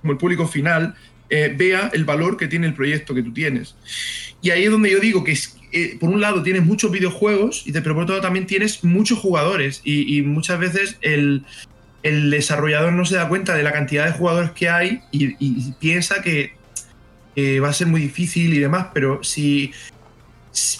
como 0.00 0.12
el 0.12 0.18
público 0.18 0.48
final, 0.48 0.96
vea 1.30 1.90
el 1.92 2.04
valor 2.04 2.36
que 2.36 2.48
tiene 2.48 2.66
el 2.66 2.74
proyecto 2.74 3.14
que 3.14 3.22
tú 3.22 3.32
tienes. 3.32 3.76
Y 4.42 4.50
ahí 4.50 4.64
es 4.64 4.70
donde 4.70 4.90
yo 4.90 4.98
digo 4.98 5.22
que 5.22 5.38
por 6.00 6.10
un 6.10 6.20
lado 6.20 6.42
tienes 6.42 6.64
muchos 6.64 6.90
videojuegos, 6.90 7.62
y 7.66 7.72
pero 7.72 7.94
por 7.94 8.02
otro 8.02 8.16
lado 8.16 8.26
también 8.26 8.46
tienes 8.46 8.82
muchos 8.82 9.18
jugadores 9.18 9.80
y 9.84 10.22
muchas 10.22 10.58
veces 10.58 10.98
el, 11.02 11.44
el 12.02 12.30
desarrollador 12.30 12.92
no 12.92 13.04
se 13.04 13.16
da 13.16 13.28
cuenta 13.28 13.54
de 13.54 13.62
la 13.62 13.72
cantidad 13.72 14.06
de 14.06 14.12
jugadores 14.12 14.50
que 14.52 14.68
hay 14.68 15.02
y, 15.12 15.72
piensa 15.74 16.22
que 16.22 16.52
va 17.60 17.68
a 17.68 17.72
ser 17.72 17.86
muy 17.86 18.00
difícil 18.00 18.54
y 18.54 18.58
demás, 18.58 18.88
pero 18.92 19.22
si... 19.22 19.72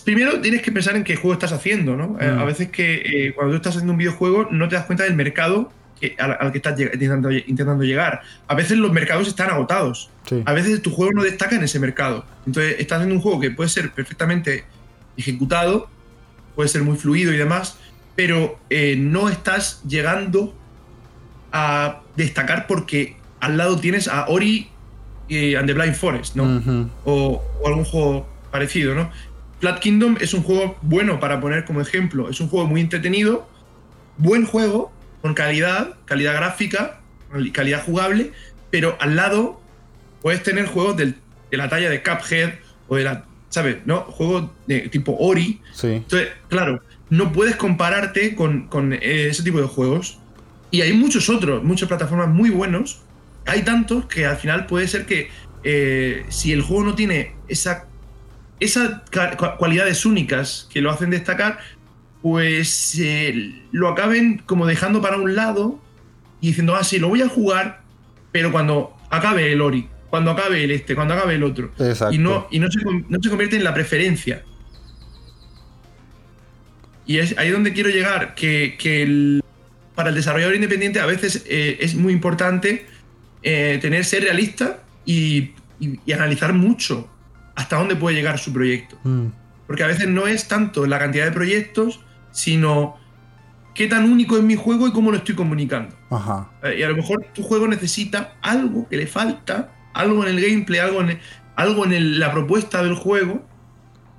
Primero 0.04 0.40
tienes 0.40 0.62
que 0.62 0.72
pensar 0.72 0.96
en 0.96 1.04
qué 1.04 1.14
juego 1.14 1.32
estás 1.32 1.52
haciendo, 1.52 1.96
¿no? 1.96 2.18
Eh, 2.20 2.26
a 2.26 2.42
mm. 2.42 2.46
veces 2.46 2.68
que 2.70 2.94
eh, 2.96 3.32
cuando 3.32 3.52
tú 3.52 3.56
estás 3.56 3.76
haciendo 3.76 3.92
un 3.92 3.98
videojuego 3.98 4.48
no 4.50 4.68
te 4.68 4.74
das 4.74 4.84
cuenta 4.84 5.04
del 5.04 5.14
mercado 5.14 5.72
al, 6.18 6.52
que 6.52 6.58
estás 6.58 6.78
intentando, 6.80 7.82
llegar. 7.82 8.22
A 8.46 8.54
veces 8.54 8.78
los 8.78 8.92
mercados 8.92 9.28
están 9.28 9.50
agotados. 9.50 10.10
A 10.44 10.52
veces 10.52 10.82
tu 10.82 10.90
juego 10.90 11.12
no 11.12 11.22
destaca 11.22 11.56
en 11.56 11.62
ese 11.62 11.78
mercado. 11.78 12.24
Entonces 12.46 12.76
estás 12.78 12.96
haciendo 12.98 13.16
un 13.16 13.20
juego 13.20 13.40
que 13.40 13.50
puede 13.50 13.68
ser 13.68 13.92
perfectamente 13.92 14.64
ejecutado, 15.16 15.88
puede 16.54 16.68
ser 16.68 16.82
muy 16.82 16.96
fluido 16.96 17.32
y 17.32 17.36
demás, 17.36 17.78
pero 18.16 18.58
eh, 18.70 18.96
no 18.96 19.28
estás 19.28 19.82
llegando 19.86 20.54
a 21.52 22.00
destacar 22.16 22.66
porque 22.66 23.16
al 23.40 23.56
lado 23.56 23.78
tienes 23.78 24.08
a 24.08 24.28
Ori 24.28 24.68
y 25.28 25.54
and 25.54 25.66
the 25.66 25.74
Blind 25.74 25.94
Forest, 25.94 26.36
¿no? 26.36 26.90
o, 27.04 27.42
algún 27.64 27.84
juego 27.84 28.28
parecido, 28.50 28.94
¿no? 28.94 29.10
Flat 29.60 29.78
Kingdom 29.78 30.16
es 30.20 30.34
un 30.34 30.42
juego 30.42 30.76
bueno 30.82 31.20
para 31.20 31.40
poner 31.40 31.64
como 31.64 31.80
ejemplo. 31.80 32.28
Es 32.30 32.40
un 32.40 32.48
juego 32.48 32.66
muy 32.66 32.80
entretenido, 32.80 33.48
buen 34.16 34.46
juego, 34.46 34.90
con 35.22 35.34
calidad, 35.34 35.96
calidad 36.04 36.34
gráfica, 36.34 37.00
calidad 37.52 37.84
jugable, 37.84 38.32
pero 38.70 38.96
al 39.00 39.16
lado 39.16 39.60
puedes 40.22 40.42
tener 40.42 40.66
juegos 40.66 40.96
de 40.96 41.14
la 41.50 41.68
talla 41.68 41.90
de 41.90 42.02
Cuphead 42.02 42.54
o 42.88 42.96
de 42.96 43.04
la, 43.04 43.24
¿sabes? 43.48 43.78
¿No? 43.84 44.00
Juegos 44.02 44.50
de 44.66 44.88
tipo 44.88 45.16
Ori. 45.18 45.60
Sí. 45.72 45.88
Entonces, 45.88 46.28
claro, 46.48 46.82
no 47.10 47.32
puedes 47.32 47.56
compararte 47.56 48.34
con, 48.34 48.68
con 48.68 48.92
ese 48.92 49.42
tipo 49.42 49.60
de 49.60 49.66
juegos. 49.66 50.18
Y 50.70 50.82
hay 50.82 50.92
muchos 50.92 51.28
otros, 51.28 51.62
muchas 51.64 51.88
plataformas 51.88 52.28
muy 52.28 52.50
buenos. 52.50 53.02
Hay 53.46 53.62
tantos 53.62 54.06
que 54.06 54.26
al 54.26 54.36
final 54.36 54.66
puede 54.66 54.86
ser 54.86 55.06
que 55.06 55.28
eh, 55.64 56.24
si 56.28 56.52
el 56.52 56.62
juego 56.62 56.84
no 56.84 56.94
tiene 56.94 57.34
esa, 57.48 57.86
esas 58.60 59.02
cualidades 59.58 60.06
únicas 60.06 60.68
que 60.72 60.80
lo 60.80 60.90
hacen 60.90 61.10
destacar, 61.10 61.58
pues 62.22 62.98
eh, 62.98 63.62
lo 63.72 63.88
acaben 63.88 64.42
como 64.46 64.66
dejando 64.66 65.00
para 65.00 65.16
un 65.16 65.34
lado 65.34 65.80
y 66.40 66.48
diciendo, 66.48 66.74
ah, 66.76 66.84
sí, 66.84 66.98
lo 66.98 67.08
voy 67.08 67.22
a 67.22 67.28
jugar, 67.28 67.82
pero 68.32 68.52
cuando 68.52 68.96
acabe 69.10 69.52
el 69.52 69.60
Ori, 69.60 69.88
cuando 70.10 70.30
acabe 70.30 70.64
el 70.64 70.70
este, 70.70 70.94
cuando 70.94 71.14
acabe 71.14 71.36
el 71.36 71.42
otro. 71.42 71.72
Exacto. 71.78 72.14
Y, 72.14 72.18
no, 72.18 72.46
y 72.50 72.58
no, 72.58 72.70
se, 72.70 72.80
no 72.84 73.22
se 73.22 73.28
convierte 73.28 73.56
en 73.56 73.64
la 73.64 73.72
preferencia. 73.72 74.42
Y 77.06 77.18
es 77.18 77.36
ahí 77.38 77.50
donde 77.50 77.72
quiero 77.72 77.90
llegar, 77.90 78.34
que, 78.34 78.76
que 78.78 79.02
el, 79.02 79.42
para 79.94 80.10
el 80.10 80.14
desarrollador 80.14 80.54
independiente 80.54 81.00
a 81.00 81.06
veces 81.06 81.44
eh, 81.48 81.78
es 81.80 81.94
muy 81.94 82.12
importante 82.12 82.86
eh, 83.42 83.78
tener 83.80 84.04
ser 84.04 84.24
realista 84.24 84.82
y, 85.04 85.52
y, 85.80 85.98
y, 86.04 86.12
analizar 86.12 86.52
mucho 86.52 87.10
hasta 87.56 87.76
dónde 87.76 87.96
puede 87.96 88.16
llegar 88.16 88.38
su 88.38 88.52
proyecto. 88.52 88.98
Mm. 89.02 89.26
Porque 89.66 89.82
a 89.82 89.86
veces 89.86 90.08
no 90.08 90.26
es 90.26 90.48
tanto 90.48 90.86
la 90.86 90.98
cantidad 90.98 91.24
de 91.24 91.32
proyectos, 91.32 92.00
sino 92.32 92.96
qué 93.74 93.86
tan 93.86 94.10
único 94.10 94.36
es 94.36 94.42
mi 94.42 94.56
juego 94.56 94.86
y 94.86 94.92
cómo 94.92 95.10
lo 95.10 95.18
estoy 95.18 95.34
comunicando. 95.34 95.94
Ajá. 96.10 96.50
Eh, 96.62 96.76
y 96.80 96.82
a 96.82 96.88
lo 96.88 96.96
mejor 96.96 97.26
tu 97.34 97.42
juego 97.42 97.66
necesita 97.68 98.34
algo 98.42 98.88
que 98.88 98.96
le 98.96 99.06
falta, 99.06 99.72
algo 99.94 100.26
en 100.26 100.36
el 100.36 100.40
gameplay, 100.40 100.80
algo 100.80 101.00
en, 101.00 101.18
algo 101.56 101.84
en 101.84 101.92
el, 101.92 102.18
la 102.18 102.32
propuesta 102.32 102.82
del 102.82 102.94
juego 102.94 103.44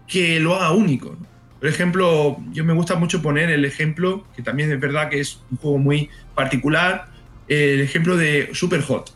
que 0.07 0.39
lo 0.39 0.55
haga 0.55 0.71
único. 0.71 1.15
¿no? 1.19 1.31
Por 1.59 1.69
ejemplo, 1.69 2.37
yo 2.51 2.65
me 2.65 2.73
gusta 2.73 2.95
mucho 2.95 3.21
poner 3.21 3.51
el 3.51 3.65
ejemplo, 3.65 4.25
que 4.35 4.41
también 4.41 4.71
es 4.71 4.79
verdad 4.79 5.09
que 5.09 5.19
es 5.19 5.41
un 5.51 5.57
juego 5.57 5.77
muy 5.77 6.09
particular, 6.33 7.09
el 7.47 7.81
ejemplo 7.81 8.17
de 8.17 8.49
Super 8.53 8.81
Hot. 8.81 9.13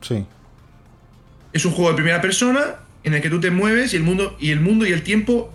Sí. 0.00 0.26
Es 1.52 1.64
un 1.64 1.70
juego 1.70 1.90
de 1.90 1.94
primera 1.94 2.20
persona 2.20 2.80
en 3.04 3.14
el 3.14 3.22
que 3.22 3.30
tú 3.30 3.38
te 3.38 3.52
mueves 3.52 3.92
y 3.94 3.96
el 3.96 4.02
mundo 4.02 4.36
y 4.40 4.50
el, 4.50 4.60
mundo 4.60 4.84
y 4.84 4.92
el 4.92 5.02
tiempo 5.02 5.52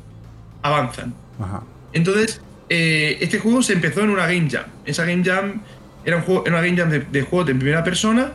avanzan. 0.62 1.14
Ajá. 1.40 1.64
Entonces, 1.94 2.42
eh, 2.70 3.18
este 3.22 3.40
juego 3.40 3.62
se 3.62 3.74
empezó 3.74 4.02
en 4.02 4.10
una 4.10 4.28
Game 4.28 4.50
Jam. 4.50 4.66
Esa 4.86 5.06
Game 5.06 5.24
Jam 5.24 5.62
era, 6.06 6.18
un 6.18 6.24
juego, 6.24 6.46
era 6.46 6.58
una 6.58 6.66
Game 6.66 6.78
Jam 6.78 6.90
de, 6.90 7.00
de 7.00 7.22
juegos 7.22 7.48
de 7.48 7.56
primera 7.56 7.84
persona 7.84 8.34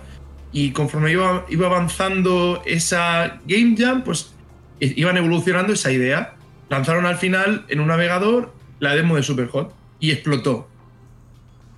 y 0.53 0.73
conforme 0.73 1.13
iba, 1.13 1.47
iba 1.49 1.67
avanzando 1.67 2.63
esa 2.67 3.41
Game 3.47 3.75
Jam, 3.77 4.05
pues 4.05 4.33
iban 4.81 5.17
evolucionando 5.17 5.73
esa 5.73 5.91
idea. 5.91 6.35
Lanzaron 6.69 7.07
al 7.07 7.17
final 7.17 7.65
en 7.69 7.81
un 7.81 7.89
navegador 7.89 8.53
la 8.79 8.95
demo 8.95 9.17
de 9.17 9.23
Superhot 9.23 9.75
y 9.99 10.11
explotó. 10.11 10.69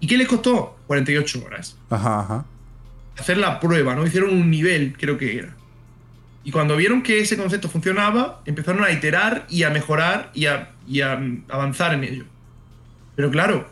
¿Y 0.00 0.06
qué 0.06 0.18
les 0.18 0.28
costó? 0.28 0.76
48 0.86 1.44
horas. 1.46 1.76
Ajá, 1.88 2.20
ajá. 2.20 2.44
Hacer 3.16 3.38
la 3.38 3.60
prueba, 3.60 3.94
¿no? 3.94 4.06
Hicieron 4.06 4.30
un 4.30 4.50
nivel, 4.50 4.96
creo 4.98 5.16
que 5.16 5.38
era. 5.38 5.54
Y 6.42 6.50
cuando 6.50 6.76
vieron 6.76 7.02
que 7.02 7.20
ese 7.20 7.36
concepto 7.36 7.68
funcionaba, 7.68 8.42
empezaron 8.44 8.84
a 8.84 8.90
iterar 8.90 9.46
y 9.48 9.62
a 9.62 9.70
mejorar 9.70 10.30
y 10.34 10.46
a, 10.46 10.73
y 10.86 11.00
a 11.00 11.20
avanzar 11.48 11.94
en 11.94 12.04
ello. 12.04 12.24
Pero 13.16 13.30
claro, 13.30 13.68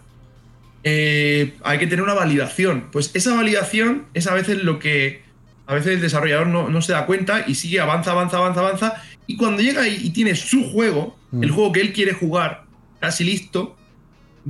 eh, 0.85 1.55
hay 1.63 1.79
que 1.79 1.87
tener 1.87 2.03
una 2.03 2.15
validación. 2.15 2.89
Pues 2.93 3.11
esa 3.15 3.35
validación 3.35 4.07
es 4.15 4.27
a 4.27 4.35
veces 4.35 4.63
lo 4.63 4.79
que 4.79 5.23
a 5.67 5.75
veces 5.75 5.95
el 5.95 6.01
desarrollador 6.01 6.49
no, 6.49 6.69
no 6.69 6.83
se 6.83 6.93
da 6.93 7.07
cuenta 7.07 7.45
y 7.47 7.55
sigue, 7.55 7.81
avanza, 7.81 8.11
avanza, 8.11 8.39
avanza, 8.39 8.61
avanza. 8.61 9.03
Y 9.27 9.37
cuando 9.37 9.63
llega 9.63 9.87
y, 9.87 9.95
y 9.95 10.11
tiene 10.11 10.35
su 10.35 10.71
juego, 10.71 11.17
mm. 11.31 11.43
el 11.45 11.51
juego 11.51 11.73
que 11.73 11.81
él 11.81 11.93
quiere 11.93 12.13
jugar, 12.13 12.65
casi 13.01 13.25
listo, 13.25 13.77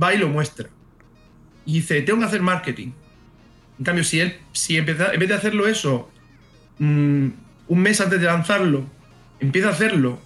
va 0.01 0.13
y 0.13 0.17
lo 0.17 0.29
muestra. 0.29 0.69
Y 1.65 1.73
dice, 1.75 2.01
tengo 2.01 2.19
que 2.19 2.25
hacer 2.25 2.41
marketing. 2.41 2.91
En 3.79 3.85
cambio, 3.85 4.03
si 4.03 4.19
él, 4.19 4.37
si 4.51 4.77
empieza, 4.77 5.13
en 5.13 5.19
vez 5.19 5.29
de 5.29 5.35
hacerlo 5.35 5.67
eso, 5.67 6.09
mmm, 6.79 7.27
un 7.67 7.79
mes 7.79 8.01
antes 8.01 8.19
de 8.19 8.25
lanzarlo, 8.25 8.85
empieza 9.39 9.69
a 9.69 9.71
hacerlo 9.71 10.19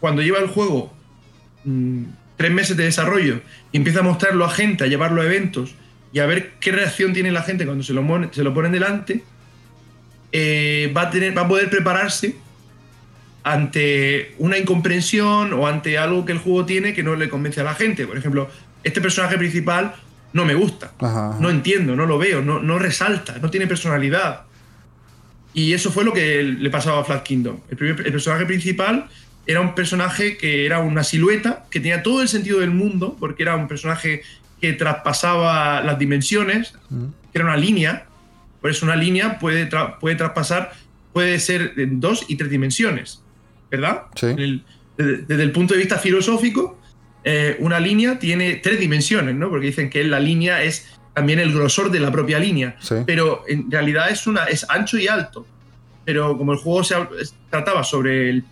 cuando 0.00 0.22
lleva 0.22 0.38
el 0.38 0.48
juego 0.48 0.92
mmm, 1.64 2.04
tres 2.36 2.50
meses 2.50 2.76
de 2.76 2.84
desarrollo 2.84 3.40
y 3.70 3.76
empieza 3.76 4.00
a 4.00 4.02
mostrarlo 4.02 4.44
a 4.44 4.50
gente, 4.50 4.84
a 4.84 4.86
llevarlo 4.86 5.22
a 5.22 5.24
eventos 5.24 5.74
y 6.12 6.18
a 6.18 6.26
ver 6.26 6.52
qué 6.60 6.72
reacción 6.72 7.12
tiene 7.12 7.30
la 7.30 7.42
gente 7.42 7.64
cuando 7.64 7.82
se 7.84 7.92
lo, 7.92 8.32
se 8.32 8.42
lo 8.42 8.52
ponen 8.52 8.72
delante, 8.72 9.22
eh, 10.32 10.92
va, 10.96 11.02
a 11.02 11.10
tener, 11.10 11.36
va 11.36 11.42
a 11.42 11.48
poder 11.48 11.70
prepararse 11.70 12.36
ante 13.44 14.34
una 14.38 14.58
incomprensión 14.58 15.52
o 15.52 15.66
ante 15.66 15.98
algo 15.98 16.24
que 16.24 16.32
el 16.32 16.38
juego 16.38 16.64
tiene 16.64 16.94
que 16.94 17.02
no 17.02 17.16
le 17.16 17.28
convence 17.28 17.60
a 17.60 17.64
la 17.64 17.74
gente. 17.74 18.06
Por 18.06 18.16
ejemplo, 18.16 18.48
este 18.84 19.00
personaje 19.00 19.36
principal 19.38 19.94
no 20.32 20.44
me 20.44 20.54
gusta, 20.54 20.92
Ajá, 20.98 21.30
ajá. 21.30 21.38
no 21.40 21.50
entiendo, 21.50 21.94
no 21.94 22.06
lo 22.06 22.18
veo, 22.18 22.40
no, 22.40 22.60
no, 22.60 22.78
resalta, 22.78 23.38
no 23.38 23.50
tiene 23.50 23.66
personalidad. 23.66 24.42
Y 25.54 25.74
eso 25.74 25.90
fue 25.90 26.04
lo 26.04 26.12
que 26.12 26.42
le 26.42 26.70
pasaba 26.70 27.00
a 27.00 27.04
Flat 27.04 27.22
Kingdom. 27.22 27.58
El, 27.70 27.76
primer, 27.76 28.06
el, 28.06 28.12
personaje 28.12 28.46
principal 28.46 29.08
era 29.46 29.60
un 29.60 29.74
personaje 29.74 30.36
que 30.36 30.66
era 30.66 30.78
una 30.80 31.04
silueta, 31.04 31.64
que 31.70 31.80
tenía 31.80 32.02
todo 32.02 32.22
el 32.22 32.28
sentido 32.28 32.60
del 32.60 32.70
mundo, 32.70 33.16
porque 33.18 33.42
era 33.42 33.56
un 33.56 33.68
personaje 33.68 34.22
que 34.60 34.72
traspasaba 34.72 35.82
las 35.82 35.98
dimensiones, 35.98 36.74
mm. 36.90 37.04
que 37.32 37.38
era 37.38 37.44
una 37.44 37.56
línea. 37.56 38.06
Por 38.60 38.70
eso 38.70 38.86
una 38.86 38.96
línea 38.96 39.38
puede, 39.38 39.66
tra 39.66 39.98
puede 39.98 40.14
traspasar, 40.14 40.72
puede 41.12 41.40
ser 41.40 41.74
en 41.76 42.00
dos 42.00 42.24
y 42.28 42.36
tres 42.36 42.50
dimensiones, 42.50 43.22
¿verdad? 43.70 44.04
Sí. 44.14 44.26
El, 44.26 44.64
desde, 44.96 45.16
desde, 45.22 45.42
el 45.42 45.50
punto 45.50 45.74
de 45.74 45.80
vista 45.80 45.98
filosófico, 45.98 46.78
eh, 47.24 47.56
una 47.60 47.80
línea 47.80 48.18
tiene 48.18 48.56
tres 48.56 48.78
dimensiones, 48.78 49.34
¿no? 49.34 49.50
Porque 49.50 49.66
dicen 49.66 49.90
que 49.90 50.04
la 50.04 50.20
línea 50.20 50.62
es 50.62 50.88
también 51.14 51.38
el 51.38 51.52
grosor 51.52 51.90
de 51.90 52.00
la 52.00 52.10
propia 52.10 52.38
línea, 52.38 52.76
sí. 52.80 52.96
pero 53.06 53.44
en 53.48 53.70
realidad 53.70 54.10
es, 54.10 54.26
una, 54.26 54.44
es 54.44 54.68
ancho 54.68 54.98
y 54.98 55.08
alto. 55.08 55.46
Pero 56.04 56.36
como 56.36 56.52
el 56.52 56.58
juego 56.58 56.82
se 56.82 56.96
trataba 57.50 57.84
sobre 57.84 58.30
el 58.30 58.44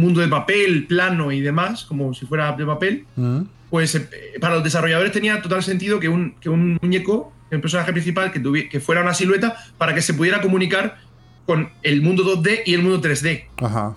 mundo 0.00 0.20
de 0.20 0.28
papel, 0.28 0.86
plano 0.86 1.32
y 1.32 1.40
demás, 1.40 1.84
como 1.84 2.14
si 2.14 2.26
fuera 2.26 2.52
de 2.52 2.66
papel, 2.66 3.04
mm. 3.16 3.40
pues 3.70 3.94
eh, 3.94 4.08
para 4.40 4.56
los 4.56 4.64
desarrolladores 4.64 5.12
tenía 5.12 5.40
total 5.40 5.62
sentido 5.62 6.00
que 6.00 6.08
un, 6.08 6.34
que 6.40 6.48
un 6.48 6.78
muñeco, 6.80 7.32
un 7.50 7.60
personaje 7.60 7.92
principal, 7.92 8.32
que, 8.32 8.40
tuviera, 8.40 8.68
que 8.68 8.80
fuera 8.80 9.02
una 9.02 9.14
silueta 9.14 9.56
para 9.78 9.94
que 9.94 10.02
se 10.02 10.14
pudiera 10.14 10.40
comunicar 10.40 10.98
con 11.46 11.70
el 11.82 12.02
mundo 12.02 12.24
2D 12.24 12.62
y 12.66 12.74
el 12.74 12.82
mundo 12.82 13.00
3D. 13.00 13.44
Ajá. 13.58 13.96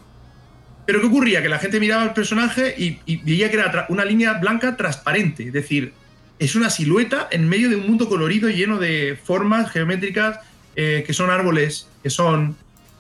Pero 0.86 1.02
¿qué 1.02 1.08
ocurría? 1.08 1.42
Que 1.42 1.50
la 1.50 1.60
gente 1.60 1.80
miraba 1.80 2.04
al 2.04 2.14
personaje 2.14 2.76
y, 2.78 3.00
y 3.06 3.18
veía 3.18 3.50
que 3.50 3.58
era 3.58 3.86
una 3.90 4.06
línea 4.06 4.34
blanca 4.34 4.78
transparente, 4.78 5.48
es 5.48 5.54
decir, 5.54 5.94
es 6.40 6.56
una 6.56 6.70
silueta 6.70 7.28
en 7.32 7.50
medio 7.50 7.70
de 7.70 7.76
un 7.76 7.88
mundo 7.88 8.08
colorido 8.08 8.50
lleno 8.50 8.78
de 8.78 9.18
formas 9.22 9.72
geométricas 9.72 10.40
eh, 10.76 11.04
que 11.06 11.14
son 11.14 11.30
árboles, 11.32 11.88
que 12.04 12.10
son 12.10 12.56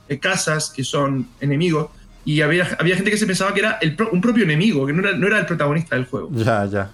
eh, 0.09 0.17
casas, 0.17 0.71
que 0.75 0.83
son 0.83 1.27
enemigos. 1.39 1.89
Y 2.27 2.41
había, 2.41 2.67
había, 2.77 2.97
gente 2.97 3.09
que 3.09 3.15
se 3.15 3.25
pensaba 3.25 3.53
que 3.53 3.61
era 3.61 3.77
el, 3.79 3.95
un 4.11 4.19
propio 4.19 4.43
enemigo, 4.43 4.85
que 4.85 4.91
no 4.91 4.99
era, 4.99 5.17
no 5.17 5.27
era, 5.27 5.39
el 5.39 5.45
protagonista 5.45 5.95
del 5.95 6.03
juego. 6.03 6.29
Ya, 6.33 6.65
ya. 6.65 6.91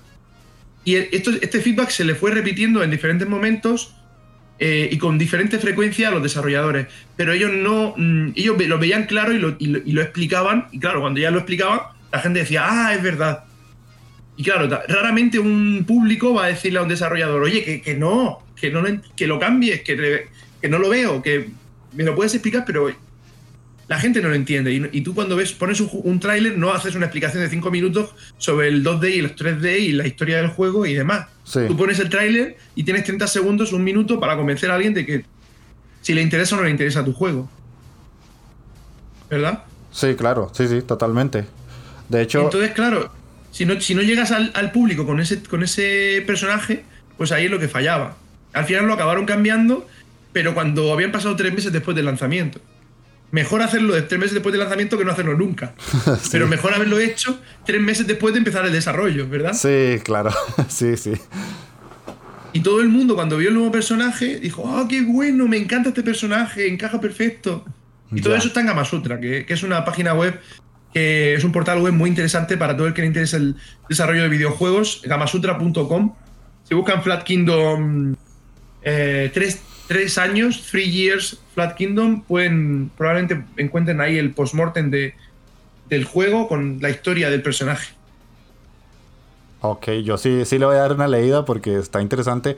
Y 0.85 0.93
esto, 0.93 1.31
este 1.41 1.59
feedback 1.59 1.89
se 1.89 2.05
le 2.05 2.13
fue 2.13 2.29
repitiendo 2.29 2.83
en 2.83 2.91
diferentes 2.91 3.27
momentos 3.27 3.95
eh, 4.59 4.89
y 4.91 4.99
con 4.99 5.17
diferente 5.17 5.57
frecuencia 5.57 6.09
a 6.09 6.11
los 6.11 6.21
desarrolladores. 6.21 6.85
Pero 7.15 7.33
ellos 7.33 7.49
no. 7.51 7.95
Mm, 7.97 8.33
ellos 8.35 8.55
lo 8.67 8.77
veían 8.77 9.07
claro 9.07 9.33
y 9.33 9.39
lo, 9.39 9.55
y 9.57 9.65
lo, 9.65 9.79
y 9.79 9.93
lo 9.93 10.03
explicaban. 10.03 10.67
Y 10.71 10.77
claro, 10.77 11.01
cuando 11.01 11.19
ya 11.19 11.31
lo 11.31 11.39
explicaban, 11.39 11.79
la 12.11 12.19
gente 12.19 12.41
decía, 12.41 12.67
ah, 12.69 12.93
es 12.93 13.01
verdad. 13.01 13.45
Y 14.37 14.43
claro, 14.43 14.69
raramente 14.87 15.39
un 15.39 15.83
público 15.87 16.35
va 16.35 16.45
a 16.45 16.47
decirle 16.49 16.77
a 16.77 16.83
un 16.83 16.89
desarrollador, 16.89 17.41
oye, 17.41 17.63
que, 17.63 17.81
que 17.81 17.95
no, 17.95 18.43
que 18.55 18.69
no 18.69 18.83
que 19.15 19.25
lo 19.25 19.39
cambies, 19.39 19.81
que, 19.81 20.27
que, 20.61 20.69
no 20.69 20.77
lo 20.77 20.89
veo, 20.89 21.23
que 21.23 21.49
me 21.93 22.03
lo 22.03 22.13
puedes 22.13 22.35
explicar, 22.35 22.65
pero 22.67 22.93
la 23.87 23.99
gente 23.99 24.21
no 24.21 24.29
lo 24.29 24.35
entiende. 24.35 24.73
Y, 24.73 24.89
y 24.91 25.01
tú 25.01 25.13
cuando 25.13 25.35
ves, 25.35 25.53
pones 25.53 25.79
un, 25.81 25.89
un 25.91 26.19
tráiler, 26.19 26.57
no 26.57 26.73
haces 26.73 26.95
una 26.95 27.05
explicación 27.05 27.43
de 27.43 27.49
5 27.49 27.71
minutos 27.71 28.15
sobre 28.37 28.67
el 28.69 28.83
2D 28.83 29.15
y 29.15 29.21
los 29.21 29.35
3D 29.35 29.79
y 29.79 29.91
la 29.91 30.07
historia 30.07 30.37
del 30.37 30.47
juego 30.47 30.85
y 30.85 30.93
demás. 30.93 31.27
Sí. 31.43 31.61
Tú 31.67 31.75
pones 31.75 31.99
el 31.99 32.09
tráiler 32.09 32.57
y 32.75 32.83
tienes 32.83 33.03
30 33.03 33.27
segundos, 33.27 33.73
un 33.73 33.83
minuto 33.83 34.19
para 34.19 34.37
convencer 34.37 34.71
a 34.71 34.75
alguien 34.75 34.93
de 34.93 35.05
que 35.05 35.25
si 36.01 36.13
le 36.13 36.21
interesa 36.21 36.55
o 36.55 36.59
no 36.59 36.65
le 36.65 36.71
interesa 36.71 37.03
tu 37.03 37.13
juego. 37.13 37.49
¿Verdad? 39.29 39.63
Sí, 39.91 40.15
claro, 40.15 40.51
sí, 40.53 40.67
sí, 40.67 40.81
totalmente. 40.81 41.45
De 42.09 42.21
hecho... 42.21 42.41
Entonces, 42.41 42.71
claro, 42.71 43.11
si 43.51 43.65
no, 43.65 43.79
si 43.79 43.95
no 43.95 44.01
llegas 44.01 44.31
al, 44.31 44.51
al, 44.53 44.71
público 44.71 45.05
con 45.05 45.19
ese, 45.19 45.41
con 45.43 45.63
ese 45.63 46.23
personaje, 46.25 46.83
pues 47.17 47.31
ahí 47.31 47.45
es 47.45 47.51
lo 47.51 47.59
que 47.59 47.67
fallaba. 47.67 48.15
Al 48.53 48.65
final 48.65 48.85
lo 48.85 48.93
acabaron 48.93 49.25
cambiando, 49.25 49.87
pero 50.31 50.53
cuando 50.53 50.91
habían 50.91 51.11
pasado 51.11 51.35
tres 51.35 51.53
meses 51.53 51.71
después 51.71 51.95
del 51.95 52.05
lanzamiento. 52.05 52.59
Mejor 53.33 53.63
hacerlo 53.63 54.01
tres 54.05 54.19
meses 54.19 54.35
después 54.35 54.53
del 54.53 54.59
lanzamiento 54.61 54.95
que 54.95 55.03
no 55.03 55.11
hacerlo 55.11 55.35
nunca. 55.35 55.73
Pero 56.31 56.47
mejor 56.47 56.73
haberlo 56.73 56.99
hecho 56.99 57.41
tres 57.65 57.81
meses 57.81 58.07
después 58.07 58.33
de 58.33 58.37
empezar 58.37 58.63
el 58.65 58.71
desarrollo, 58.71 59.27
¿verdad? 59.27 59.53
Sí, 59.53 59.99
claro. 60.03 60.31
sí, 60.69 60.95
sí. 60.95 61.13
Y 62.53 62.59
todo 62.59 62.79
el 62.79 62.89
mundo, 62.89 63.15
cuando 63.15 63.37
vio 63.37 63.49
el 63.49 63.55
nuevo 63.55 63.71
personaje, 63.71 64.39
dijo: 64.39 64.63
¡Ah, 64.67 64.85
qué 64.87 65.01
bueno! 65.01 65.47
Me 65.47 65.57
encanta 65.57 65.89
este 65.89 66.03
personaje, 66.03 66.67
encaja 66.67 67.01
perfecto. 67.01 67.65
Y 68.11 68.21
todo 68.21 68.35
eso 68.35 68.49
está 68.49 68.59
en 68.59 68.67
Gamasutra, 68.67 69.19
que, 69.19 69.43
que 69.43 69.53
es 69.55 69.63
una 69.63 69.83
página 69.83 70.13
web 70.13 70.39
que 70.93 71.33
es 71.33 71.43
un 71.43 71.51
portal 71.51 71.79
web 71.79 71.91
muy 71.91 72.11
interesante 72.11 72.55
para 72.55 72.77
todo 72.77 72.85
el 72.85 72.93
que 72.93 73.01
le 73.01 73.07
interese 73.07 73.37
el 73.37 73.55
desarrollo 73.89 74.21
de 74.21 74.29
videojuegos, 74.29 75.01
gamasutra.com. 75.03 76.13
Si 76.63 76.75
buscan 76.75 77.01
Flat 77.01 77.23
Kingdom 77.23 78.15
eh, 78.83 79.31
tres, 79.87 80.17
años, 80.17 80.67
three 80.69 80.89
years 80.89 81.39
Flat 81.53 81.75
Kingdom, 81.75 82.21
pueden 82.23 82.89
probablemente 82.97 83.43
encuentren 83.57 84.01
ahí 84.01 84.17
el 84.17 84.31
postmortem 84.31 84.89
de, 84.89 85.13
del 85.89 86.05
juego 86.05 86.47
con 86.47 86.79
la 86.81 86.89
historia 86.89 87.29
del 87.29 87.41
personaje. 87.41 87.93
Ok, 89.61 89.89
yo 90.03 90.17
sí, 90.17 90.43
sí 90.45 90.59
le 90.59 90.65
voy 90.65 90.75
a 90.75 90.79
dar 90.79 90.93
una 90.93 91.07
leída 91.07 91.45
porque 91.45 91.77
está 91.77 92.01
interesante. 92.01 92.57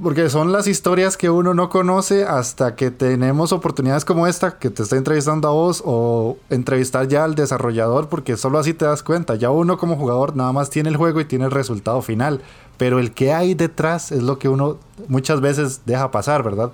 Porque 0.00 0.30
son 0.30 0.52
las 0.52 0.68
historias 0.68 1.16
que 1.16 1.28
uno 1.28 1.54
no 1.54 1.68
conoce 1.68 2.22
hasta 2.22 2.76
que 2.76 2.92
tenemos 2.92 3.52
oportunidades 3.52 4.04
como 4.04 4.28
esta, 4.28 4.58
que 4.58 4.70
te 4.70 4.84
está 4.84 4.96
entrevistando 4.96 5.48
a 5.48 5.50
vos 5.50 5.82
o 5.84 6.38
entrevistar 6.50 7.08
ya 7.08 7.24
al 7.24 7.34
desarrollador, 7.34 8.08
porque 8.08 8.36
solo 8.36 8.60
así 8.60 8.74
te 8.74 8.84
das 8.84 9.02
cuenta. 9.02 9.34
Ya 9.34 9.50
uno 9.50 9.76
como 9.76 9.96
jugador 9.96 10.36
nada 10.36 10.52
más 10.52 10.70
tiene 10.70 10.88
el 10.88 10.96
juego 10.96 11.20
y 11.20 11.24
tiene 11.24 11.46
el 11.46 11.50
resultado 11.50 12.00
final. 12.00 12.40
Pero 12.76 13.00
el 13.00 13.10
que 13.10 13.32
hay 13.32 13.54
detrás 13.54 14.12
es 14.12 14.22
lo 14.22 14.38
que 14.38 14.48
uno 14.48 14.78
muchas 15.08 15.40
veces 15.40 15.80
deja 15.84 16.12
pasar, 16.12 16.44
¿verdad? 16.44 16.70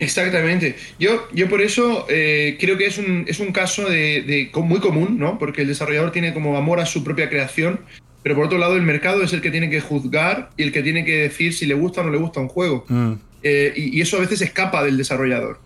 Exactamente. 0.00 0.76
Yo, 0.98 1.26
yo 1.32 1.48
por 1.48 1.62
eso 1.62 2.06
eh, 2.08 2.56
creo 2.60 2.76
que 2.76 2.86
es 2.86 2.98
un, 2.98 3.24
es 3.28 3.38
un 3.38 3.52
caso 3.52 3.88
de, 3.88 4.50
muy 4.54 4.80
común, 4.80 5.16
¿no? 5.18 5.38
Porque 5.38 5.62
el 5.62 5.68
desarrollador 5.68 6.10
tiene 6.10 6.34
como 6.34 6.56
amor 6.56 6.80
a 6.80 6.86
su 6.86 7.04
propia 7.04 7.28
creación 7.28 7.80
pero 8.26 8.34
por 8.34 8.46
otro 8.46 8.58
lado, 8.58 8.74
el 8.74 8.82
mercado 8.82 9.22
es 9.22 9.32
el 9.32 9.40
que 9.40 9.52
tiene 9.52 9.70
que 9.70 9.80
juzgar 9.80 10.50
y 10.56 10.64
el 10.64 10.72
que 10.72 10.82
tiene 10.82 11.04
que 11.04 11.16
decir 11.16 11.54
si 11.54 11.64
le 11.64 11.74
gusta 11.74 12.00
o 12.00 12.04
no 12.04 12.10
le 12.10 12.18
gusta 12.18 12.40
un 12.40 12.48
juego. 12.48 12.84
Mm. 12.88 13.12
Eh, 13.44 13.72
y, 13.76 14.00
eso 14.00 14.16
a 14.16 14.20
veces 14.20 14.40
escapa 14.40 14.82
del 14.82 14.96
desarrollador. 14.96 15.60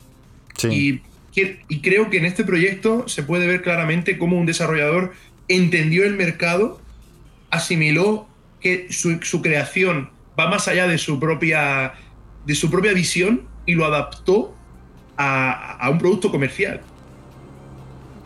Y, 0.68 1.00
y, 1.34 1.80
creo 1.80 2.10
que 2.10 2.18
en 2.18 2.26
este 2.26 2.44
proyecto 2.44 3.08
se 3.08 3.22
puede 3.22 3.46
ver 3.46 3.62
claramente 3.62 4.18
cómo 4.18 4.36
un 4.36 4.44
desarrollador 4.44 5.14
entendió 5.48 6.04
el 6.04 6.16
mercado, 6.16 6.82
asimiló 7.48 8.28
que 8.60 8.88
su, 8.92 9.40
creación 9.40 10.10
va 10.38 10.50
más 10.50 10.68
allá 10.68 10.86
de 10.86 10.98
su 10.98 11.18
propia, 11.18 11.94
de 12.44 12.54
su 12.54 12.70
propia 12.70 12.92
visión 12.92 13.48
y 13.64 13.72
lo 13.72 13.86
adaptó 13.86 14.54
a, 15.16 15.78
a 15.78 15.88
un 15.88 15.96
producto 15.96 16.30
comercial. 16.30 16.82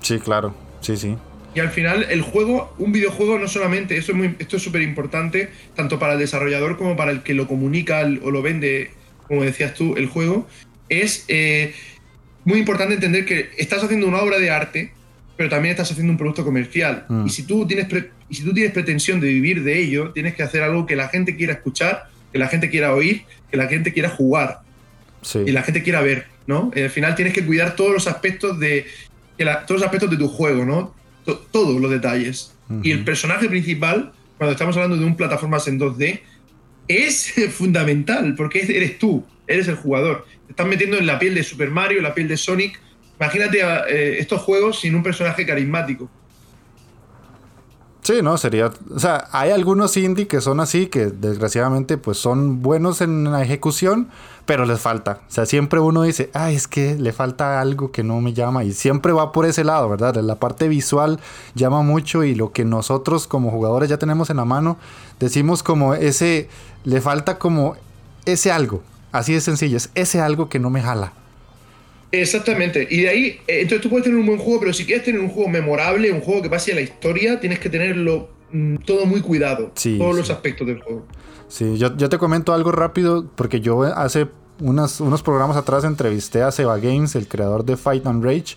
Sí, 0.00 0.18
claro. 0.18 0.56
Sí, 0.80 0.96
sí. 0.96 1.16
Y 1.54 1.60
al 1.60 1.70
final, 1.70 2.06
el 2.10 2.22
juego, 2.22 2.74
un 2.78 2.92
videojuego 2.92 3.38
no 3.38 3.48
solamente, 3.48 3.96
esto 3.96 4.12
es 4.12 4.18
muy, 4.18 4.34
esto 4.38 4.56
es 4.56 4.62
súper 4.62 4.82
importante, 4.82 5.50
tanto 5.74 5.98
para 5.98 6.14
el 6.14 6.18
desarrollador 6.18 6.76
como 6.76 6.96
para 6.96 7.12
el 7.12 7.22
que 7.22 7.34
lo 7.34 7.46
comunica 7.46 8.00
o 8.22 8.30
lo 8.30 8.42
vende, 8.42 8.90
como 9.28 9.44
decías 9.44 9.74
tú, 9.74 9.94
el 9.96 10.06
juego, 10.06 10.48
es 10.88 11.24
eh, 11.28 11.74
muy 12.44 12.58
importante 12.58 12.94
entender 12.94 13.24
que 13.24 13.50
estás 13.56 13.82
haciendo 13.84 14.06
una 14.08 14.20
obra 14.20 14.38
de 14.38 14.50
arte, 14.50 14.92
pero 15.36 15.48
también 15.48 15.72
estás 15.72 15.90
haciendo 15.90 16.12
un 16.12 16.18
producto 16.18 16.44
comercial. 16.44 17.06
Mm. 17.08 17.26
Y, 17.26 17.30
si 17.30 17.44
tú 17.44 17.66
tienes 17.66 17.86
y 18.28 18.34
si 18.34 18.44
tú 18.44 18.52
tienes 18.52 18.72
pretensión 18.72 19.20
de 19.20 19.28
vivir 19.28 19.62
de 19.62 19.78
ello, 19.80 20.10
tienes 20.10 20.34
que 20.34 20.42
hacer 20.42 20.62
algo 20.62 20.86
que 20.86 20.96
la 20.96 21.08
gente 21.08 21.36
quiera 21.36 21.54
escuchar, 21.54 22.08
que 22.32 22.38
la 22.38 22.48
gente 22.48 22.68
quiera 22.68 22.94
oír, 22.94 23.24
que 23.50 23.56
la 23.56 23.68
gente 23.68 23.92
quiera 23.92 24.08
jugar 24.08 24.60
y 25.34 25.52
la 25.52 25.62
gente 25.62 25.82
quiera 25.82 26.02
ver, 26.02 26.26
¿no? 26.46 26.70
Al 26.74 26.90
final 26.90 27.14
tienes 27.14 27.32
que 27.32 27.44
cuidar 27.44 27.76
todos 27.76 27.92
los 27.92 28.06
aspectos 28.06 28.58
de, 28.58 28.86
todos 29.38 29.80
los 29.80 29.82
aspectos 29.82 30.10
de 30.10 30.16
tu 30.16 30.28
juego, 30.28 30.64
¿no? 30.64 30.94
Todos 31.24 31.80
los 31.80 31.90
detalles. 31.90 32.54
Y 32.82 32.92
el 32.92 33.04
personaje 33.04 33.48
principal, 33.48 34.12
cuando 34.38 34.52
estamos 34.52 34.76
hablando 34.76 34.96
de 34.96 35.04
un 35.04 35.16
plataformas 35.16 35.68
en 35.68 35.78
2D, 35.78 36.20
es 36.88 37.34
fundamental, 37.52 38.34
porque 38.36 38.60
eres 38.60 38.98
tú, 38.98 39.24
eres 39.46 39.68
el 39.68 39.76
jugador. 39.76 40.26
Te 40.46 40.52
estás 40.52 40.66
metiendo 40.66 40.96
en 40.96 41.06
la 41.06 41.18
piel 41.18 41.34
de 41.34 41.42
Super 41.42 41.70
Mario, 41.70 42.00
la 42.00 42.14
piel 42.14 42.28
de 42.28 42.36
Sonic. 42.36 42.80
Imagínate 43.20 43.60
eh, 43.60 44.18
estos 44.18 44.42
juegos 44.42 44.80
sin 44.80 44.94
un 44.94 45.02
personaje 45.02 45.46
carismático. 45.46 46.10
Sí, 48.04 48.20
no, 48.22 48.36
sería... 48.36 48.70
O 48.94 48.98
sea, 48.98 49.28
hay 49.32 49.50
algunos 49.50 49.96
indie 49.96 50.28
que 50.28 50.42
son 50.42 50.60
así, 50.60 50.88
que 50.88 51.06
desgraciadamente 51.06 51.96
pues 51.96 52.18
son 52.18 52.60
buenos 52.60 53.00
en 53.00 53.32
la 53.32 53.42
ejecución, 53.42 54.08
pero 54.44 54.66
les 54.66 54.78
falta. 54.78 55.20
O 55.26 55.32
sea, 55.32 55.46
siempre 55.46 55.80
uno 55.80 56.02
dice, 56.02 56.28
ay, 56.34 56.54
es 56.54 56.68
que 56.68 56.96
le 56.96 57.14
falta 57.14 57.62
algo 57.62 57.92
que 57.92 58.04
no 58.04 58.20
me 58.20 58.34
llama. 58.34 58.62
Y 58.62 58.74
siempre 58.74 59.12
va 59.12 59.32
por 59.32 59.46
ese 59.46 59.64
lado, 59.64 59.88
¿verdad? 59.88 60.16
La 60.16 60.34
parte 60.34 60.68
visual 60.68 61.18
llama 61.54 61.80
mucho 61.80 62.24
y 62.24 62.34
lo 62.34 62.52
que 62.52 62.66
nosotros 62.66 63.26
como 63.26 63.50
jugadores 63.50 63.88
ya 63.88 63.96
tenemos 63.96 64.28
en 64.28 64.36
la 64.36 64.44
mano, 64.44 64.76
decimos 65.18 65.62
como 65.62 65.94
ese, 65.94 66.50
le 66.84 67.00
falta 67.00 67.38
como 67.38 67.74
ese 68.26 68.52
algo. 68.52 68.82
Así 69.12 69.32
de 69.32 69.40
sencillo, 69.40 69.78
es 69.78 69.90
ese 69.94 70.20
algo 70.20 70.50
que 70.50 70.58
no 70.58 70.68
me 70.68 70.82
jala. 70.82 71.14
Exactamente. 72.20 72.86
Y 72.90 73.02
de 73.02 73.08
ahí, 73.08 73.26
eh, 73.46 73.62
entonces 73.62 73.80
tú 73.80 73.90
puedes 73.90 74.04
tener 74.04 74.18
un 74.18 74.26
buen 74.26 74.38
juego, 74.38 74.60
pero 74.60 74.72
si 74.72 74.84
quieres 74.84 75.04
tener 75.04 75.20
un 75.20 75.28
juego 75.28 75.48
memorable, 75.48 76.12
un 76.12 76.20
juego 76.20 76.42
que 76.42 76.50
pase 76.50 76.72
a 76.72 76.74
la 76.74 76.80
historia, 76.80 77.40
tienes 77.40 77.58
que 77.58 77.68
tenerlo 77.68 78.28
mm, 78.52 78.76
todo 78.86 79.06
muy 79.06 79.20
cuidado. 79.20 79.72
todos 79.98 80.16
los 80.16 80.30
aspectos 80.30 80.66
del 80.66 80.80
juego. 80.80 81.06
Sí, 81.48 81.76
yo, 81.76 81.92
te 81.92 82.18
comento 82.18 82.52
algo 82.52 82.72
rápido, 82.72 83.26
porque 83.34 83.60
yo 83.60 83.82
hace 83.82 84.28
unos 84.60 85.22
programas 85.22 85.56
atrás 85.56 85.84
entrevisté 85.84 86.42
a 86.42 86.50
Seba 86.50 86.78
Games, 86.78 87.14
el 87.16 87.28
creador 87.28 87.64
de 87.64 87.76
Fight 87.76 88.06
and 88.06 88.24
Rage. 88.24 88.56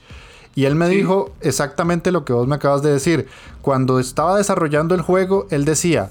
Y 0.55 0.65
él 0.65 0.73
me 0.73 0.89
dijo 0.89 1.35
exactamente 1.41 2.11
lo 2.11 2.25
que 2.25 2.33
vos 2.33 2.47
me 2.47 2.55
acabas 2.55 2.81
de 2.81 2.91
decir. 2.91 3.27
Cuando 3.61 3.99
estaba 3.99 4.37
desarrollando 4.37 4.95
el 4.95 5.01
juego, 5.01 5.45
él 5.51 5.65
decía, 5.65 6.09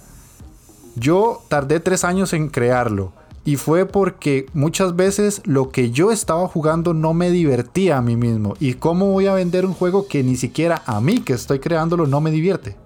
yo 0.95 1.43
tardé 1.49 1.81
tres 1.81 2.05
años 2.05 2.33
en 2.33 2.49
crearlo 2.49 3.13
y 3.47 3.57
fue 3.57 3.87
porque 3.87 4.47
muchas 4.53 4.97
veces 4.97 5.41
lo 5.45 5.71
que 5.71 5.93
yo 5.93 6.11
estaba 6.11 6.49
jugando 6.49 6.93
no 6.93 7.15
me 7.15 7.31
divertía 7.31 7.97
a 7.97 8.03
mí 8.03 8.17
mismo. 8.17 8.57
¿Y 8.59 8.75
cómo 8.75 9.13
voy 9.13 9.27
a 9.27 9.35
vender 9.35 9.65
un 9.65 9.73
juego 9.73 10.09
que 10.09 10.25
ni 10.25 10.37
siquiera 10.37 10.83
a 10.85 11.01
mí 11.01 11.21
que 11.21 11.33
estoy 11.33 11.61
creándolo 11.61 12.09
no 12.09 12.21
me 12.21 12.33
divierte? 12.33 12.77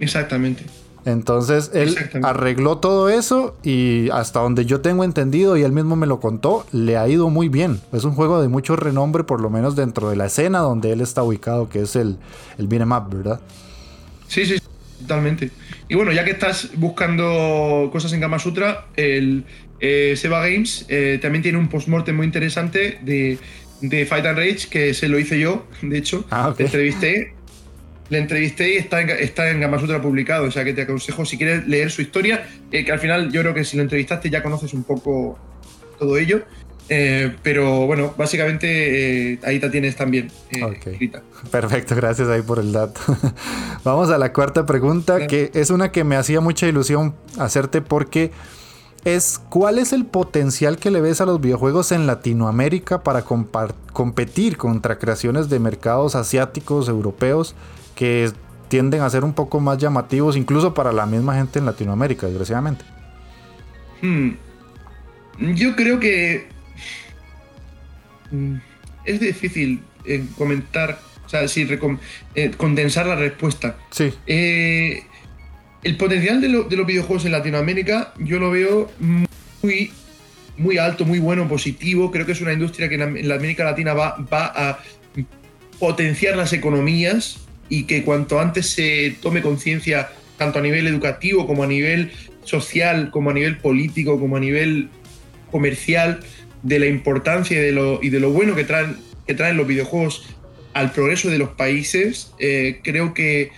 Exactamente. 0.00 0.64
Entonces 1.04 1.70
él 1.74 1.94
arregló 2.24 2.78
todo 2.78 3.10
eso 3.10 3.54
y 3.62 4.08
hasta 4.10 4.40
donde 4.40 4.64
yo 4.64 4.80
tengo 4.80 5.04
entendido 5.04 5.56
y 5.56 5.62
él 5.62 5.72
mismo 5.72 5.94
me 5.94 6.06
lo 6.06 6.20
contó, 6.20 6.66
le 6.72 6.96
ha 6.96 7.06
ido 7.06 7.28
muy 7.28 7.48
bien. 7.48 7.80
Es 7.92 8.04
un 8.04 8.14
juego 8.14 8.40
de 8.40 8.48
mucho 8.48 8.76
renombre, 8.76 9.24
por 9.24 9.40
lo 9.42 9.50
menos 9.50 9.76
dentro 9.76 10.08
de 10.08 10.16
la 10.16 10.26
escena 10.26 10.60
donde 10.60 10.90
él 10.90 11.02
está 11.02 11.22
ubicado, 11.22 11.68
que 11.68 11.82
es 11.82 11.94
el, 11.96 12.16
el 12.58 12.66
beat'em 12.66 12.90
¿verdad? 13.10 13.40
Sí, 14.26 14.46
sí, 14.46 14.56
totalmente. 15.00 15.50
Y 15.88 15.94
bueno, 15.94 16.10
ya 16.10 16.24
que 16.24 16.32
estás 16.32 16.70
buscando 16.74 17.88
cosas 17.92 18.12
en 18.12 18.20
Gama 18.20 18.40
Sutra, 18.40 18.86
el, 18.96 19.44
eh, 19.80 20.14
Seba 20.16 20.40
Games 20.40 20.86
eh, 20.88 21.18
también 21.20 21.42
tiene 21.42 21.58
un 21.58 21.68
postmortem 21.68 22.16
muy 22.16 22.26
interesante 22.26 22.98
de, 23.02 23.38
Fight 24.06 24.24
and 24.24 24.38
Rage, 24.38 24.68
que 24.70 24.94
se 24.94 25.08
lo 25.08 25.18
hice 25.18 25.38
yo, 25.38 25.66
de 25.82 25.98
hecho. 25.98 26.24
Ah, 26.30 26.54
le 26.56 26.64
entrevisté. 26.64 27.32
Le 28.08 28.18
entrevisté 28.18 28.74
y 28.74 28.76
está 28.76 29.00
en, 29.00 29.10
está 29.10 29.50
en 29.50 29.58
Gamasutra 29.58 30.00
publicado, 30.00 30.44
o 30.44 30.50
sea 30.52 30.64
que 30.64 30.72
te 30.72 30.82
aconsejo, 30.82 31.24
si 31.24 31.36
quieres 31.36 31.66
leer 31.66 31.90
su 31.90 32.02
historia, 32.02 32.46
eh, 32.70 32.84
que 32.84 32.92
al 32.92 33.00
final 33.00 33.32
yo 33.32 33.40
creo 33.40 33.52
que 33.52 33.64
si 33.64 33.76
lo 33.76 33.82
entrevistaste 33.82 34.30
ya 34.30 34.44
conoces 34.44 34.74
un 34.74 34.84
poco 34.84 35.36
todo 35.98 36.16
ello. 36.16 36.42
pero 37.42 37.84
bueno, 37.86 38.14
básicamente 38.16 39.40
ahí 39.42 39.58
te 39.58 39.70
tienes 39.70 39.96
también 39.96 40.30
Perfecto, 41.50 41.96
gracias 41.96 42.28
ahí 42.28 42.42
por 42.42 42.60
el 42.60 42.70
dato. 42.70 43.00
Vamos 43.82 44.10
a 44.10 44.18
la 44.18 44.32
cuarta 44.32 44.66
pregunta, 44.66 45.26
que 45.26 45.50
es 45.54 45.70
una 45.70 45.90
que 45.90 46.04
me 46.04 46.14
hacía 46.14 46.40
mucha 46.40 46.68
ilusión 46.68 47.16
hacerte 47.40 47.80
porque 47.80 48.30
es 49.06 49.40
cuál 49.50 49.78
es 49.78 49.92
el 49.92 50.04
potencial 50.04 50.78
que 50.78 50.90
le 50.90 51.00
ves 51.00 51.20
a 51.20 51.26
los 51.26 51.40
videojuegos 51.40 51.92
en 51.92 52.08
Latinoamérica 52.08 53.04
para 53.04 53.22
competir 53.22 54.56
contra 54.56 54.98
creaciones 54.98 55.48
de 55.48 55.60
mercados 55.60 56.16
asiáticos, 56.16 56.88
europeos, 56.88 57.54
que 57.94 58.32
tienden 58.66 59.02
a 59.02 59.10
ser 59.10 59.22
un 59.22 59.32
poco 59.32 59.60
más 59.60 59.78
llamativos, 59.78 60.36
incluso 60.36 60.74
para 60.74 60.92
la 60.92 61.06
misma 61.06 61.36
gente 61.36 61.60
en 61.60 61.66
Latinoamérica, 61.66 62.26
desgraciadamente. 62.26 62.84
Hmm. 64.02 64.30
Yo 65.54 65.76
creo 65.76 66.00
que 66.00 66.48
mm, 68.32 68.56
es 69.04 69.20
difícil 69.20 69.84
eh, 70.04 70.24
comentar, 70.36 70.98
o 71.24 71.28
sea, 71.28 71.46
si 71.46 71.62
eh, 72.34 72.50
condensar 72.56 73.06
la 73.06 73.14
respuesta. 73.14 73.76
Sí. 73.90 74.12
Eh, 74.26 75.04
el 75.86 75.96
potencial 75.96 76.40
de, 76.40 76.48
los 76.48 76.86
videojuegos 76.86 77.24
en 77.26 77.32
Latinoamérica 77.32 78.12
yo 78.18 78.40
lo 78.40 78.50
veo 78.50 78.90
muy, 78.98 79.92
muy 80.56 80.78
alto, 80.78 81.04
muy 81.04 81.20
bueno, 81.20 81.46
positivo. 81.46 82.10
Creo 82.10 82.26
que 82.26 82.32
es 82.32 82.40
una 82.40 82.52
industria 82.52 82.88
que 82.88 82.96
en 82.96 83.28
la 83.28 83.36
América 83.36 83.62
Latina 83.62 83.94
va, 83.94 84.16
va 84.32 84.46
a 84.46 84.80
potenciar 85.78 86.36
las 86.36 86.52
economías 86.52 87.38
y 87.68 87.84
que 87.84 88.02
cuanto 88.02 88.40
antes 88.40 88.68
se 88.68 89.16
tome 89.22 89.42
conciencia, 89.42 90.10
tanto 90.36 90.58
a 90.58 90.62
nivel 90.62 90.88
educativo 90.88 91.46
como 91.46 91.62
a 91.62 91.68
nivel 91.68 92.10
social, 92.42 93.12
como 93.12 93.30
a 93.30 93.34
nivel 93.34 93.58
político, 93.58 94.18
como 94.18 94.36
a 94.36 94.40
nivel 94.40 94.88
comercial, 95.52 96.18
de 96.64 96.80
la 96.80 96.86
importancia 96.86 97.56
y 97.56 97.60
de 97.60 97.70
lo, 97.70 98.02
y 98.02 98.08
de 98.08 98.18
lo 98.18 98.30
bueno 98.32 98.56
que 98.56 98.64
traen 98.64 98.96
que 99.24 99.34
traen 99.34 99.56
los 99.56 99.68
videojuegos 99.68 100.26
al 100.72 100.90
progreso 100.92 101.30
de 101.30 101.38
los 101.38 101.50
países, 101.50 102.32
eh, 102.38 102.80
creo 102.82 103.14
que 103.14 103.50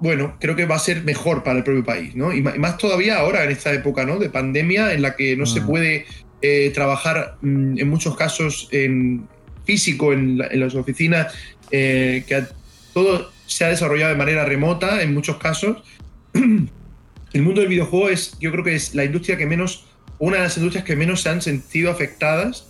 bueno, 0.00 0.36
creo 0.40 0.54
que 0.54 0.66
va 0.66 0.76
a 0.76 0.80
ser 0.80 1.02
mejor 1.04 1.42
para 1.42 1.58
el 1.58 1.64
propio 1.64 1.84
país, 1.84 2.14
¿no? 2.14 2.32
Y 2.32 2.42
más 2.42 2.78
todavía 2.78 3.18
ahora 3.18 3.44
en 3.44 3.50
esta 3.50 3.72
época, 3.72 4.04
¿no? 4.04 4.18
De 4.18 4.30
pandemia 4.30 4.92
en 4.92 5.02
la 5.02 5.16
que 5.16 5.36
no 5.36 5.46
se 5.46 5.60
mm. 5.60 5.66
puede 5.66 6.06
eh, 6.40 6.70
trabajar 6.72 7.36
mm, 7.40 7.78
en 7.78 7.88
muchos 7.88 8.16
casos 8.16 8.68
en 8.70 9.26
físico 9.64 10.12
en, 10.12 10.38
las 10.38 10.74
oficinas, 10.74 11.34
eh, 11.70 12.24
que 12.26 12.44
todo 12.94 13.30
se 13.46 13.64
ha 13.64 13.68
desarrollado 13.68 14.12
de 14.12 14.18
manera 14.18 14.44
remota 14.44 15.02
en 15.02 15.12
muchos 15.14 15.36
casos. 15.38 15.82
el 16.32 17.42
mundo 17.42 17.60
del 17.60 17.68
videojuego 17.68 18.08
es, 18.08 18.38
yo 18.38 18.52
creo 18.52 18.64
que 18.64 18.76
es 18.76 18.94
la 18.94 19.04
industria 19.04 19.36
que 19.36 19.46
menos, 19.46 19.86
una 20.18 20.36
de 20.36 20.42
las 20.44 20.56
industrias 20.56 20.84
que 20.84 20.96
menos 20.96 21.22
se 21.22 21.30
han 21.30 21.42
sentido 21.42 21.90
afectadas 21.90 22.66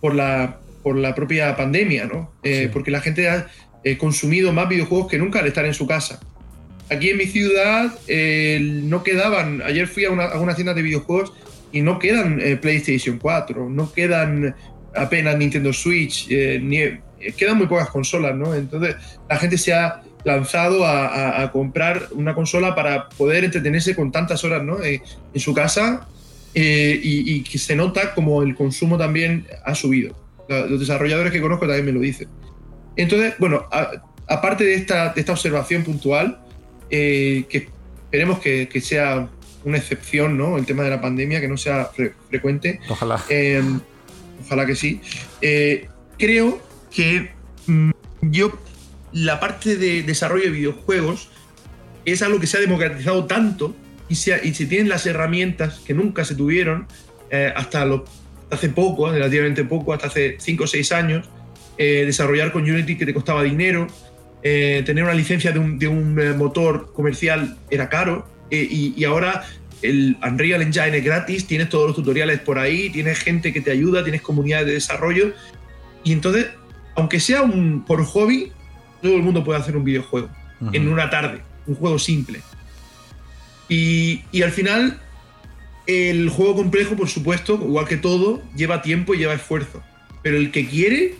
por 0.00 0.14
la, 0.14 0.58
por 0.82 0.96
la 0.96 1.14
propia 1.14 1.54
pandemia, 1.56 2.06
¿no? 2.06 2.32
Eh, 2.42 2.70
porque 2.72 2.90
la 2.90 3.00
gente 3.00 3.28
ha 3.28 3.48
consumido 3.98 4.52
más 4.52 4.68
videojuegos 4.68 5.08
que 5.08 5.18
nunca 5.18 5.40
al 5.40 5.46
estar 5.46 5.64
en 5.64 5.74
su 5.74 5.86
casa. 5.86 6.20
Aquí 6.90 7.10
en 7.10 7.18
mi 7.18 7.26
ciudad 7.26 7.92
no 8.60 9.02
quedaban, 9.04 9.62
ayer 9.62 9.86
fui 9.86 10.04
a 10.04 10.10
una, 10.10 10.24
a 10.24 10.74
de 10.74 10.82
videojuegos 10.82 11.32
y 11.72 11.82
no 11.82 11.98
quedan 11.98 12.40
eh, 12.40 12.56
PlayStation 12.56 13.18
4, 13.18 13.70
no 13.70 13.92
quedan 13.92 14.54
apenas 14.94 15.36
Nintendo 15.36 15.72
Switch, 15.72 16.26
eh, 16.30 16.58
ni, 16.60 16.78
eh, 16.78 17.00
quedan 17.36 17.58
muy 17.58 17.66
pocas 17.66 17.90
consolas, 17.90 18.34
¿no? 18.34 18.54
Entonces 18.54 18.96
la 19.28 19.36
gente 19.36 19.56
se 19.56 19.72
ha 19.72 20.02
lanzado 20.24 20.84
a, 20.84 21.50
comprar 21.50 22.08
una 22.12 22.34
consola 22.34 22.74
para 22.74 23.08
poder 23.08 23.44
entretenerse 23.44 23.94
con 23.94 24.12
tantas 24.12 24.44
horas 24.44 24.62
¿no? 24.62 24.76
en 24.84 25.00
su 25.40 25.54
casa 25.54 26.06
y, 26.52 27.42
que 27.42 27.56
se 27.56 27.74
nota 27.74 28.12
como 28.14 28.42
el 28.42 28.54
consumo 28.54 28.98
también 28.98 29.46
ha 29.64 29.74
subido. 29.74 30.14
Los 30.46 30.78
desarrolladores 30.78 31.32
que 31.32 31.40
conozco 31.40 31.66
también 31.66 31.86
me 31.86 31.92
lo 31.92 32.00
dicen. 32.00 32.28
Entonces, 32.96 33.32
bueno, 33.38 33.64
aparte 34.28 34.64
de 34.64 34.74
esta, 34.74 35.14
de 35.14 35.20
esta 35.20 35.32
observación 35.32 35.84
puntual, 35.84 36.38
que 36.90 37.68
esperemos 38.10 38.40
que, 38.40 38.68
que 38.68 38.80
sea 38.80 39.30
una 39.64 39.78
excepción, 39.78 40.36
¿no? 40.38 40.56
El 40.56 40.66
tema 40.66 40.82
de 40.82 40.90
la 40.90 41.00
pandemia, 41.00 41.40
que 41.40 41.48
no 41.48 41.56
sea 41.56 41.90
frecuente. 42.28 42.80
Ojalá. 42.88 43.22
Em, 43.28 43.80
ojalá 44.44 44.66
que 44.66 44.74
sí. 44.74 45.00
Eh, 45.42 45.88
creo 46.18 46.60
que 46.94 47.30
mm, 47.66 47.90
yo, 48.22 48.58
la 49.12 49.40
parte 49.40 49.76
de 49.76 50.02
desarrollo 50.02 50.44
de 50.44 50.50
videojuegos 50.50 51.28
es 52.04 52.22
algo 52.22 52.40
que 52.40 52.46
se 52.46 52.56
ha 52.56 52.60
democratizado 52.60 53.26
tanto 53.26 53.74
y 54.08 54.14
se, 54.14 54.40
y 54.46 54.54
se 54.54 54.66
tienen 54.66 54.88
las 54.88 55.06
herramientas 55.06 55.80
que 55.86 55.94
nunca 55.94 56.24
se 56.24 56.34
tuvieron 56.34 56.86
eh, 57.30 57.52
hasta 57.54 57.86
hace 58.50 58.68
poco, 58.70 59.10
relativamente 59.10 59.64
poco, 59.64 59.92
hasta 59.92 60.08
hace 60.08 60.36
5 60.38 60.64
o 60.64 60.66
6 60.66 60.92
años. 60.92 61.28
Eh, 61.78 62.04
desarrollar 62.04 62.52
con 62.52 62.62
Unity 62.62 62.98
que 62.98 63.06
te 63.06 63.14
costaba 63.14 63.42
dinero, 63.42 63.86
tener 64.42 65.04
una 65.04 65.14
licencia 65.14 65.52
de 65.52 65.58
un, 65.58 65.78
de 65.78 65.88
un 65.88 66.36
motor 66.36 66.92
comercial 66.92 67.58
era 67.70 67.88
caro, 67.88 68.26
eh, 68.50 68.92
y, 68.96 69.04
ahora 69.04 69.44
el 69.82 70.16
Unreal 70.22 70.60
Engine 70.60 70.98
es 70.98 71.04
gratis, 71.04 71.46
tienes 71.46 71.68
todos 71.68 71.86
los 71.86 71.96
tutoriales 71.96 72.40
por 72.40 72.58
ahí, 72.58 72.90
tienes 72.90 73.18
gente 73.20 73.52
que 73.52 73.60
te 73.60 73.70
ayuda, 73.70 74.02
tienes 74.02 74.22
comunidades 74.22 74.66
de 74.66 74.72
desarrollo. 74.74 75.32
Y 76.04 76.12
entonces, 76.12 76.48
aunque 76.96 77.20
sea 77.20 77.42
un 77.42 77.84
por 77.86 78.04
hobby, 78.04 78.52
todo 79.00 79.16
el 79.16 79.22
mundo 79.22 79.44
puede 79.44 79.60
hacer 79.60 79.76
un 79.76 79.84
videojuego 79.84 80.28
en 80.72 80.88
una 80.88 81.08
tarde, 81.08 81.40
un 81.66 81.74
juego 81.74 81.98
simple. 81.98 82.40
Y, 83.68 84.22
y, 84.32 84.42
al 84.42 84.50
final, 84.50 85.00
el 85.86 86.28
juego 86.28 86.56
complejo, 86.56 86.96
por 86.96 87.08
supuesto, 87.08 87.54
igual 87.54 87.86
que 87.86 87.96
todo, 87.96 88.42
lleva 88.54 88.82
tiempo 88.82 89.14
y 89.14 89.18
lleva 89.18 89.32
esfuerzo. 89.32 89.82
Pero 90.22 90.36
el 90.36 90.50
que 90.50 90.66
quiere, 90.66 91.14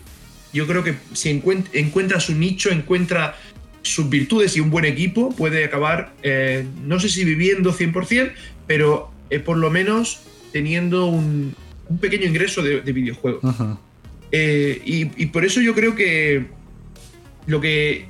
yo 0.53 0.67
creo 0.67 0.83
que 0.83 0.95
si 1.13 1.31
encuentra 1.31 2.21
su 2.21 2.35
nicho, 2.35 2.71
encuentra 2.71 3.37
sus 3.83 4.09
virtudes 4.09 4.57
y 4.57 4.61
un 4.61 4.71
buen 4.71 4.85
equipo 4.85 5.31
puede 5.31 5.65
acabar, 5.65 6.13
eh, 6.23 6.67
no 6.85 7.01
sé 7.01 7.09
si 7.09 7.25
viviendo 7.25 7.73
100%, 7.73 8.33
pero 8.67 9.11
eh, 9.31 9.39
por 9.39 9.57
lo 9.57 9.71
menos 9.71 10.23
teniendo 10.53 11.07
un, 11.07 11.55
pequeño 12.01 12.27
ingreso 12.27 12.63
de, 12.63 12.81
videojuegos. 12.81 13.43
Eh, 14.33 14.81
y, 14.85 15.27
por 15.27 15.45
eso 15.45 15.61
yo 15.61 15.75
creo 15.75 15.97
que 15.97 16.47
lo 17.47 17.61
que 17.61 18.07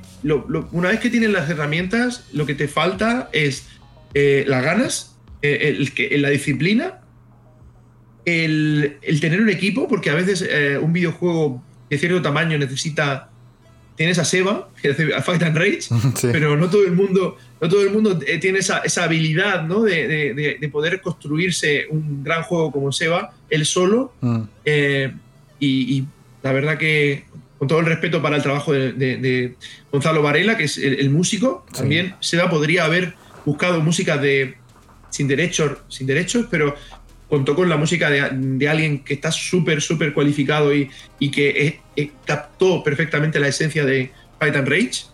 una 0.71 0.89
vez 0.89 0.99
que 0.99 1.09
tienes 1.09 1.31
las 1.31 1.49
herramientas, 1.49 2.27
lo 2.31 2.45
que 2.45 2.53
te 2.53 2.67
falta 2.67 3.29
es 3.33 3.67
las 4.13 4.63
ganas, 4.63 5.17
el, 5.41 5.91
la 6.21 6.29
disciplina, 6.29 6.99
el, 8.25 8.97
el, 9.01 9.19
tener 9.19 9.41
un 9.41 9.49
equipo, 9.49 9.87
porque 9.87 10.11
a 10.11 10.13
veces 10.13 10.47
un 10.79 10.93
videojuego 10.93 11.63
de 11.91 11.99
cierto 11.99 12.21
tamaño 12.21 12.57
necesita 12.57 13.29
tienes 13.95 14.17
a 14.17 14.25
Seba, 14.25 14.69
que 14.81 14.89
hace 14.89 15.21
Fight 15.21 15.43
and 15.43 15.57
Rage, 15.57 15.81
pero 16.31 16.57
no 16.57 16.69
todo 16.69 16.85
el 16.85 16.93
mundo, 16.93 17.37
no 17.59 17.69
todo 17.69 17.83
el 17.83 17.91
mundo 17.91 18.19
eh, 18.25 18.39
tiene 18.39 18.59
esa, 18.59 18.81
habilidad 19.03 19.63
¿no? 19.63 19.83
de, 19.83 20.69
poder 20.71 21.01
construirse 21.01 21.85
un 21.89 22.23
gran 22.23 22.43
juego 22.43 22.71
como 22.71 22.91
Seba, 22.91 23.33
él 23.49 23.65
solo. 23.65 24.13
Mm. 24.21 24.41
Eh, 24.65 25.13
y, 25.59 26.05
la 26.41 26.53
verdad 26.53 26.79
que, 26.79 27.25
con 27.59 27.67
todo 27.67 27.79
el 27.79 27.85
respeto 27.85 28.23
para 28.23 28.37
el 28.37 28.41
trabajo 28.41 28.73
de, 28.73 29.53
Gonzalo 29.91 30.23
Varela, 30.23 30.57
que 30.57 30.63
es 30.63 30.79
el, 30.79 31.11
músico, 31.11 31.65
también 31.71 32.15
Seba 32.21 32.49
podría 32.49 32.85
haber 32.85 33.13
buscado 33.45 33.81
música 33.81 34.17
de 34.17 34.55
sin 35.11 35.27
derechos, 35.27 35.77
sin 35.89 36.07
derechos, 36.07 36.47
pero 36.49 36.73
contó 37.31 37.55
con 37.55 37.69
la 37.69 37.77
música 37.77 38.09
de, 38.09 38.67
alguien 38.67 39.05
que 39.05 39.13
está 39.13 39.31
súper, 39.31 39.81
súper 39.81 40.13
cualificado 40.13 40.75
y, 40.75 40.91
y 41.17 41.31
que 41.31 41.79
captó 42.25 42.83
perfectamente 42.83 43.39
la 43.39 43.47
esencia 43.47 43.85
de 43.85 44.11
Fight 44.37 44.53
and 44.53 44.67
Rage. 44.67 45.05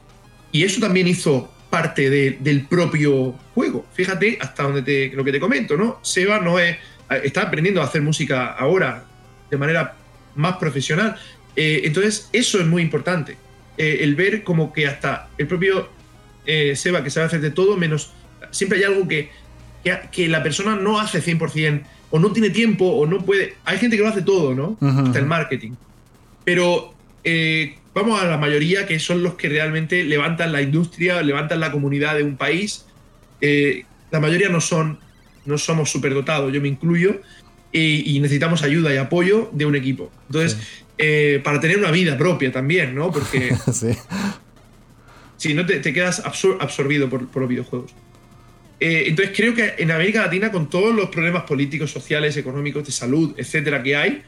Y 0.51 0.63
eso 0.63 0.81
también 0.81 1.07
hizo 1.07 1.53
parte 1.69 2.09
del 2.09 2.65
propio 2.65 3.35
juego. 3.53 3.85
Fíjate 3.93 4.39
hasta 4.41 4.63
donde 4.63 4.81
te, 4.81 5.15
lo 5.15 5.23
que 5.23 5.31
te 5.31 5.39
comento, 5.39 5.77
¿no? 5.77 5.99
Seba 6.01 6.39
no 6.39 6.57
es, 6.57 6.77
está 7.23 7.43
aprendiendo 7.43 7.83
a 7.83 7.85
hacer 7.85 8.01
música 8.01 8.47
ahora 8.47 9.05
de 9.51 9.57
manera 9.57 9.93
más 10.33 10.57
profesional. 10.57 11.15
Eh, 11.55 11.81
entonces, 11.83 12.29
eso 12.33 12.59
es 12.59 12.65
muy 12.65 12.81
importante. 12.81 13.37
Eh, 13.77 13.99
el 14.01 14.15
ver 14.15 14.43
como 14.43 14.73
que 14.73 14.87
hasta 14.87 15.29
el 15.37 15.45
propio 15.45 15.87
eh, 16.47 16.75
Seba, 16.75 17.03
que 17.03 17.11
sabe 17.11 17.27
hacer 17.27 17.41
de 17.41 17.51
todo, 17.51 17.77
menos. 17.77 18.11
Siempre 18.49 18.79
hay 18.79 18.85
algo 18.85 19.07
que, 19.07 19.29
que, 19.83 19.99
que 20.11 20.27
la 20.27 20.41
persona 20.41 20.75
no 20.75 20.99
hace 20.99 21.21
100% 21.21 21.83
o 22.09 22.19
no 22.19 22.31
tiene 22.31 22.49
tiempo 22.49 22.85
o 22.85 23.05
no 23.05 23.23
puede. 23.25 23.55
Hay 23.65 23.77
gente 23.77 23.97
que 23.97 24.03
lo 24.03 24.09
hace 24.09 24.21
todo, 24.21 24.53
¿no? 24.55 24.77
Hasta 24.81 25.19
el 25.19 25.25
marketing. 25.25 25.71
Pero 26.43 26.93
eh, 27.23 27.75
vamos 27.93 28.21
a 28.21 28.25
la 28.25 28.37
mayoría 28.37 28.87
que 28.87 28.99
son 28.99 29.23
los 29.23 29.35
que 29.35 29.49
realmente 29.49 30.03
levantan 30.03 30.51
la 30.51 30.61
industria, 30.61 31.21
levantan 31.21 31.59
la 31.59 31.71
comunidad 31.71 32.15
de 32.15 32.23
un 32.23 32.37
país. 32.37 32.85
Eh, 33.41 33.83
la 34.11 34.19
mayoría 34.19 34.49
no 34.49 34.61
son, 34.61 34.99
no 35.45 35.57
somos 35.57 35.91
superdotados, 35.91 36.53
yo 36.53 36.61
me 36.61 36.69
incluyo, 36.69 37.21
y, 37.73 38.19
necesitamos 38.21 38.63
ayuda 38.63 38.93
y 38.93 38.97
apoyo 38.97 39.49
de 39.51 39.65
un 39.65 39.75
equipo. 39.75 40.09
Entonces, 40.27 40.57
eh, 40.97 41.41
para 41.43 41.59
tener 41.59 41.77
una 41.77 41.91
vida 41.91 42.17
propia 42.17 42.51
también, 42.51 42.95
¿no? 42.95 43.11
Porque 43.11 43.53
si 45.37 45.53
no 45.53 45.65
te, 45.65 45.81
quedas 45.81 46.21
absorbido 46.25 47.09
por 47.09 47.35
los 47.35 47.49
videojuegos. 47.49 47.93
Eh, 48.79 49.05
entonces 49.07 49.35
creo 49.35 49.55
que 49.55 49.75
en 49.77 49.91
América 49.91 50.21
Latina, 50.21 50.51
con 50.51 50.69
todos 50.69 50.93
los 50.93 51.09
problemas 51.09 51.43
políticos, 51.43 51.91
sociales, 51.91 52.37
económicos, 52.37 52.85
de 52.85 52.91
salud, 52.91 53.33
etcétera, 53.37 53.81
que 53.81 53.95
hay, 53.95 54.21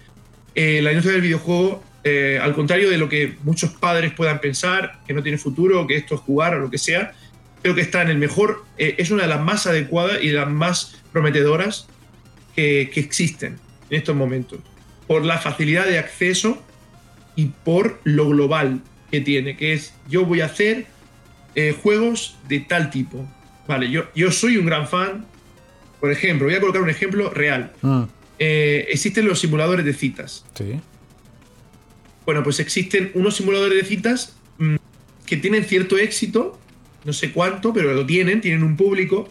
eh, 0.55 0.81
la 0.81 0.91
industria 0.91 1.13
del 1.13 1.21
videojuego, 1.21 1.83
eh, 2.03 2.39
al 2.41 2.55
contrario 2.55 2.89
de 2.89 2.97
lo 2.97 3.07
que 3.09 3.35
muchos 3.43 3.71
padres 3.71 4.13
puedan 4.13 4.39
pensar, 4.39 5.01
que 5.05 5.13
no 5.13 5.21
tiene 5.21 5.37
futuro, 5.37 5.85
que 5.85 5.95
esto 5.95 6.15
es 6.15 6.21
jugar 6.21 6.55
o 6.55 6.59
lo 6.59 6.69
que 6.69 6.79
sea, 6.79 7.13
creo 7.61 7.75
que 7.75 7.81
está 7.81 8.01
en 8.01 8.09
el 8.09 8.17
mejor, 8.17 8.63
es 8.77 9.11
una 9.11 9.23
de 9.23 9.29
las 9.29 9.41
más 9.41 9.67
adecuadas 9.67 10.19
y 10.23 10.29
de 10.29 10.33
las 10.33 10.49
más 10.49 10.97
prometedoras 11.11 11.87
que, 12.55 12.89
que 12.91 13.01
existen 13.01 13.59
en 13.89 13.97
estos 13.97 14.15
momentos, 14.15 14.59
por 15.07 15.25
la 15.25 15.37
facilidad 15.39 15.85
de 15.85 15.99
acceso 15.99 16.63
y 17.35 17.47
por 17.47 17.99
lo 18.05 18.29
global 18.29 18.81
que 19.11 19.19
tiene, 19.19 19.57
que 19.57 19.73
es 19.73 19.93
yo 20.07 20.25
voy 20.25 20.41
a 20.41 20.45
hacer 20.45 20.85
juegos 21.81 22.37
de 22.47 22.61
tal 22.61 22.89
tipo, 22.89 23.27
Vale, 23.69 23.91
yo, 23.91 24.05
yo 24.15 24.31
soy 24.31 24.57
un 24.57 24.65
gran 24.65 24.87
fan. 24.87 25.27
Por 25.99 26.11
ejemplo, 26.11 26.47
voy 26.47 26.55
a 26.55 26.59
colocar 26.59 26.81
un 26.81 26.89
ejemplo 26.89 27.29
real. 27.29 27.71
Ah. 27.83 28.07
Eh, 28.39 28.87
existen 28.89 29.27
los 29.27 29.39
simuladores 29.39 29.85
de 29.85 29.93
citas. 29.93 30.43
Sí. 30.55 30.79
Bueno, 32.25 32.41
pues 32.41 32.59
existen 32.59 33.11
unos 33.13 33.35
simuladores 33.35 33.77
de 33.77 33.87
citas 33.87 34.35
mm, 34.57 34.77
que 35.23 35.37
tienen 35.37 35.65
cierto 35.65 35.99
éxito, 35.99 36.59
no 37.05 37.13
sé 37.13 37.31
cuánto, 37.31 37.71
pero 37.71 37.93
lo 37.93 38.07
tienen, 38.07 38.41
tienen 38.41 38.63
un 38.63 38.75
público, 38.75 39.29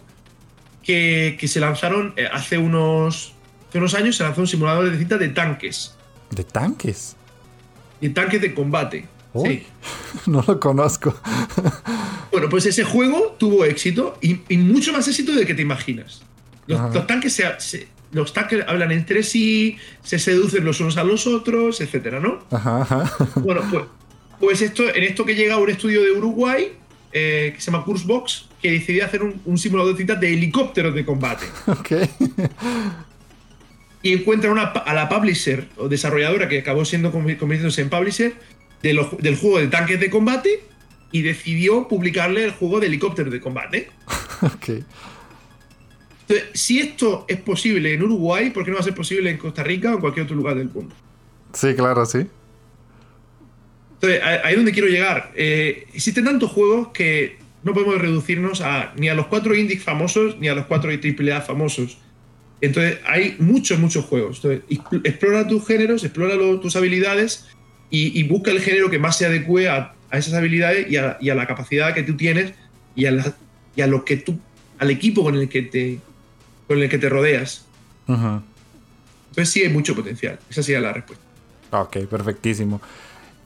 que, 0.85 1.37
se 1.45 1.59
lanzaron 1.59 2.15
eh, 2.17 2.29
hace 2.33 2.59
unos, 2.59 3.35
hace 3.69 3.79
unos 3.79 3.95
años, 3.95 4.17
se 4.17 4.23
lanzó 4.23 4.43
un 4.43 4.47
simulador 4.47 4.89
de 4.89 4.99
citas 4.99 5.19
de 5.19 5.31
tanques. 5.31 5.97
¿De 6.31 6.45
tanques? 6.45 7.17
De 8.01 8.11
tanques 8.11 8.41
de 8.41 8.55
combate. 8.55 9.05
Sí. 9.47 9.67
No 10.27 10.45
lo 10.47 10.59
conozco. 10.61 11.15
Bueno, 12.31 12.51
pues 12.51 12.67
ese 12.67 12.85
juego 12.85 13.35
tuvo 13.39 13.65
éxito 13.65 14.19
y, 14.21 14.35
mucho 14.59 14.93
más 14.93 15.09
éxito 15.09 15.33
de 15.33 15.47
que 15.47 15.55
te 15.55 15.63
imaginas. 15.63 16.23
Los, 16.67 17.07
tanques 17.07 17.33
se, 17.33 17.89
los 18.13 18.33
tackers 18.35 18.69
hablan 18.69 18.93
entre 18.93 19.23
sí, 19.23 19.79
se 20.03 20.19
seducen 20.19 20.65
los 20.65 20.79
unos 20.81 20.99
a 20.99 21.05
los 21.05 21.27
otros, 21.27 21.81
etcétera, 21.81 22.21
¿no? 22.21 22.45
Ajá, 22.51 22.83
ajá. 22.83 23.11
Bueno, 23.37 23.63
pues, 23.71 23.85
pues 24.39 24.63
esto, 24.63 24.95
en 24.95 25.05
esto 25.05 25.25
que 25.25 25.35
llega 25.35 25.57
un 25.57 25.71
estudio 25.71 26.03
de 26.03 26.13
Uruguay, 26.13 26.73
eh, 27.13 27.53
que 27.55 27.61
se 27.61 27.71
llama 27.71 27.85
Cursebox, 27.85 28.47
que 28.61 28.73
decidió 28.73 29.07
hacer 29.07 29.23
un, 29.23 29.41
un 29.47 29.57
simulador 29.57 29.97
de 29.97 30.17
de 30.17 30.33
helicópteros 30.35 30.95
de 30.95 31.05
combate. 31.07 31.47
Ok. 31.67 31.93
y 34.03 34.13
encuentra 34.13 34.51
una, 34.51 34.65
a 34.65 34.95
la 34.95 35.09
publisher 35.09 35.67
o 35.77 35.89
desarrolladora 35.89 36.49
que 36.49 36.59
acabó 36.59 36.85
siendo 36.85 37.13
convi- 37.13 37.39
convirtiéndose 37.39 37.83
en 37.83 37.91
publisher 37.91 38.35
de 38.83 38.93
los- 38.93 39.17
del 39.19 39.37
juego 39.37 39.59
de 39.59 39.69
tanques 39.69 39.99
de 40.01 40.11
combate 40.11 40.63
y 41.13 41.23
decidió 41.23 41.89
publicarle 41.89 42.45
el 42.45 42.51
juego 42.53 42.81
de 42.81 42.87
helicópteros 42.87 43.33
de 43.33 43.41
combate. 43.41 43.89
Ok. 44.43 44.69
Entonces, 46.29 46.49
si 46.61 46.79
esto 46.79 47.25
es 47.27 47.41
posible 47.41 47.93
en 47.95 48.03
Uruguay, 48.03 48.51
¿por 48.51 48.63
qué 48.65 48.71
no 48.71 48.77
va 48.77 48.81
a 48.83 48.85
ser 48.85 48.95
posible 48.95 49.31
en 49.31 49.39
Costa 49.39 49.65
Rica 49.65 49.91
o 49.91 49.95
en 49.95 50.01
cualquier 50.01 50.25
otro 50.27 50.37
lugar 50.37 50.57
del 50.57 50.69
mundo? 50.69 50.95
Sí, 51.55 51.75
claro, 51.75 52.05
sí. 52.05 52.27
Entonces, 53.95 54.21
ahí 54.23 54.51
es 54.53 54.57
donde 54.57 54.73
quiero 54.73 54.89
llegar. 54.89 55.33
Eh, 55.35 55.87
existen 55.95 56.25
tantos 56.25 56.51
juegos 56.53 56.89
que 56.89 57.39
no 57.65 57.73
podemos 57.75 57.99
reducirnos 58.01 58.61
a, 58.61 58.93
ni 58.97 59.09
a 59.09 59.15
los 59.15 59.27
cuatro 59.27 59.55
indies 59.57 59.83
famosos 59.83 60.39
ni 60.39 60.49
a 60.49 60.55
los 60.55 60.67
cuatro 60.67 60.91
AAA 60.91 61.41
famosos. 61.41 61.99
Entonces, 62.61 62.99
hay 63.07 63.37
muchos, 63.39 63.79
muchos 63.79 64.05
juegos. 64.05 64.37
Entonces, 64.45 64.63
expl- 64.71 65.01
explora 65.05 65.49
tus 65.49 65.67
géneros, 65.67 66.05
explora 66.05 66.35
lo- 66.35 66.61
tus 66.61 66.77
habilidades 66.77 67.49
y, 67.91 68.19
y 68.19 68.23
busca 68.25 68.51
el 68.51 68.61
género 68.61 68.91
que 68.91 68.99
más 68.99 69.17
se 69.17 69.27
adecue 69.27 69.69
a, 69.69 69.93
a 70.11 70.19
esas 70.19 70.35
habilidades 70.35 70.91
y 70.91 70.97
a, 70.97 71.17
y 71.21 71.31
a 71.31 71.35
la 71.35 71.47
capacidad 71.47 71.95
que 71.95 72.03
tú 72.03 72.17
tienes 72.17 72.53
y 72.95 73.07
a, 73.07 73.11
la- 73.13 73.35
y 73.77 73.81
a 73.83 73.87
lo 73.87 74.05
que 74.05 74.17
tú, 74.17 74.39
al 74.79 74.91
equipo 74.91 75.23
con 75.23 75.35
el 75.37 75.49
que 75.49 75.63
te, 75.63 76.01
con 76.67 76.79
el 76.83 76.89
que 76.89 76.99
te 76.99 77.09
rodeas. 77.09 77.65
Ujú. 78.07 78.43
Entonces, 79.31 79.51
sí 79.53 79.63
hay 79.63 79.69
mucho 79.69 79.95
potencial. 79.95 80.39
Esa 80.51 80.63
sería 80.63 80.81
la 80.81 80.93
respuesta. 80.93 81.25
Ok, 81.71 81.99
perfectísimo. 82.11 82.81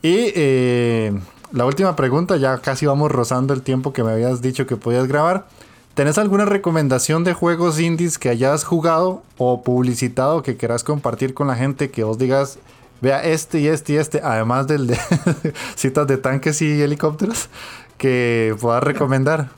Y 0.00 0.32
eh, 0.34 1.12
la 1.52 1.66
última 1.66 1.94
pregunta, 1.96 2.36
ya 2.36 2.58
casi 2.58 2.86
vamos 2.86 3.10
rozando 3.12 3.52
el 3.54 3.62
tiempo 3.62 3.92
que 3.92 4.02
me 4.02 4.12
habías 4.12 4.40
dicho 4.42 4.66
que 4.66 4.76
podías 4.76 5.06
grabar. 5.06 5.46
¿Tenés 5.94 6.16
alguna 6.16 6.46
recomendación 6.46 7.22
de 7.24 7.34
juegos 7.34 7.78
indies 7.78 8.16
que 8.18 8.30
hayas 8.30 8.64
jugado 8.64 9.22
o 9.36 9.62
publicitado 9.62 10.42
que 10.42 10.56
quieras 10.56 10.84
compartir 10.84 11.34
con 11.34 11.48
la 11.48 11.56
gente 11.56 11.90
que 11.90 12.02
vos 12.04 12.16
digas, 12.16 12.58
vea 13.02 13.22
este 13.24 13.60
y 13.60 13.66
este 13.66 13.92
y 13.92 13.96
este, 13.96 14.20
además 14.22 14.66
del 14.66 14.86
de 14.86 14.96
citas 15.76 16.06
de 16.06 16.16
tanques 16.16 16.62
y 16.62 16.80
helicópteros, 16.80 17.48
que 17.98 18.54
puedas 18.60 18.82
recomendar? 18.82 19.50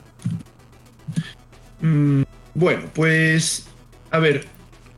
Mm, 1.81 2.23
bueno, 2.53 2.81
pues 2.93 3.67
a 4.11 4.19
ver, 4.19 4.45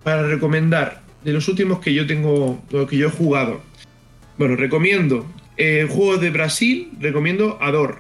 para 0.04 0.24
recomendar 0.24 1.02
de 1.24 1.34
los 1.34 1.48
últimos 1.48 1.80
que 1.80 1.94
yo 1.94 2.08
tengo, 2.08 2.62
lo 2.72 2.88
que 2.88 2.98
yo 2.98 3.08
he 3.08 3.12
jugado. 3.12 3.62
Bueno, 4.38 4.56
recomiendo 4.56 5.26
eh, 5.58 5.88
juegos 5.90 6.22
de 6.22 6.30
Brasil, 6.30 6.92
recomiendo 7.00 7.58
Ador. 7.62 8.00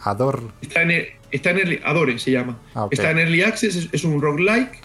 Ador. 0.00 0.42
Está 0.60 0.82
en, 0.82 0.90
el- 0.92 1.08
está 1.30 1.50
en 1.50 1.58
Early- 1.58 1.80
Adore 1.84 2.18
se 2.18 2.30
llama. 2.30 2.58
Ah. 2.74 2.86
Está 2.90 3.10
en 3.10 3.18
Early 3.18 3.42
Access, 3.42 3.74
es, 3.74 3.88
es 3.92 4.04
un 4.04 4.20
roguelike 4.20 4.78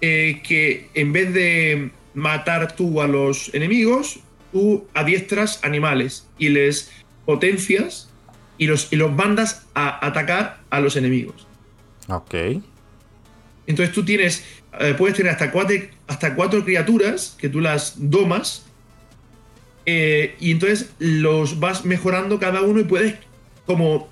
eh, 0.00 0.40
que 0.46 0.90
en 0.94 1.12
vez 1.12 1.32
de 1.32 1.90
matar 2.14 2.74
tú 2.74 3.00
a 3.00 3.06
los 3.06 3.52
enemigos, 3.54 4.20
tú 4.52 4.86
adiestras 4.94 5.60
animales 5.62 6.26
y 6.38 6.48
les 6.48 6.90
potencias 7.24 8.10
y 8.56 8.66
los, 8.66 8.92
y 8.92 8.96
los 8.96 9.12
mandas 9.12 9.66
a 9.74 10.04
atacar 10.06 10.60
a 10.70 10.80
los 10.80 10.96
enemigos. 10.96 11.46
Ok. 12.08 12.34
Entonces 13.66 13.94
tú 13.94 14.04
tienes, 14.04 14.44
eh, 14.80 14.94
puedes 14.96 15.16
tener 15.16 15.32
hasta 15.32 15.52
cuatro, 15.52 15.76
hasta 16.06 16.34
cuatro 16.34 16.64
criaturas 16.64 17.36
que 17.38 17.48
tú 17.48 17.60
las 17.60 17.94
domas 17.96 18.64
eh, 19.84 20.36
y 20.40 20.50
entonces 20.52 20.90
los 20.98 21.60
vas 21.60 21.84
mejorando 21.84 22.38
cada 22.38 22.62
uno 22.62 22.80
y 22.80 22.84
puedes 22.84 23.14
como 23.66 24.08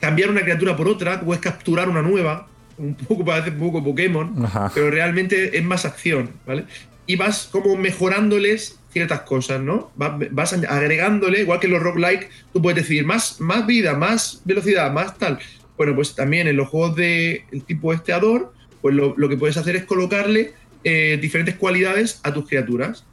cambiar 0.00 0.30
una 0.30 0.42
criatura 0.42 0.76
por 0.76 0.88
otra, 0.88 1.20
puedes 1.20 1.40
capturar 1.40 1.88
una 1.88 2.02
nueva, 2.02 2.48
un 2.76 2.94
poco 2.94 3.24
parece 3.24 3.50
un 3.50 3.58
poco 3.58 3.82
Pokémon, 3.82 4.44
Ajá. 4.44 4.70
pero 4.74 4.90
realmente 4.90 5.56
es 5.56 5.64
más 5.64 5.84
acción, 5.84 6.30
¿vale? 6.46 6.64
Y 7.06 7.16
vas 7.16 7.48
como 7.50 7.76
mejorándoles 7.76 8.78
ciertas 8.92 9.22
cosas, 9.22 9.60
¿no? 9.60 9.90
Vas, 9.96 10.52
agregándole, 10.52 11.40
igual 11.40 11.60
que 11.60 11.68
los 11.68 11.82
roguelike, 11.82 12.28
tú 12.52 12.60
puedes 12.62 12.82
decidir 12.82 13.04
más, 13.06 13.40
más 13.40 13.66
vida, 13.66 13.94
más 13.94 14.42
velocidad, 14.44 14.92
más 14.92 15.18
tal. 15.18 15.38
Bueno, 15.76 15.94
pues 15.94 16.14
también 16.14 16.46
en 16.46 16.56
los 16.56 16.68
juegos 16.68 16.96
de 16.96 17.44
tipo 17.66 17.92
esteador, 17.92 18.52
pues 18.80 18.94
lo, 18.94 19.14
lo 19.16 19.28
que 19.28 19.36
puedes 19.36 19.56
hacer 19.56 19.76
es 19.76 19.84
colocarle 19.84 20.52
eh, 20.84 21.18
diferentes 21.20 21.56
cualidades 21.56 22.20
a 22.22 22.32
tus 22.32 22.46
criaturas. 22.46 23.04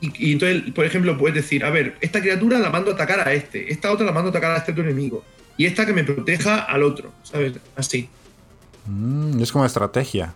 Y, 0.00 0.30
y 0.30 0.32
entonces, 0.32 0.72
por 0.72 0.84
ejemplo, 0.84 1.16
puedes 1.18 1.36
decir, 1.36 1.64
a 1.64 1.70
ver, 1.70 1.96
esta 2.00 2.20
criatura 2.20 2.58
la 2.58 2.70
mando 2.70 2.90
a 2.90 2.94
atacar 2.94 3.26
a 3.26 3.32
este, 3.32 3.72
esta 3.72 3.92
otra 3.92 4.06
la 4.06 4.12
mando 4.12 4.28
a 4.28 4.30
atacar 4.30 4.52
a 4.52 4.56
este 4.56 4.72
otro 4.72 4.82
enemigo, 4.82 5.24
y 5.56 5.66
esta 5.66 5.86
que 5.86 5.92
me 5.92 6.02
proteja 6.02 6.58
al 6.58 6.82
otro, 6.82 7.12
¿sabes? 7.22 7.52
Así. 7.76 8.08
Mm, 8.86 9.40
es 9.40 9.52
como 9.52 9.64
estrategia. 9.64 10.34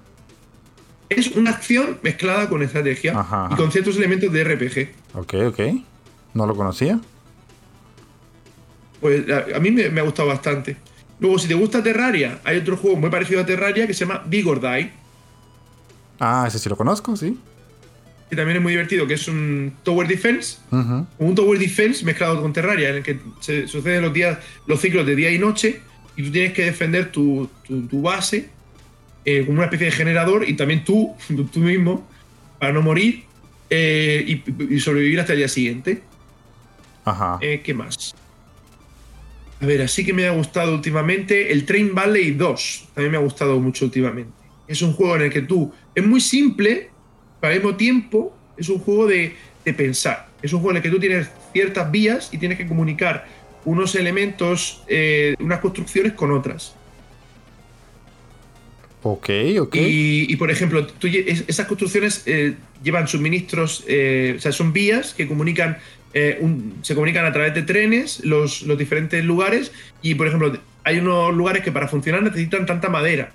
Es 1.08 1.28
una 1.36 1.50
acción 1.50 1.98
mezclada 2.02 2.48
con 2.48 2.62
estrategia 2.62 3.18
Ajá, 3.18 3.48
y 3.52 3.54
con 3.56 3.70
ciertos 3.70 3.96
elementos 3.96 4.32
de 4.32 4.42
RPG. 4.44 4.88
Ok, 5.14 5.34
ok. 5.48 5.60
No 6.34 6.46
lo 6.46 6.54
conocía. 6.56 7.00
Pues 9.00 9.24
a, 9.30 9.56
a 9.56 9.60
mí 9.60 9.70
me, 9.70 9.88
me 9.90 10.00
ha 10.00 10.04
gustado 10.04 10.28
bastante. 10.28 10.76
Luego, 11.20 11.38
si 11.38 11.48
te 11.48 11.54
gusta 11.54 11.82
Terraria, 11.82 12.40
hay 12.44 12.58
otro 12.58 12.76
juego 12.76 12.96
muy 12.96 13.10
parecido 13.10 13.40
a 13.40 13.46
Terraria 13.46 13.86
que 13.86 13.94
se 13.94 14.04
llama 14.04 14.22
Vigor 14.26 14.60
Die, 14.60 14.90
Ah, 16.18 16.44
ese 16.48 16.58
sí 16.58 16.68
lo 16.70 16.76
conozco, 16.78 17.14
sí. 17.14 17.38
que 18.30 18.36
también 18.36 18.56
es 18.56 18.62
muy 18.62 18.72
divertido, 18.72 19.06
que 19.06 19.14
es 19.14 19.28
un 19.28 19.74
Tower 19.82 20.08
Defense, 20.08 20.56
un 21.18 21.34
Tower 21.34 21.58
Defense 21.58 22.04
mezclado 22.06 22.40
con 22.40 22.52
Terraria, 22.54 22.88
en 22.88 22.96
el 22.96 23.02
que 23.02 23.20
se 23.40 23.68
suceden 23.68 24.00
los 24.02 24.12
días, 24.14 24.38
los 24.66 24.80
ciclos 24.80 25.06
de 25.06 25.14
día 25.14 25.30
y 25.30 25.38
noche, 25.38 25.80
y 26.16 26.22
tú 26.24 26.32
tienes 26.32 26.54
que 26.54 26.64
defender 26.64 27.12
tu, 27.12 27.48
tu- 27.66 27.82
tu 27.86 28.00
base 28.00 28.48
eh, 29.26 29.44
como 29.44 29.58
una 29.58 29.64
especie 29.64 29.86
de 29.86 29.92
generador, 29.92 30.48
y 30.48 30.54
también 30.54 30.84
tú, 30.84 31.14
tú 31.52 31.60
mismo, 31.60 32.08
para 32.58 32.72
no 32.72 32.80
morir 32.80 33.24
eh, 33.68 34.24
y, 34.26 34.74
y 34.74 34.80
sobrevivir 34.80 35.20
hasta 35.20 35.34
el 35.34 35.40
día 35.40 35.48
siguiente. 35.48 36.02
Ajá. 37.04 37.38
Eh, 37.42 37.60
¿Qué 37.62 37.74
más? 37.74 38.14
A 39.60 39.66
ver, 39.66 39.82
así 39.82 40.04
que 40.04 40.12
me 40.12 40.26
ha 40.26 40.30
gustado 40.30 40.74
últimamente 40.74 41.52
el 41.52 41.64
Train 41.64 41.94
Valley 41.94 42.32
2. 42.32 42.88
También 42.94 43.12
me 43.12 43.18
ha 43.18 43.20
gustado 43.20 43.58
mucho 43.60 43.84
últimamente. 43.84 44.32
Es 44.66 44.82
un 44.82 44.92
juego 44.92 45.16
en 45.16 45.22
el 45.22 45.30
que 45.32 45.42
tú. 45.42 45.72
Es 45.94 46.04
muy 46.04 46.20
simple, 46.20 46.90
pero 47.40 47.52
al 47.52 47.58
mismo 47.60 47.76
tiempo 47.76 48.36
es 48.56 48.68
un 48.68 48.78
juego 48.78 49.06
de, 49.06 49.34
de 49.64 49.74
pensar. 49.74 50.28
Es 50.42 50.52
un 50.52 50.60
juego 50.60 50.72
en 50.72 50.76
el 50.78 50.82
que 50.82 50.90
tú 50.90 50.98
tienes 50.98 51.28
ciertas 51.52 51.90
vías 51.90 52.28
y 52.32 52.38
tienes 52.38 52.58
que 52.58 52.66
comunicar 52.66 53.26
unos 53.64 53.94
elementos, 53.94 54.82
eh, 54.88 55.34
unas 55.40 55.60
construcciones 55.60 56.12
con 56.12 56.32
otras. 56.32 56.74
Ok, 59.08 59.30
ok. 59.60 59.76
Y, 59.76 60.26
y, 60.32 60.36
por 60.36 60.50
ejemplo, 60.50 60.84
tú 60.84 61.06
esas 61.06 61.66
construcciones 61.66 62.24
eh, 62.26 62.54
llevan 62.82 63.06
suministros, 63.06 63.84
eh, 63.86 64.34
o 64.36 64.40
sea, 64.40 64.50
son 64.50 64.72
vías 64.72 65.14
que 65.14 65.28
comunican, 65.28 65.78
eh, 66.12 66.38
un- 66.40 66.78
se 66.82 66.94
comunican 66.96 67.24
a 67.24 67.32
través 67.32 67.54
de 67.54 67.62
trenes 67.62 68.24
los, 68.24 68.62
los 68.62 68.76
diferentes 68.76 69.24
lugares. 69.24 69.70
Y, 70.02 70.16
por 70.16 70.26
ejemplo, 70.26 70.58
hay 70.82 70.98
unos 70.98 71.32
lugares 71.34 71.62
que 71.62 71.70
para 71.70 71.86
funcionar 71.86 72.20
necesitan 72.24 72.66
tanta 72.66 72.88
madera, 72.88 73.32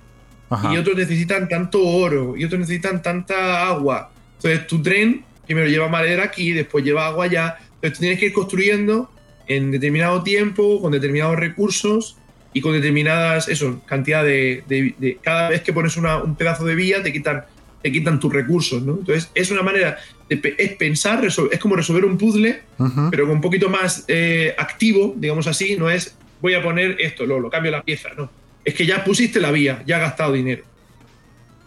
Ajá. 0.50 0.74
y 0.74 0.76
otros 0.76 0.94
necesitan 0.94 1.48
tanto 1.48 1.80
oro, 1.82 2.36
y 2.36 2.44
otros 2.44 2.60
necesitan 2.60 3.00
tanta 3.00 3.66
agua. 3.66 4.10
Entonces, 4.36 4.66
tu 4.66 4.82
tren 4.82 5.24
primero 5.46 5.68
lleva 5.68 5.88
madera 5.88 6.24
aquí, 6.24 6.52
después 6.52 6.84
lleva 6.84 7.06
agua 7.06 7.24
allá. 7.24 7.56
Entonces, 7.76 7.98
tienes 7.98 8.18
que 8.18 8.26
ir 8.26 8.32
construyendo 8.34 9.10
en 9.46 9.70
determinado 9.70 10.22
tiempo, 10.22 10.82
con 10.82 10.92
determinados 10.92 11.36
recursos 11.38 12.18
y 12.52 12.60
con 12.60 12.72
determinadas, 12.72 13.48
eso, 13.48 13.80
cantidad 13.86 14.22
de, 14.24 14.62
de- 14.68 14.94
de- 14.98 15.18
cada 15.22 15.48
vez 15.50 15.62
que 15.62 15.72
pones 15.72 15.96
una- 15.96 16.18
un 16.18 16.34
pedazo 16.36 16.64
de 16.64 16.74
vía 16.74 17.02
te 17.02 17.12
quitan, 17.12 17.44
te 17.82 17.90
quitan 17.90 18.20
tus 18.20 18.32
recursos, 18.32 18.82
¿no? 18.82 18.92
Entonces 18.98 19.30
es 19.34 19.50
una 19.50 19.62
manera 19.62 19.98
de 20.28 20.54
es 20.58 20.72
pensar, 20.76 21.24
es 21.24 21.36
como 21.60 21.76
resolver 21.76 22.04
un 22.04 22.16
puzzle, 22.18 22.62
pero 23.10 23.24
con 23.26 23.36
un 23.36 23.40
poquito 23.40 23.68
más 23.68 24.04
eh, 24.08 24.54
activo, 24.56 25.14
digamos 25.16 25.46
así, 25.46 25.76
no 25.76 25.90
es 25.90 26.16
voy 26.40 26.54
a 26.54 26.62
poner 26.62 26.96
esto, 27.00 27.24
luego 27.26 27.40
lo 27.42 27.50
cambio 27.50 27.70
la 27.70 27.82
pieza, 27.82 28.10
no. 28.16 28.30
Es 28.64 28.74
que 28.74 28.84
ya 28.86 29.02
pusiste 29.04 29.40
la 29.40 29.50
vía, 29.50 29.82
ya 29.86 29.96
has 29.96 30.02
gastado 30.02 30.32
dinero. 30.32 30.62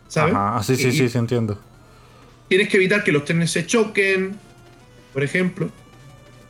¿Sabes? 0.07 0.33
Ah, 0.37 0.61
sí, 0.63 0.75
sí, 0.75 0.87
Y- 0.87 0.91
sí, 0.91 1.09
sí, 1.09 1.17
entiendo. 1.17 1.59
tienes 2.47 2.69
que 2.69 2.77
evitar 2.77 3.03
que 3.03 3.11
los 3.11 3.25
trenes 3.25 3.51
se 3.51 3.65
choquen, 3.65 4.35
por 5.13 5.23
ejemplo. 5.23 5.69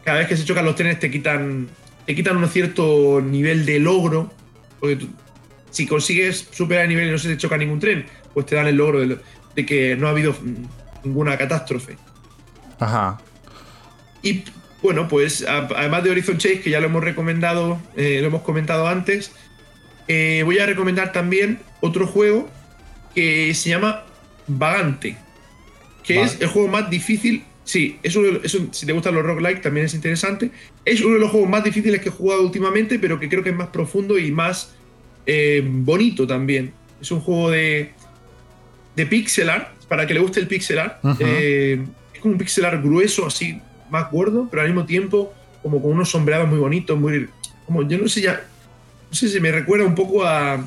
Cada 0.03 0.19
vez 0.19 0.27
que 0.27 0.37
se 0.37 0.43
chocan 0.45 0.65
los 0.65 0.75
trenes 0.75 0.99
te 0.99 1.09
quitan, 1.09 1.67
te 2.05 2.15
quitan 2.15 2.37
un 2.37 2.47
cierto 2.49 3.21
nivel 3.21 3.65
de 3.65 3.79
logro. 3.79 4.31
Porque 4.79 4.95
tú- 4.97 5.09
si 5.71 5.85
consigues 5.87 6.47
superar 6.51 6.83
el 6.83 6.89
nivel 6.89 7.07
y 7.09 7.11
no 7.11 7.17
se 7.17 7.27
te 7.29 7.37
choca 7.37 7.57
ningún 7.57 7.79
tren, 7.79 8.05
pues 8.33 8.45
te 8.45 8.55
dan 8.55 8.67
el 8.67 8.75
logro 8.77 8.99
de, 8.99 9.05
lo- 9.07 9.19
de 9.55 9.65
que 9.65 9.95
no 9.95 10.07
ha 10.07 10.11
habido 10.11 10.33
mm, 10.33 11.05
ninguna 11.05 11.37
catástrofe. 11.37 11.97
Ajá. 12.79 13.19
Y 14.21 14.43
bueno, 14.81 15.07
pues 15.07 15.45
a- 15.47 15.67
además 15.75 16.03
de 16.03 16.11
Horizon 16.11 16.37
Chase, 16.37 16.61
que 16.61 16.69
ya 16.69 16.79
lo 16.79 16.87
hemos 16.87 17.03
recomendado, 17.03 17.79
eh, 17.95 18.19
lo 18.21 18.27
hemos 18.27 18.41
comentado 18.43 18.87
antes, 18.87 19.31
eh, 20.07 20.41
voy 20.45 20.59
a 20.59 20.65
recomendar 20.65 21.11
también 21.11 21.59
otro 21.81 22.05
juego 22.07 22.49
que 23.15 23.53
se 23.55 23.69
llama 23.69 24.03
Vagante, 24.47 25.17
que 26.03 26.21
es 26.21 26.39
el 26.41 26.47
juego 26.47 26.67
más 26.67 26.89
difícil. 26.89 27.43
Sí, 27.65 27.99
es 28.03 28.15
uno, 28.15 28.39
si 28.45 28.85
te 28.85 28.93
gustan 28.93 29.15
los 29.15 29.25
roguelike 29.25 29.61
también 29.61 29.87
es 29.87 29.93
interesante. 29.93 30.51
Es 30.85 31.01
uno 31.01 31.15
de 31.15 31.19
los 31.19 31.31
juegos 31.31 31.49
más 31.49 31.63
difíciles 31.63 31.99
que 31.99 32.09
he 32.09 32.11
jugado 32.11 32.43
últimamente, 32.43 32.99
pero 32.99 33.19
que 33.19 33.27
creo 33.27 33.43
que 33.43 33.49
es 33.49 33.55
más 33.55 33.69
profundo 33.69 34.17
y 34.17 34.31
más 34.31 34.75
eh, 35.25 35.63
bonito 35.65 36.25
también. 36.27 36.71
Es 37.01 37.11
un 37.11 37.19
juego 37.19 37.49
de, 37.49 37.91
de 38.95 39.05
pixel 39.07 39.49
art, 39.49 39.69
para 39.87 40.05
que 40.05 40.13
le 40.13 40.19
guste 40.19 40.39
el 40.39 40.47
pixel 40.47 40.79
art. 40.79 40.99
Eh, 41.19 41.83
es 42.13 42.19
como 42.21 42.33
un 42.33 42.37
pixel 42.37 42.65
art 42.65 42.83
grueso, 42.83 43.25
así, 43.25 43.59
más 43.89 44.11
gordo, 44.11 44.47
pero 44.49 44.61
al 44.61 44.67
mismo 44.67 44.85
tiempo 44.85 45.33
como 45.65 45.81
con 45.81 45.93
unos 45.93 46.11
sombreados 46.11 46.47
muy 46.47 46.59
bonitos, 46.59 46.95
muy... 46.95 47.27
Como, 47.65 47.81
yo 47.87 47.97
no 47.97 48.07
sé 48.07 48.21
ya... 48.21 48.45
No 49.09 49.15
sé 49.17 49.27
si 49.27 49.39
me 49.39 49.51
recuerda 49.51 49.83
un 49.83 49.95
poco 49.95 50.23
a, 50.23 50.63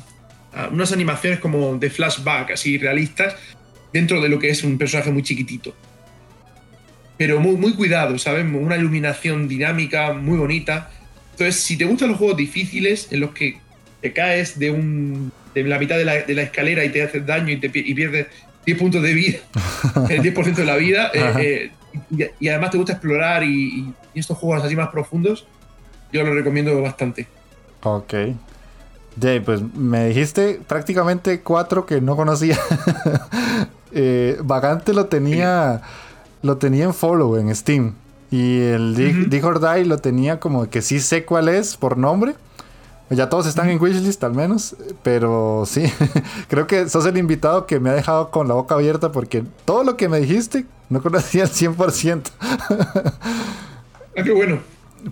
unas 0.73 0.91
animaciones 0.91 1.39
como 1.39 1.79
de 1.79 1.89
flashback, 1.89 2.51
así 2.51 2.79
realistas, 2.79 3.37
dentro 3.93 4.21
de 4.21 4.29
lo 4.29 4.41
que 4.41 4.51
es 4.51 4.65
un 4.65 4.77
personaje 4.77 5.13
muy 5.13 5.23
chiquitito. 5.23 5.73
Pero 7.19 7.41
muy, 7.41 7.57
muy 7.57 7.75
cuidado, 7.75 8.19
¿sabes? 8.19 8.47
Una 8.47 8.77
iluminación 8.77 9.49
dinámica, 9.49 10.13
muy 10.15 10.39
bonita. 10.39 10.91
Entonces, 11.33 11.61
si 11.61 11.77
te 11.77 11.85
gustan 11.85 12.09
los 12.09 12.19
juegos 12.19 12.37
difíciles 12.37 13.09
en 13.11 13.21
los 13.21 13.33
que 13.33 13.59
te 14.01 14.13
caes 14.13 14.59
de, 14.59 14.71
un, 14.71 15.33
de 15.55 15.65
la 15.65 15.79
mitad 15.79 15.97
de 15.97 16.05
la, 16.05 16.23
de 16.23 16.35
la 16.35 16.43
escalera 16.43 16.85
y 16.85 16.91
te 16.91 17.03
haces 17.03 17.27
daño 17.27 17.51
y, 17.53 17.57
te, 17.57 17.71
y 17.75 17.95
pierdes 17.95 18.29
10 18.69 18.79
puntos 18.79 19.03
de 19.03 19.15
vida, 19.15 19.39
el 20.11 20.23
10% 20.23 20.55
de 20.55 20.65
la 20.65 20.77
vida, 20.77 21.11
eh, 21.15 21.73
eh, 22.13 22.33
y, 22.39 22.49
además 22.49 22.71
te 22.71 22.77
gusta 22.77 22.93
explorar 22.93 23.43
y, 23.43 23.93
estos 24.15 24.37
juegos 24.37 24.65
así 24.65 24.77
más 24.77 24.89
profundos, 24.89 25.47
yo 26.13 26.23
lo 26.25 26.35
recomiendo 26.35 26.81
bastante. 26.83 27.29
Ok. 27.83 28.15
Jay, 29.21 29.41
pues 29.41 29.63
me 29.75 30.09
dijiste 30.09 30.61
prácticamente 30.67 31.41
cuatro 31.41 31.87
que 31.87 32.01
no 32.01 32.17
conocía. 32.17 32.59
eh, 33.93 34.37
Vagante 34.43 34.93
lo 34.93 35.07
tenía, 35.07 35.81
lo 36.43 36.57
tenía 36.59 36.85
en 36.85 36.95
follow 36.95 37.37
en 37.37 37.55
Steam. 37.55 37.95
Y 38.31 38.61
el 38.61 38.95
Dig, 39.31 39.45
or 39.45 39.59
Die 39.61 39.87
lo 39.87 39.99
tenía 39.99 40.39
como 40.39 40.69
que 40.69 40.83
sí 40.83 41.01
sé 41.01 41.25
cuál 41.25 41.49
es 41.49 41.77
por 41.77 41.97
nombre. 41.97 42.35
Ya 43.11 43.31
todos 43.31 43.47
están 43.47 43.71
en 43.71 43.81
wishlist 43.81 44.23
al 44.23 44.35
menos, 44.35 44.77
pero 45.03 45.65
sí, 45.67 45.91
creo 46.49 46.67
que 46.67 46.91
sos 46.91 47.07
el 47.07 47.17
invitado 47.17 47.65
que 47.65 47.81
me 47.81 47.89
ha 47.89 47.95
dejado 47.95 48.31
con 48.31 48.49
la 48.49 48.55
boca 48.55 48.75
abierta 48.75 49.13
porque 49.13 49.45
todo 49.65 49.83
lo 49.83 49.97
que 49.97 50.11
me 50.11 50.21
dijiste 50.21 50.67
no 50.91 51.01
conocía 51.01 51.45
al 51.45 51.51
100%. 51.51 52.23
ah, 52.41 53.13
qué 54.23 54.31
bueno. 54.31 54.59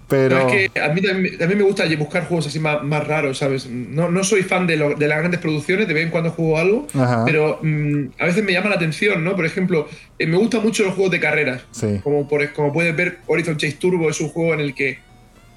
Pero... 0.09 0.49
es 0.49 0.71
que 0.71 0.81
a 0.81 0.89
mí 0.89 1.01
también, 1.01 1.59
me 1.59 1.63
gusta 1.63 1.85
buscar 1.97 2.27
juegos 2.27 2.47
así 2.47 2.59
más, 2.59 3.07
raros, 3.07 3.39
¿sabes? 3.39 3.67
No, 3.67 4.11
no 4.11 4.25
soy 4.25 4.43
fan 4.43 4.67
de, 4.67 4.77
de, 4.77 5.09
las 5.09 5.19
grandes 5.19 5.41
producciones, 5.41 5.89
de 5.89 5.95
vez 5.95 6.05
en 6.05 6.11
cuando 6.11 6.31
juego 6.31 6.59
algo, 6.59 6.87
pero 7.25 7.61
mm, 7.63 8.09
a 8.19 8.27
veces 8.27 8.45
me 8.45 8.53
llama 8.53 8.71
la 8.71 8.77
atención, 8.77 9.23
¿no? 9.25 9.37
Por 9.37 9.47
ejemplo, 9.47 9.89
eh, 10.19 10.27
me 10.27 10.37
gustan 10.37 10.63
mucho 10.63 10.85
los 10.85 10.95
juegos 10.95 11.13
de 11.13 11.21
carreras. 11.21 11.63
Sí. 11.71 12.01
Como, 12.03 12.29
por, 12.29 12.53
como 12.53 12.73
puedes 12.73 12.95
ver, 12.97 13.19
Horizon 13.27 13.57
Chase 13.57 13.77
Turbo 13.79 14.11
es 14.11 14.21
un 14.21 14.29
juego 14.29 14.55
en 14.55 14.61
el 14.61 14.75
que 14.75 14.99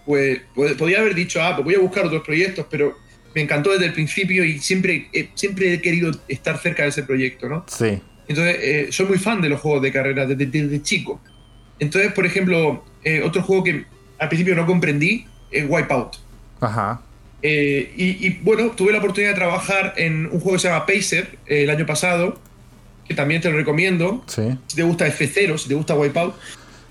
pues, 0.05 0.41
podría 0.77 0.99
haber 0.99 1.15
dicho, 1.15 1.41
ah, 1.41 1.55
pues 1.55 1.65
voy 1.65 1.75
a 1.75 1.79
buscar 1.79 2.05
otros 2.05 2.23
proyectos, 2.23 2.65
pero 2.69 2.95
me 3.35 3.41
encantó 3.41 3.71
desde 3.71 3.85
el 3.85 3.93
principio 3.93 4.43
y 4.43 4.59
siempre, 4.59 5.07
siempre 5.35 5.73
he 5.73 5.81
querido 5.81 6.11
estar 6.27 6.57
cerca 6.57 6.83
de 6.83 6.89
ese 6.89 7.03
proyecto, 7.03 7.47
¿no? 7.47 7.65
Sí. 7.67 8.01
Entonces, 8.27 8.57
eh, 8.59 8.87
soy 8.91 9.07
muy 9.07 9.17
fan 9.17 9.41
de 9.41 9.49
los 9.49 9.59
juegos 9.59 9.81
de 9.81 9.91
carrera 9.91 10.25
desde, 10.25 10.81
chico. 10.81 11.19
Entonces, 11.79 12.11
por 12.13 12.25
ejemplo, 12.25 12.83
eh, 13.03 13.21
otro 13.23 13.41
juego 13.41 13.63
que 13.63 13.85
al 14.19 14.27
principio 14.27 14.55
no 14.55 14.65
comprendí 14.65 15.25
es 15.51 15.65
Wipeout. 15.67 16.17
Ajá. 16.61 17.01
Eh, 17.41 17.93
y, 17.95 18.27
y, 18.27 18.39
bueno, 18.41 18.71
tuve 18.71 18.91
la 18.91 18.97
oportunidad 18.99 19.31
de 19.31 19.35
trabajar 19.35 19.93
en 19.97 20.25
un 20.25 20.39
juego 20.39 20.53
que 20.53 20.59
se 20.59 20.67
llama 20.67 20.85
Pacer 20.85 21.37
el 21.45 21.69
año 21.69 21.85
pasado, 21.85 22.37
que 23.07 23.13
también 23.13 23.41
te 23.41 23.49
lo 23.49 23.57
recomiendo. 23.57 24.23
Sí. 24.27 24.57
Si 24.67 24.75
te 24.75 24.83
gusta 24.83 25.07
F0, 25.07 25.57
si 25.57 25.69
te 25.69 25.73
gusta 25.73 25.95
Wipeout. 25.95 26.35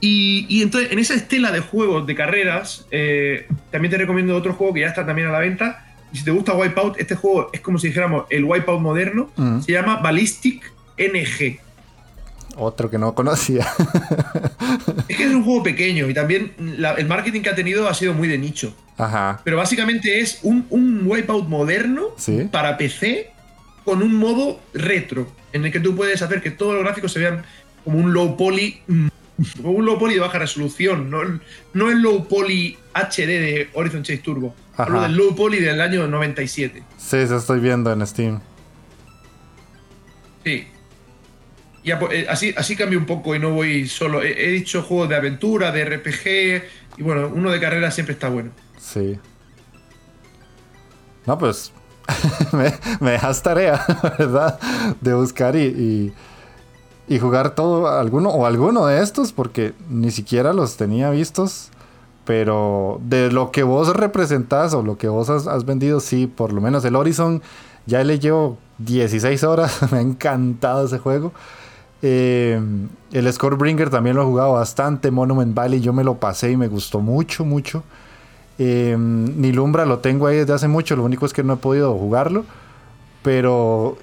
Y, 0.00 0.62
entonces, 0.62 0.92
en 0.92 0.98
esa 0.98 1.14
estela 1.14 1.50
de 1.50 1.60
juegos 1.60 2.06
de 2.06 2.14
carreras, 2.14 2.86
eh, 2.90 3.46
también 3.70 3.90
te 3.90 3.98
recomiendo 3.98 4.36
otro 4.36 4.54
juego 4.54 4.74
que 4.74 4.80
ya 4.80 4.88
está 4.88 5.04
también 5.04 5.28
a 5.28 5.32
la 5.32 5.40
venta. 5.40 5.84
Y 6.12 6.18
si 6.18 6.24
te 6.24 6.30
gusta 6.30 6.54
Wipeout, 6.54 6.98
este 6.98 7.16
juego 7.16 7.50
es 7.52 7.60
como 7.60 7.78
si 7.78 7.88
dijéramos 7.88 8.26
el 8.30 8.44
Wipeout 8.44 8.80
moderno. 8.80 9.30
Mm. 9.36 9.60
Se 9.60 9.72
llama 9.72 9.96
Ballistic 9.96 10.72
NG. 10.96 11.58
Otro 12.56 12.90
que 12.90 12.98
no 12.98 13.14
conocía. 13.14 13.66
es 15.08 15.16
que 15.16 15.24
es 15.24 15.34
un 15.34 15.44
juego 15.44 15.62
pequeño 15.62 16.08
y 16.08 16.14
también 16.14 16.52
el 16.58 17.06
marketing 17.06 17.42
que 17.42 17.50
ha 17.50 17.54
tenido 17.54 17.88
ha 17.88 17.94
sido 17.94 18.14
muy 18.14 18.28
de 18.28 18.38
nicho. 18.38 18.74
Ajá. 18.96 19.40
Pero 19.44 19.56
básicamente 19.56 20.20
es 20.20 20.40
un, 20.42 20.66
un 20.70 21.02
Wipeout 21.06 21.48
moderno 21.48 22.08
para 22.50 22.76
PC 22.76 23.30
con 23.84 24.02
un 24.02 24.14
modo 24.14 24.60
retro, 24.74 25.28
en 25.52 25.64
el 25.64 25.72
que 25.72 25.80
tú 25.80 25.94
puedes 25.94 26.20
hacer 26.20 26.42
que 26.42 26.50
todos 26.50 26.74
los 26.74 26.82
gráficos 26.82 27.12
se 27.12 27.20
vean 27.20 27.44
como 27.84 27.98
un 27.98 28.12
low 28.12 28.36
poly 28.36 28.82
un 29.62 29.86
low 29.86 29.98
poly 29.98 30.14
de 30.14 30.20
baja 30.20 30.38
resolución, 30.38 31.10
no, 31.10 31.20
no 31.72 31.90
el 31.90 32.02
low 32.02 32.26
poly 32.26 32.76
HD 32.92 33.26
de 33.26 33.70
Horizon 33.72 34.02
Chase 34.02 34.18
Turbo. 34.18 34.54
Hablo 34.76 35.00
del 35.02 35.16
low 35.16 35.34
poly 35.34 35.60
del 35.60 35.80
año 35.80 36.06
97. 36.06 36.82
Sí, 36.96 37.16
eso 37.16 37.36
estoy 37.36 37.60
viendo 37.60 37.92
en 37.92 38.06
Steam. 38.06 38.40
Sí. 40.44 40.66
Eh, 42.10 42.26
así, 42.28 42.54
así 42.56 42.76
cambio 42.76 42.98
un 42.98 43.06
poco 43.06 43.34
y 43.34 43.38
no 43.38 43.50
voy 43.50 43.86
solo. 43.88 44.22
He, 44.22 44.48
dicho 44.50 44.82
juegos 44.82 45.08
de 45.08 45.16
aventura, 45.16 45.72
de 45.72 45.84
RPG. 45.84 46.98
Y 46.98 47.02
bueno, 47.02 47.30
uno 47.34 47.50
de 47.50 47.60
carrera 47.60 47.90
siempre 47.90 48.14
está 48.14 48.28
bueno. 48.28 48.50
Sí. 48.78 49.18
No, 51.26 51.38
pues. 51.38 51.72
me, 52.52 52.72
me, 53.00 53.12
dejas 53.12 53.42
tarea, 53.42 53.84
¿verdad? 54.18 54.58
De 55.00 55.12
buscar 55.12 55.56
y 55.56 56.12
y 57.08 57.18
jugar 57.18 57.54
todo, 57.54 57.88
alguno 57.88 58.28
o 58.28 58.44
alguno 58.44 58.86
de 58.86 59.02
estos, 59.02 59.32
porque 59.32 59.72
ni 59.88 60.10
siquiera 60.10 60.52
los 60.52 60.76
tenía 60.76 61.10
vistos. 61.10 61.70
Pero 62.24 63.00
de 63.02 63.32
lo 63.32 63.50
que 63.50 63.62
vos 63.62 63.96
representás 63.96 64.74
o 64.74 64.82
lo 64.82 64.98
que 64.98 65.08
vos 65.08 65.30
has, 65.30 65.64
vendido, 65.64 66.00
sí, 66.00 66.26
por 66.26 66.52
lo 66.52 66.60
menos 66.60 66.84
el 66.84 66.94
Horizon, 66.94 67.42
ya 67.86 68.04
le 68.04 68.18
llevo 68.18 68.58
16 68.78 69.44
horas, 69.44 69.80
me 69.92 69.98
ha 69.98 70.00
encantado 70.02 70.84
ese 70.84 70.98
juego. 70.98 71.32
Eh, 72.02 72.60
el 73.12 73.32
Scorebringer 73.32 73.90
también 73.90 74.16
lo 74.16 74.22
he 74.22 74.24
jugado 74.24 74.52
bastante. 74.52 75.10
Monument 75.10 75.54
Valley 75.54 75.80
yo 75.80 75.92
me 75.92 76.04
lo 76.04 76.14
pasé 76.16 76.52
y 76.52 76.56
me 76.56 76.68
gustó 76.68 77.00
mucho, 77.00 77.44
mucho. 77.44 77.82
Eh, 78.58 78.96
Nilumbra 78.98 79.86
lo 79.86 79.98
tengo 79.98 80.26
ahí 80.26 80.36
desde 80.36 80.52
hace 80.52 80.68
mucho, 80.68 80.96
lo 80.96 81.04
único 81.04 81.26
es 81.26 81.32
que 81.32 81.42
no 81.42 81.54
he 81.54 81.56
podido 81.56 81.96
jugarlo. 81.96 82.44
Pero 83.22 83.98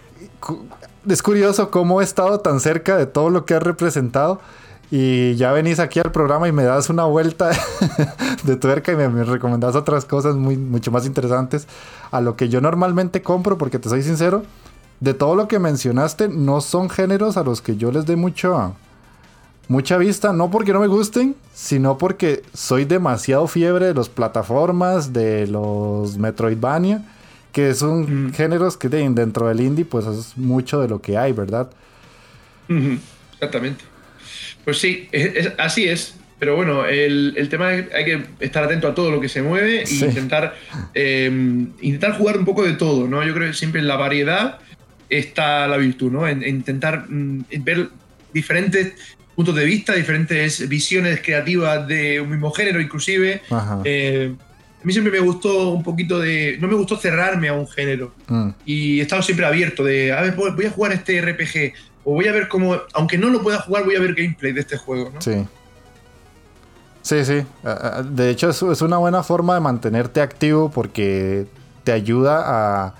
es 1.07 1.21
curioso 1.21 1.71
cómo 1.71 2.01
he 2.01 2.03
estado 2.03 2.39
tan 2.39 2.59
cerca 2.59 2.97
de 2.97 3.05
todo 3.05 3.29
lo 3.29 3.45
que 3.45 3.53
has 3.53 3.63
representado. 3.63 4.39
Y 4.91 5.35
ya 5.35 5.51
venís 5.51 5.79
aquí 5.79 5.99
al 5.99 6.11
programa 6.11 6.47
y 6.47 6.51
me 6.51 6.63
das 6.63 6.89
una 6.89 7.05
vuelta 7.05 7.49
de 8.43 8.55
tuerca 8.55 8.91
y 8.91 8.95
me, 8.95 9.09
me 9.09 9.23
recomendás 9.23 9.75
otras 9.75 10.05
cosas 10.05 10.35
muy, 10.35 10.57
mucho 10.57 10.91
más 10.91 11.07
interesantes 11.07 11.67
a 12.11 12.21
lo 12.21 12.35
que 12.35 12.49
yo 12.49 12.61
normalmente 12.61 13.23
compro, 13.23 13.57
porque 13.57 13.79
te 13.79 13.89
soy 13.89 14.03
sincero, 14.03 14.43
de 14.99 15.13
todo 15.13 15.35
lo 15.35 15.47
que 15.47 15.59
mencionaste, 15.59 16.27
no 16.29 16.61
son 16.61 16.89
géneros 16.89 17.37
a 17.37 17.43
los 17.43 17.61
que 17.61 17.77
yo 17.77 17.91
les 17.91 18.05
dé 18.05 18.15
mucho, 18.15 18.75
mucha 19.67 19.97
vista, 19.97 20.33
no 20.33 20.51
porque 20.51 20.73
no 20.73 20.79
me 20.79 20.87
gusten, 20.87 21.35
sino 21.53 21.97
porque 21.97 22.43
soy 22.53 22.85
demasiado 22.85 23.47
fiebre 23.47 23.87
de 23.87 23.93
las 23.93 24.09
plataformas, 24.09 25.13
de 25.13 25.47
los 25.47 26.17
Metroidvania 26.17 27.03
que 27.55 27.73
son 27.73 28.33
géneros 28.33 28.75
que 28.75 28.89
dentro 28.89 29.47
del 29.47 29.61
indie 29.61 29.85
pues 29.85 30.05
es 30.07 30.37
mucho 30.37 30.81
de 30.81 30.89
lo 30.89 31.01
que 31.01 31.17
hay, 31.17 31.31
¿verdad? 31.31 31.69
Exactamente. 33.31 33.85
Pues 34.65 34.77
sí, 34.77 35.07
así 35.57 35.85
es. 35.85 36.15
Pero 36.37 36.57
bueno, 36.57 36.85
el, 36.85 37.47
tema 37.49 37.73
es 37.73 37.85
hay 37.93 38.03
que 38.03 38.25
estar 38.41 38.65
atento 38.65 38.89
a 38.89 38.93
todo 38.93 39.09
lo 39.09 39.21
que 39.21 39.29
se 39.29 39.41
mueve 39.41 39.83
e 39.83 39.89
intentar, 39.89 40.53
em, 40.93 41.69
intentar 41.79 42.17
jugar 42.17 42.37
un 42.37 42.43
poco 42.43 42.61
de 42.61 42.73
todo, 42.73 43.07
¿no? 43.07 43.23
Yo 43.23 43.33
creo 43.33 43.47
que 43.47 43.53
siempre 43.53 43.79
en 43.79 43.87
la 43.87 43.95
variedad 43.95 44.59
está 45.09 45.67
la 45.67 45.77
virtud, 45.77 46.11
¿no? 46.11 46.27
En, 46.27 46.43
intentar 46.43 47.05
mm, 47.09 47.45
ver 47.59 47.89
diferentes 48.33 48.93
puntos 49.35 49.55
de 49.55 49.65
vista, 49.65 49.93
diferentes 49.93 50.67
visiones 50.67 51.21
creativas 51.21 51.87
de 51.87 52.21
un 52.21 52.29
mismo 52.29 52.51
género, 52.51 52.79
inclusive. 52.79 53.41
Eh, 53.83 54.33
a 54.81 54.85
mí 54.85 54.93
siempre 54.93 55.11
me 55.11 55.19
gustó 55.19 55.71
un 55.71 55.83
poquito 55.83 56.19
de. 56.19 56.57
No 56.61 56.67
me 56.67 56.75
gustó 56.75 56.97
cerrarme 56.97 57.49
a 57.49 57.53
un 57.53 57.67
género. 57.67 58.13
Mm. 58.27 58.49
Y 58.65 58.99
he 58.99 59.01
estado 59.01 59.21
siempre 59.21 59.45
abierto 59.45 59.83
de. 59.83 60.13
A 60.13 60.21
ver, 60.21 60.35
voy 60.35 60.65
a 60.65 60.69
jugar 60.69 60.93
este 60.93 61.21
RPG. 61.21 61.73
O 62.03 62.13
voy 62.13 62.27
a 62.27 62.31
ver 62.31 62.47
cómo. 62.47 62.77
Aunque 62.93 63.17
no 63.17 63.29
lo 63.29 63.41
pueda 63.41 63.59
jugar, 63.61 63.83
voy 63.83 63.95
a 63.95 63.99
ver 63.99 64.13
gameplay 64.13 64.53
de 64.53 64.61
este 64.61 64.77
juego, 64.77 65.11
¿no? 65.13 65.21
Sí. 65.21 65.45
Sí, 67.01 67.23
sí. 67.23 67.45
De 68.11 68.29
hecho, 68.31 68.49
es, 68.49 68.81
una 68.81 68.97
buena 68.97 69.21
forma 69.21 69.53
de 69.53 69.59
mantenerte 69.59 70.21
activo 70.21 70.71
porque 70.71 71.45
te 71.83 71.91
ayuda 71.91 72.43
a, 72.43 72.95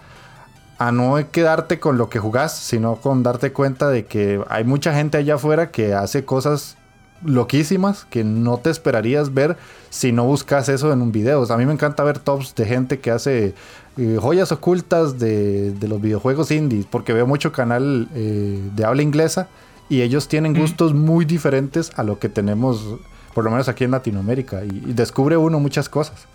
a 0.78 0.92
no 0.92 1.18
quedarte 1.32 1.80
con 1.80 1.98
lo 1.98 2.10
que 2.10 2.20
jugás, 2.20 2.58
sino 2.58 2.96
con 2.98 3.24
darte 3.24 3.54
cuenta 3.54 3.90
de 3.90 4.06
que 4.06 4.42
hay 4.50 4.64
mucha 4.64 4.94
gente 4.94 5.18
allá 5.18 5.36
afuera 5.36 5.72
que 5.72 5.94
hace 5.94 6.26
cosas 6.26 6.78
loquísimas 7.24 8.06
que 8.10 8.24
no 8.24 8.58
te 8.58 8.70
esperarías 8.70 9.34
ver 9.34 9.58
si 9.90 10.12
no 10.12 10.26
buscas 10.26 10.70
eso 10.70 10.92
en 10.92 11.02
un 11.02 11.12
video. 11.12 11.46
a 11.52 11.58
mí 11.58 11.66
me 11.66 11.74
encanta 11.74 12.04
ver 12.04 12.20
tops 12.20 12.54
de 12.56 12.66
gente 12.66 13.00
que 13.00 13.12
hace 13.12 13.54
eh, 13.98 14.18
joyas 14.20 14.52
ocultas 14.52 15.18
de, 15.18 15.74
los 15.88 16.02
videojuegos 16.02 16.52
indies, 16.52 16.86
porque 16.86 17.14
veo 17.14 17.26
mucho 17.26 17.52
canal 17.52 18.10
eh, 18.14 18.62
de 18.76 18.86
habla 18.86 19.02
inglesa 19.02 19.48
y 19.90 20.02
ellos 20.02 20.28
tienen 20.28 20.54
gustos 20.54 20.94
muy 20.94 21.26
diferentes 21.26 21.92
a 21.96 22.04
lo 22.04 22.20
que 22.20 22.28
tenemos, 22.28 22.98
por 23.34 23.44
lo 23.44 23.52
menos 23.52 23.70
aquí 23.70 23.84
en 23.84 23.92
Latinoamérica, 23.92 24.66
y, 24.66 24.94
descubre 24.94 25.38
uno 25.38 25.60
muchas 25.60 25.90
cosas. 25.90 26.28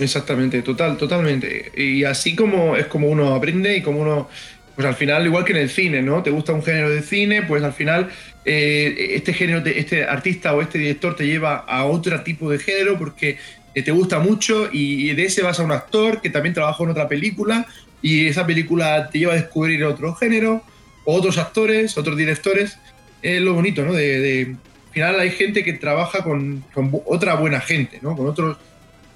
Exactamente, 0.00 0.62
total, 0.62 0.96
totalmente. 0.96 1.70
Y 1.76 2.04
así 2.04 2.34
como 2.34 2.74
es 2.76 2.86
como 2.86 3.08
uno 3.08 3.34
aprende 3.34 3.76
y 3.76 3.82
como 3.82 4.00
uno, 4.00 4.28
pues 4.74 4.86
al 4.86 4.94
final, 4.94 5.26
igual 5.26 5.44
que 5.44 5.52
en 5.52 5.58
el 5.58 5.68
cine, 5.68 6.00
¿no? 6.02 6.22
Te 6.22 6.30
gusta 6.30 6.54
un 6.54 6.62
género 6.62 6.88
de 6.88 7.02
cine, 7.02 7.42
pues 7.42 7.62
al 7.62 7.74
final 7.74 8.08
eh, 8.46 9.10
este 9.10 9.34
género, 9.34 9.62
este 9.66 10.04
artista 10.04 10.54
o 10.54 10.62
este 10.62 10.78
director 10.78 11.14
te 11.14 11.26
lleva 11.26 11.56
a 11.56 11.84
otro 11.84 12.22
tipo 12.22 12.50
de 12.50 12.58
género 12.58 12.98
porque 12.98 13.36
eh, 13.74 13.82
te 13.82 13.90
gusta 13.90 14.18
mucho 14.18 14.70
y, 14.72 15.12
de 15.12 15.24
ese 15.24 15.42
vas 15.42 15.60
a 15.60 15.64
un 15.64 15.72
actor 15.72 16.22
que 16.22 16.30
también 16.30 16.54
trabajó 16.54 16.84
en 16.84 16.90
otra 16.90 17.06
película 17.06 17.66
y 18.00 18.26
esa 18.26 18.46
película 18.46 19.10
te 19.10 19.18
lleva 19.18 19.34
a 19.34 19.36
descubrir 19.36 19.84
otro 19.84 20.14
género, 20.14 20.62
otros 21.04 21.36
actores, 21.36 21.98
otros 21.98 22.16
directores. 22.16 22.78
Es 23.20 23.42
lo 23.42 23.52
bonito, 23.52 23.84
¿no? 23.84 23.92
De, 23.92 24.56
al 24.86 24.92
final 24.94 25.20
hay 25.20 25.30
gente 25.30 25.62
que 25.62 25.74
trabaja 25.74 26.24
con, 26.24 26.64
otra 27.04 27.34
buena 27.34 27.60
gente, 27.60 27.98
¿no? 28.00 28.16
Con 28.16 28.26
otros 28.26 28.56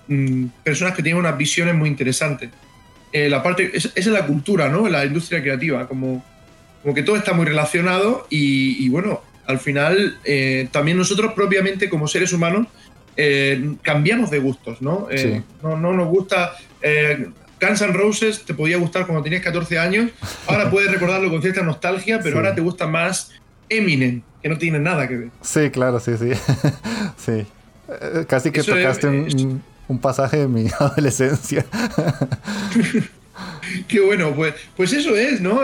mm, 0.08 0.46
personas 0.62 0.94
que 0.94 1.02
tienen 1.02 1.20
unas 1.20 1.36
visiones 1.36 1.74
muy 1.74 1.88
interesantes. 1.88 2.50
Eh, 3.12 3.28
la 3.28 3.42
parte, 3.42 3.70
esa 3.74 3.90
es 3.94 4.06
la 4.06 4.26
cultura, 4.26 4.68
¿no? 4.68 4.88
La 4.88 5.04
industria 5.04 5.40
creativa, 5.40 5.86
como 5.86 6.24
como 6.84 6.94
que 6.94 7.02
todo 7.02 7.16
está 7.16 7.32
muy 7.32 7.46
relacionado 7.46 8.26
y, 8.28 8.86
bueno, 8.90 9.22
al 9.46 9.58
final 9.58 10.18
eh, 10.22 10.68
también 10.70 10.98
nosotros 10.98 11.32
propiamente 11.32 11.88
como 11.88 12.06
seres 12.06 12.34
humanos 12.34 12.66
eh, 13.16 13.76
cambiamos 13.80 14.30
de 14.30 14.38
gustos, 14.38 14.82
¿no? 14.82 15.08
Eh, 15.10 15.42
¿no? 15.62 15.78
no, 15.78 15.94
nos 15.94 16.08
gusta... 16.08 16.52
Guns 17.60 17.80
N' 17.80 17.94
Roses 17.94 18.44
te 18.44 18.52
podía 18.52 18.76
gustar 18.76 19.06
cuando 19.06 19.22
tenías 19.22 19.40
14 19.40 19.78
años, 19.78 20.10
ahora 20.46 20.68
puedes 20.68 20.90
recordarlo 20.90 21.30
con 21.30 21.40
cierta 21.40 21.62
nostalgia, 21.62 22.20
pero 22.22 22.36
ahora 22.36 22.54
te 22.54 22.60
gusta 22.60 22.86
más 22.86 23.30
Eminem, 23.70 24.20
que 24.42 24.50
no 24.50 24.58
tiene 24.58 24.78
nada 24.78 25.08
que 25.08 25.16
ver. 25.16 25.28
Sí, 25.40 25.70
claro, 25.70 25.98
sí, 25.98 26.12
sí. 26.18 26.32
sí. 27.16 27.46
Casi 28.26 28.50
que 28.50 28.62
tocaste 28.62 29.06
un, 29.06 29.62
un 29.88 29.98
pasaje 29.98 30.38
de 30.38 30.48
mi 30.48 30.66
adolescencia. 30.80 31.64
Qué 33.88 34.00
bueno, 34.00 34.34
pues, 34.34 34.54
pues 34.76 34.92
eso 34.92 35.16
es, 35.16 35.40
¿no? 35.40 35.62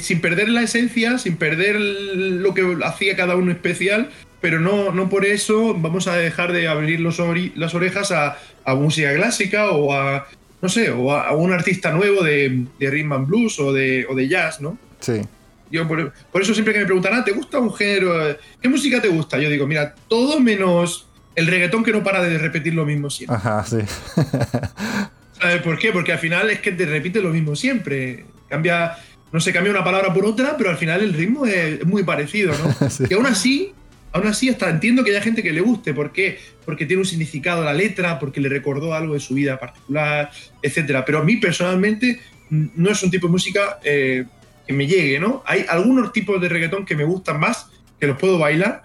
Sin 0.00 0.20
perder 0.20 0.48
la 0.48 0.62
esencia, 0.62 1.18
sin 1.18 1.36
perder 1.36 1.76
lo 1.80 2.54
que 2.54 2.76
hacía 2.84 3.16
cada 3.16 3.36
uno 3.36 3.52
especial, 3.52 4.10
pero 4.40 4.60
no, 4.60 4.92
no 4.92 5.08
por 5.08 5.24
eso 5.24 5.74
vamos 5.74 6.08
a 6.08 6.16
dejar 6.16 6.52
de 6.52 6.68
abrir 6.68 7.00
los 7.00 7.18
las 7.54 7.74
orejas 7.74 8.12
a, 8.12 8.36
música 8.74 9.14
clásica 9.14 9.70
o 9.70 9.94
a, 9.94 10.26
no 10.60 10.68
sé, 10.68 10.90
o 10.90 11.12
a, 11.12 11.34
un 11.34 11.52
artista 11.52 11.92
nuevo 11.92 12.22
de, 12.22 12.66
de 12.78 12.90
rhythm 12.90 13.12
and 13.12 13.26
blues 13.26 13.58
o 13.58 13.72
de, 13.72 14.06
o 14.08 14.14
de 14.14 14.28
jazz, 14.28 14.60
¿no? 14.60 14.76
Sí. 15.00 15.22
Yo 15.70 15.88
por, 15.88 16.12
eso 16.40 16.54
siempre 16.54 16.72
que 16.72 16.80
me 16.80 16.86
preguntan, 16.86 17.14
ah, 17.14 17.24
¿te 17.24 17.32
gusta 17.32 17.58
un 17.58 17.74
género? 17.74 18.36
¿Qué 18.60 18.68
música 18.68 19.00
te 19.00 19.08
gusta? 19.08 19.38
Yo 19.38 19.50
digo, 19.50 19.66
mira, 19.66 19.94
todo 20.08 20.38
menos 20.38 21.05
el 21.36 21.46
reggaetón 21.46 21.84
que 21.84 21.92
no 21.92 22.02
para 22.02 22.22
de 22.22 22.38
repetir 22.38 22.74
lo 22.74 22.84
mismo 22.84 23.10
siempre. 23.10 23.36
Ajá, 23.36 23.64
sí. 23.64 23.76
¿Sabes 25.40 25.62
por 25.62 25.78
qué? 25.78 25.92
Porque 25.92 26.12
al 26.12 26.18
final 26.18 26.50
es 26.50 26.60
que 26.60 26.72
te 26.72 26.86
repite 26.86 27.20
lo 27.20 27.28
mismo 27.28 27.54
siempre. 27.54 28.24
Cambia, 28.48 28.96
no 29.30 29.38
se 29.38 29.52
cambia 29.52 29.70
una 29.70 29.84
palabra 29.84 30.12
por 30.12 30.24
otra, 30.24 30.56
pero 30.56 30.70
al 30.70 30.78
final 30.78 31.02
el 31.02 31.12
ritmo 31.12 31.44
es 31.44 31.84
muy 31.84 32.02
parecido, 32.04 32.54
¿no? 32.56 32.74
Y 33.10 33.12
aún 33.12 33.26
así, 33.26 33.74
aún 34.12 34.26
así 34.26 34.48
hasta 34.48 34.70
entiendo 34.70 35.04
que 35.04 35.10
haya 35.10 35.20
gente 35.20 35.42
que 35.42 35.52
le 35.52 35.60
guste. 35.60 35.92
¿Por 35.92 36.10
qué? 36.10 36.38
Porque 36.64 36.86
tiene 36.86 37.02
un 37.02 37.06
significado 37.06 37.62
la 37.62 37.74
letra, 37.74 38.18
porque 38.18 38.40
le 38.40 38.48
recordó 38.48 38.94
algo 38.94 39.12
de 39.12 39.20
su 39.20 39.34
vida 39.34 39.60
particular, 39.60 40.30
etcétera. 40.62 41.04
Pero 41.04 41.18
a 41.18 41.22
mí 41.22 41.36
personalmente 41.36 42.18
no 42.48 42.90
es 42.90 43.02
un 43.02 43.10
tipo 43.10 43.26
de 43.26 43.32
música 43.32 43.78
eh, 43.84 44.24
que 44.66 44.72
me 44.72 44.86
llegue, 44.86 45.20
¿no? 45.20 45.42
Hay 45.44 45.66
algunos 45.68 46.14
tipos 46.14 46.40
de 46.40 46.48
reggaetón 46.48 46.86
que 46.86 46.96
me 46.96 47.04
gustan 47.04 47.38
más, 47.38 47.66
que 48.00 48.06
los 48.06 48.18
puedo 48.18 48.38
bailar, 48.38 48.84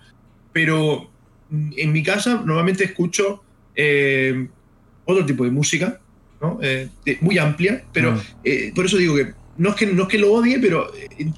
pero 0.52 1.11
en 1.52 1.92
mi 1.92 2.04
casa 2.04 2.42
normalmente 2.46 2.86
escucho 2.86 3.44
eh, 3.76 4.48
otro 5.06 5.26
tipo 5.26 5.44
de 5.44 5.52
música 5.52 6.00
eh, 6.62 6.90
muy 7.22 7.38
amplia, 7.38 7.84
pero 7.94 8.14
mm. 8.14 8.20
eh, 8.44 8.72
por 8.74 8.86
eso 8.86 8.98
digo 8.98 9.16
que 9.16 9.34
no 9.58 9.70
es 9.70 9.76
que, 9.76 9.86
no 9.86 10.04
es 10.04 10.10
que 10.10 10.18
lo 10.18 10.34
odie, 10.34 10.60
pero 10.60 10.92
eh, 10.96 11.32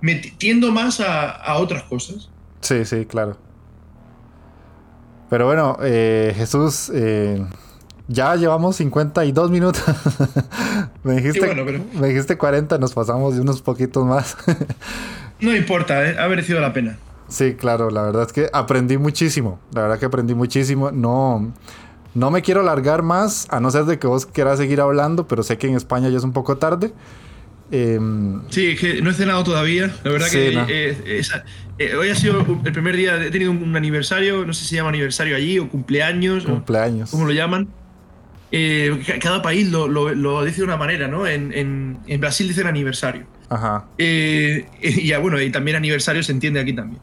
me 0.00 0.16
tiendo 0.16 0.72
más 0.72 1.00
a, 1.00 1.54
otras 1.56 1.84
cosas. 1.84 2.30
Sí, 2.60 2.84
sí, 2.84 3.06
claro. 3.06 3.36
Pero 5.28 5.46
bueno, 5.46 5.78
Jesús, 5.80 6.90
ya 8.08 8.34
llevamos 8.34 8.74
52 8.76 9.50
minutos. 9.52 9.84
me, 11.04 11.14
dijiste, 11.14 11.54
me 12.00 12.08
dijiste 12.08 12.36
40, 12.36 12.78
nos 12.78 12.92
pasamos 12.92 13.36
de 13.36 13.42
unos 13.42 13.62
poquitos 13.62 14.04
más. 14.04 14.36
no 15.40 15.54
importa, 15.54 16.24
ha 16.24 16.28
merecido 16.28 16.58
la 16.58 16.72
pena. 16.72 16.98
Sí, 17.30 17.54
claro, 17.54 17.90
la 17.90 18.02
verdad 18.02 18.24
es 18.26 18.32
que 18.32 18.50
aprendí 18.52 18.98
muchísimo. 18.98 19.58
La 19.72 19.82
verdad 19.82 19.98
que 19.98 20.06
aprendí 20.06 20.34
muchísimo. 20.34 20.90
No, 20.90 21.52
no 22.14 22.30
me 22.30 22.42
quiero 22.42 22.60
alargar 22.60 23.02
más, 23.02 23.46
a 23.50 23.60
no 23.60 23.70
ser 23.70 23.84
de 23.84 23.98
que 23.98 24.06
vos 24.06 24.26
quieras 24.26 24.58
seguir 24.58 24.80
hablando, 24.80 25.26
pero 25.26 25.42
sé 25.42 25.56
que 25.58 25.68
en 25.68 25.76
España 25.76 26.08
ya 26.08 26.18
es 26.18 26.24
un 26.24 26.32
poco 26.32 26.58
tarde. 26.58 26.92
Em, 27.70 28.42
sí, 28.50 28.72
es 28.72 28.80
que 28.80 29.00
no 29.00 29.10
he 29.10 29.14
cenado 29.14 29.44
todavía. 29.44 29.94
La 30.02 30.10
verdad 30.10 30.28
que 30.28 30.48
eh, 30.68 31.22
eh, 31.78 31.94
hoy 31.94 32.08
ha 32.08 32.14
sido 32.16 32.44
el 32.64 32.72
primer 32.72 32.96
día, 32.96 33.24
he 33.24 33.30
tenido 33.30 33.52
un 33.52 33.76
aniversario, 33.76 34.44
no 34.44 34.52
sé 34.52 34.62
si 34.62 34.70
se 34.70 34.76
llama 34.76 34.88
aniversario 34.88 35.36
allí 35.36 35.58
o 35.58 35.68
cumpleaños. 35.68 36.44
Cumpleaños. 36.44 37.10
¿Cómo 37.10 37.26
lo 37.26 37.32
llaman? 37.32 37.68
Eh, 38.52 39.00
cada 39.22 39.40
país 39.42 39.70
lo, 39.70 39.86
lo, 39.86 40.44
dice 40.44 40.58
de 40.58 40.64
una 40.64 40.76
manera, 40.76 41.06
¿no? 41.06 41.28
En, 41.28 41.52
en, 41.52 41.98
en 42.08 42.20
Brasil 42.20 42.48
dicen 42.48 42.66
aniversario. 42.66 43.24
Ajá. 43.48 43.86
y 43.98 45.12
bueno, 45.14 45.40
y 45.40 45.50
también 45.50 45.76
aniversario 45.76 46.24
se 46.24 46.32
entiende 46.32 46.58
aquí 46.58 46.72
también, 46.72 47.00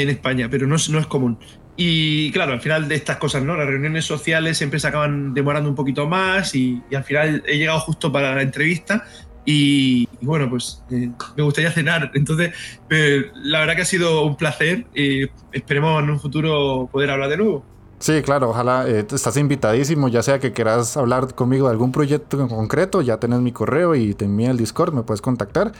en 0.00 0.08
España, 0.08 0.48
pero 0.50 0.66
no 0.66 0.76
no 0.88 0.98
es 0.98 1.06
común. 1.06 1.38
Y 1.76 2.30
claro, 2.32 2.52
al 2.52 2.60
final 2.60 2.86
de 2.86 2.94
estas 2.94 3.16
cosas, 3.16 3.42
¿no? 3.42 3.56
Las 3.56 3.66
reuniones 3.66 4.04
sociales 4.04 4.58
siempre 4.58 4.78
se 4.78 4.88
acaban 4.88 5.32
demorando 5.32 5.70
un 5.70 5.74
poquito 5.74 6.06
más 6.06 6.54
y, 6.54 6.82
al 6.94 7.04
final 7.04 7.42
he 7.46 7.56
llegado 7.56 7.80
justo 7.80 8.12
para 8.12 8.34
la 8.34 8.42
entrevista 8.42 9.04
y, 9.44 10.06
bueno, 10.20 10.48
pues 10.50 10.82
eh, 10.90 11.10
me 11.36 11.42
gustaría 11.42 11.72
cenar. 11.72 12.10
Entonces, 12.14 12.54
eh, 12.90 13.30
la 13.34 13.60
verdad 13.60 13.76
que 13.76 13.82
ha 13.82 13.86
sido 13.86 14.24
un 14.24 14.36
placer 14.36 14.86
y 14.94 15.28
esperemos 15.52 16.02
en 16.02 16.10
un 16.10 16.20
futuro 16.20 16.88
poder 16.92 17.10
hablar 17.10 17.30
de 17.30 17.38
nuevo. 17.38 17.64
Sí, 17.98 18.20
claro, 18.22 18.50
ojalá 18.50 18.86
eh, 18.88 19.06
estás 19.08 19.36
invitadísimo, 19.36 20.08
ya 20.08 20.22
sea 20.22 20.40
que 20.40 20.52
quieras 20.52 20.96
hablar 20.96 21.34
conmigo 21.34 21.68
de 21.68 21.72
algún 21.72 21.92
proyecto 21.92 22.40
en 22.40 22.48
concreto, 22.48 23.00
ya 23.00 23.18
tenés 23.18 23.38
mi 23.40 23.52
correo 23.52 23.94
y 23.94 24.16
envío 24.18 24.50
el 24.50 24.56
Discord, 24.56 24.92
me 24.92 25.04
puedes 25.04 25.22
contactar. 25.22 25.72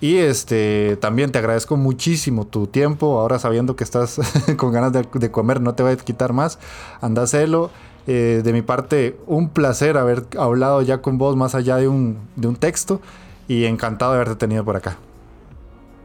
Y 0.00 0.16
este 0.16 0.98
también 1.00 1.32
te 1.32 1.38
agradezco 1.38 1.76
muchísimo 1.76 2.46
tu 2.46 2.66
tiempo. 2.66 3.20
Ahora 3.20 3.38
sabiendo 3.38 3.76
que 3.76 3.84
estás 3.84 4.20
con 4.56 4.72
ganas 4.72 4.92
de, 4.92 5.30
comer, 5.30 5.60
no 5.60 5.74
te 5.74 5.82
voy 5.82 5.92
a 5.92 5.96
quitar 5.96 6.32
más. 6.32 6.58
Anda 7.00 7.22
a 7.22 7.24
hacerlo. 7.24 7.70
Eh, 8.06 8.42
de 8.44 8.52
mi 8.52 8.60
parte, 8.60 9.16
un 9.26 9.48
placer 9.48 9.96
haber 9.96 10.24
hablado 10.38 10.82
ya 10.82 11.00
con 11.00 11.16
vos 11.16 11.36
más 11.36 11.54
allá 11.54 11.76
de 11.76 11.88
un, 11.88 12.18
de 12.36 12.48
un 12.48 12.56
texto. 12.56 13.00
Y 13.48 13.64
encantado 13.64 14.12
de 14.12 14.20
haberte 14.20 14.36
tenido 14.36 14.64
por 14.64 14.76
acá. 14.76 14.98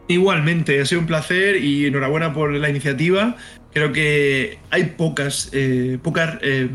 Igualmente, 0.10 0.82
ha 0.82 0.86
sido 0.86 1.02
un 1.02 1.08
placer 1.08 1.58
y 1.58 1.86
enhorabuena 1.86 2.34
por 2.34 2.52
la 2.52 2.70
iniciativa. 2.70 3.36
Creo 3.74 3.92
que 3.92 4.58
hay 4.72 4.86
pocas, 4.98 5.50
eh, 5.52 6.00
pocas 6.02 6.40
eh, 6.42 6.68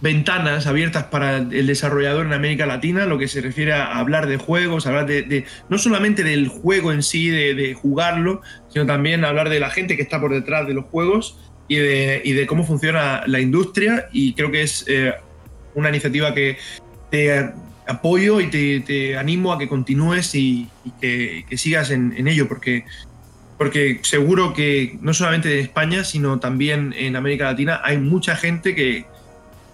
ventanas 0.00 0.66
abiertas 0.66 1.04
para 1.04 1.38
el 1.38 1.66
desarrollador 1.66 2.26
en 2.26 2.32
América 2.32 2.66
Latina, 2.66 3.06
lo 3.06 3.18
que 3.18 3.28
se 3.28 3.40
refiere 3.40 3.72
a 3.72 3.98
hablar 3.98 4.26
de 4.26 4.36
juegos, 4.36 4.86
hablar 4.86 5.06
de, 5.06 5.44
no 5.68 5.78
solamente 5.78 6.22
del 6.22 6.48
juego 6.48 6.92
en 6.92 7.02
sí, 7.02 7.28
de, 7.28 7.74
jugarlo, 7.74 8.40
sino 8.68 8.86
también 8.86 9.24
hablar 9.24 9.48
de 9.48 9.60
la 9.60 9.70
gente 9.70 9.96
que 9.96 10.02
está 10.02 10.20
por 10.20 10.32
detrás 10.32 10.66
de 10.66 10.74
los 10.74 10.84
juegos 10.86 11.38
y 11.66 11.76
de, 11.76 12.46
cómo 12.46 12.64
funciona 12.64 13.22
la 13.26 13.40
industria. 13.40 14.08
Y 14.12 14.34
creo 14.34 14.50
que 14.50 14.62
es 14.62 14.84
eh, 14.86 15.14
una 15.74 15.88
iniciativa 15.88 16.32
que 16.32 16.56
te 17.10 17.52
apoyo 17.86 18.40
y 18.40 18.48
te, 18.82 19.16
animo 19.16 19.52
a 19.52 19.58
que 19.58 19.68
continúes 19.68 20.34
y, 20.34 20.68
que, 21.00 21.44
sigas 21.56 21.90
en, 21.90 22.14
en 22.16 22.28
ello, 22.28 22.46
porque 22.46 22.84
porque 23.58 23.98
seguro 24.02 24.54
que 24.54 24.96
no 25.00 25.12
solamente 25.12 25.52
en 25.52 25.64
España, 25.64 26.04
sino 26.04 26.38
también 26.38 26.94
en 26.96 27.16
América 27.16 27.46
Latina 27.46 27.80
hay 27.82 27.98
mucha 27.98 28.36
gente 28.36 28.76
que, 28.76 29.04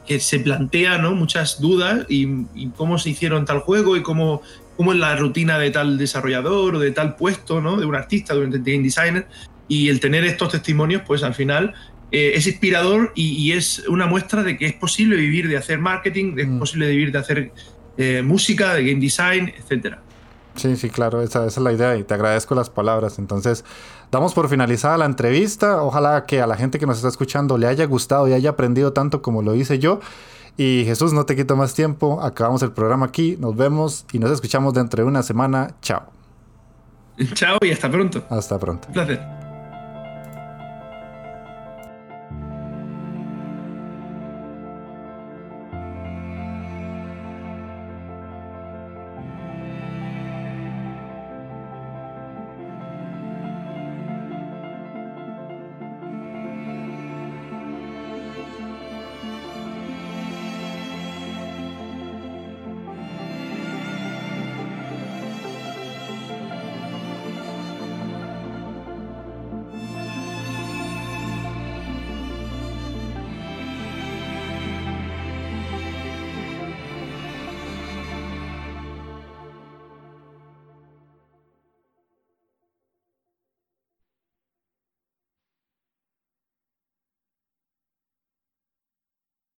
que 0.06 0.20
se 0.20 0.40
plantea 0.40 0.98
¿no? 0.98 1.14
muchas 1.14 1.60
dudas 1.60 2.06
y, 2.08 2.68
cómo 2.76 2.98
se 2.98 3.10
hicieron 3.10 3.44
tal 3.44 3.60
juego 3.60 3.96
y 3.96 4.02
cómo, 4.02 4.42
cómo 4.76 4.92
es 4.92 4.98
la 4.98 5.16
rutina 5.16 5.58
de 5.58 5.70
tal 5.70 5.98
desarrollador 5.98 6.76
o 6.76 6.78
de 6.78 6.90
tal 6.90 7.16
puesto, 7.16 7.60
¿no? 7.60 7.76
de 7.76 7.86
un 7.86 7.94
artista, 7.94 8.34
de 8.34 8.40
un 8.40 8.50
game 8.50 8.82
designer. 8.82 9.26
Y 9.66 9.88
el 9.88 10.00
tener 10.00 10.24
estos 10.24 10.52
testimonios, 10.52 11.02
pues 11.06 11.22
al 11.22 11.34
final 11.34 11.74
eh, 12.12 12.32
es 12.36 12.46
inspirador 12.46 13.12
y, 13.14 13.52
es 13.52 13.80
una 13.88 14.06
muestra 14.06 14.42
de 14.42 14.56
que 14.56 14.66
es 14.66 14.74
posible 14.74 15.16
vivir 15.16 15.48
de 15.48 15.56
hacer 15.56 15.78
marketing, 15.78 16.34
es 16.36 16.46
mm. 16.46 16.58
posible 16.58 16.88
vivir 16.88 17.12
de 17.12 17.18
hacer 17.18 17.52
eh, 17.96 18.22
música, 18.22 18.74
de 18.74 18.84
game 18.84 19.00
design, 19.00 19.52
etc. 19.56 19.96
Sí, 20.56 20.76
sí, 20.76 20.90
claro, 20.90 21.20
esa, 21.20 21.46
esa, 21.46 21.60
es 21.60 21.64
la 21.64 21.72
idea 21.72 21.96
y 21.96 22.04
te 22.04 22.14
agradezco 22.14 22.54
las 22.54 22.70
palabras. 22.70 23.18
Entonces, 23.18 23.64
damos 24.10 24.34
por 24.34 24.48
finalizada 24.48 24.96
la 24.96 25.04
entrevista. 25.04 25.82
Ojalá 25.82 26.24
que 26.26 26.40
a 26.40 26.46
la 26.46 26.56
gente 26.56 26.78
que 26.78 26.86
nos 26.86 26.96
está 26.96 27.08
escuchando 27.08 27.58
le 27.58 27.66
haya 27.66 27.84
gustado 27.86 28.28
y 28.28 28.32
haya 28.32 28.50
aprendido 28.50 28.92
tanto 28.92 29.22
como 29.22 29.42
lo 29.42 29.54
hice 29.54 29.78
yo. 29.78 30.00
Y 30.56 30.84
Jesús, 30.84 31.12
no 31.12 31.26
te 31.26 31.34
quito 31.34 31.56
más 31.56 31.74
tiempo. 31.74 32.20
Acabamos 32.22 32.62
el 32.62 32.72
programa 32.72 33.06
aquí. 33.06 33.36
Nos 33.40 33.56
vemos 33.56 34.06
y 34.12 34.18
nos 34.18 34.30
escuchamos 34.30 34.72
dentro 34.74 35.02
de 35.02 35.08
una 35.08 35.22
semana. 35.22 35.74
Chao. 35.82 36.02
Chao 37.34 37.58
y 37.62 37.70
hasta 37.70 37.90
pronto. 37.90 38.24
Hasta 38.30 38.58
pronto. 38.58 38.88
Un 38.88 38.94
placer. 38.94 39.33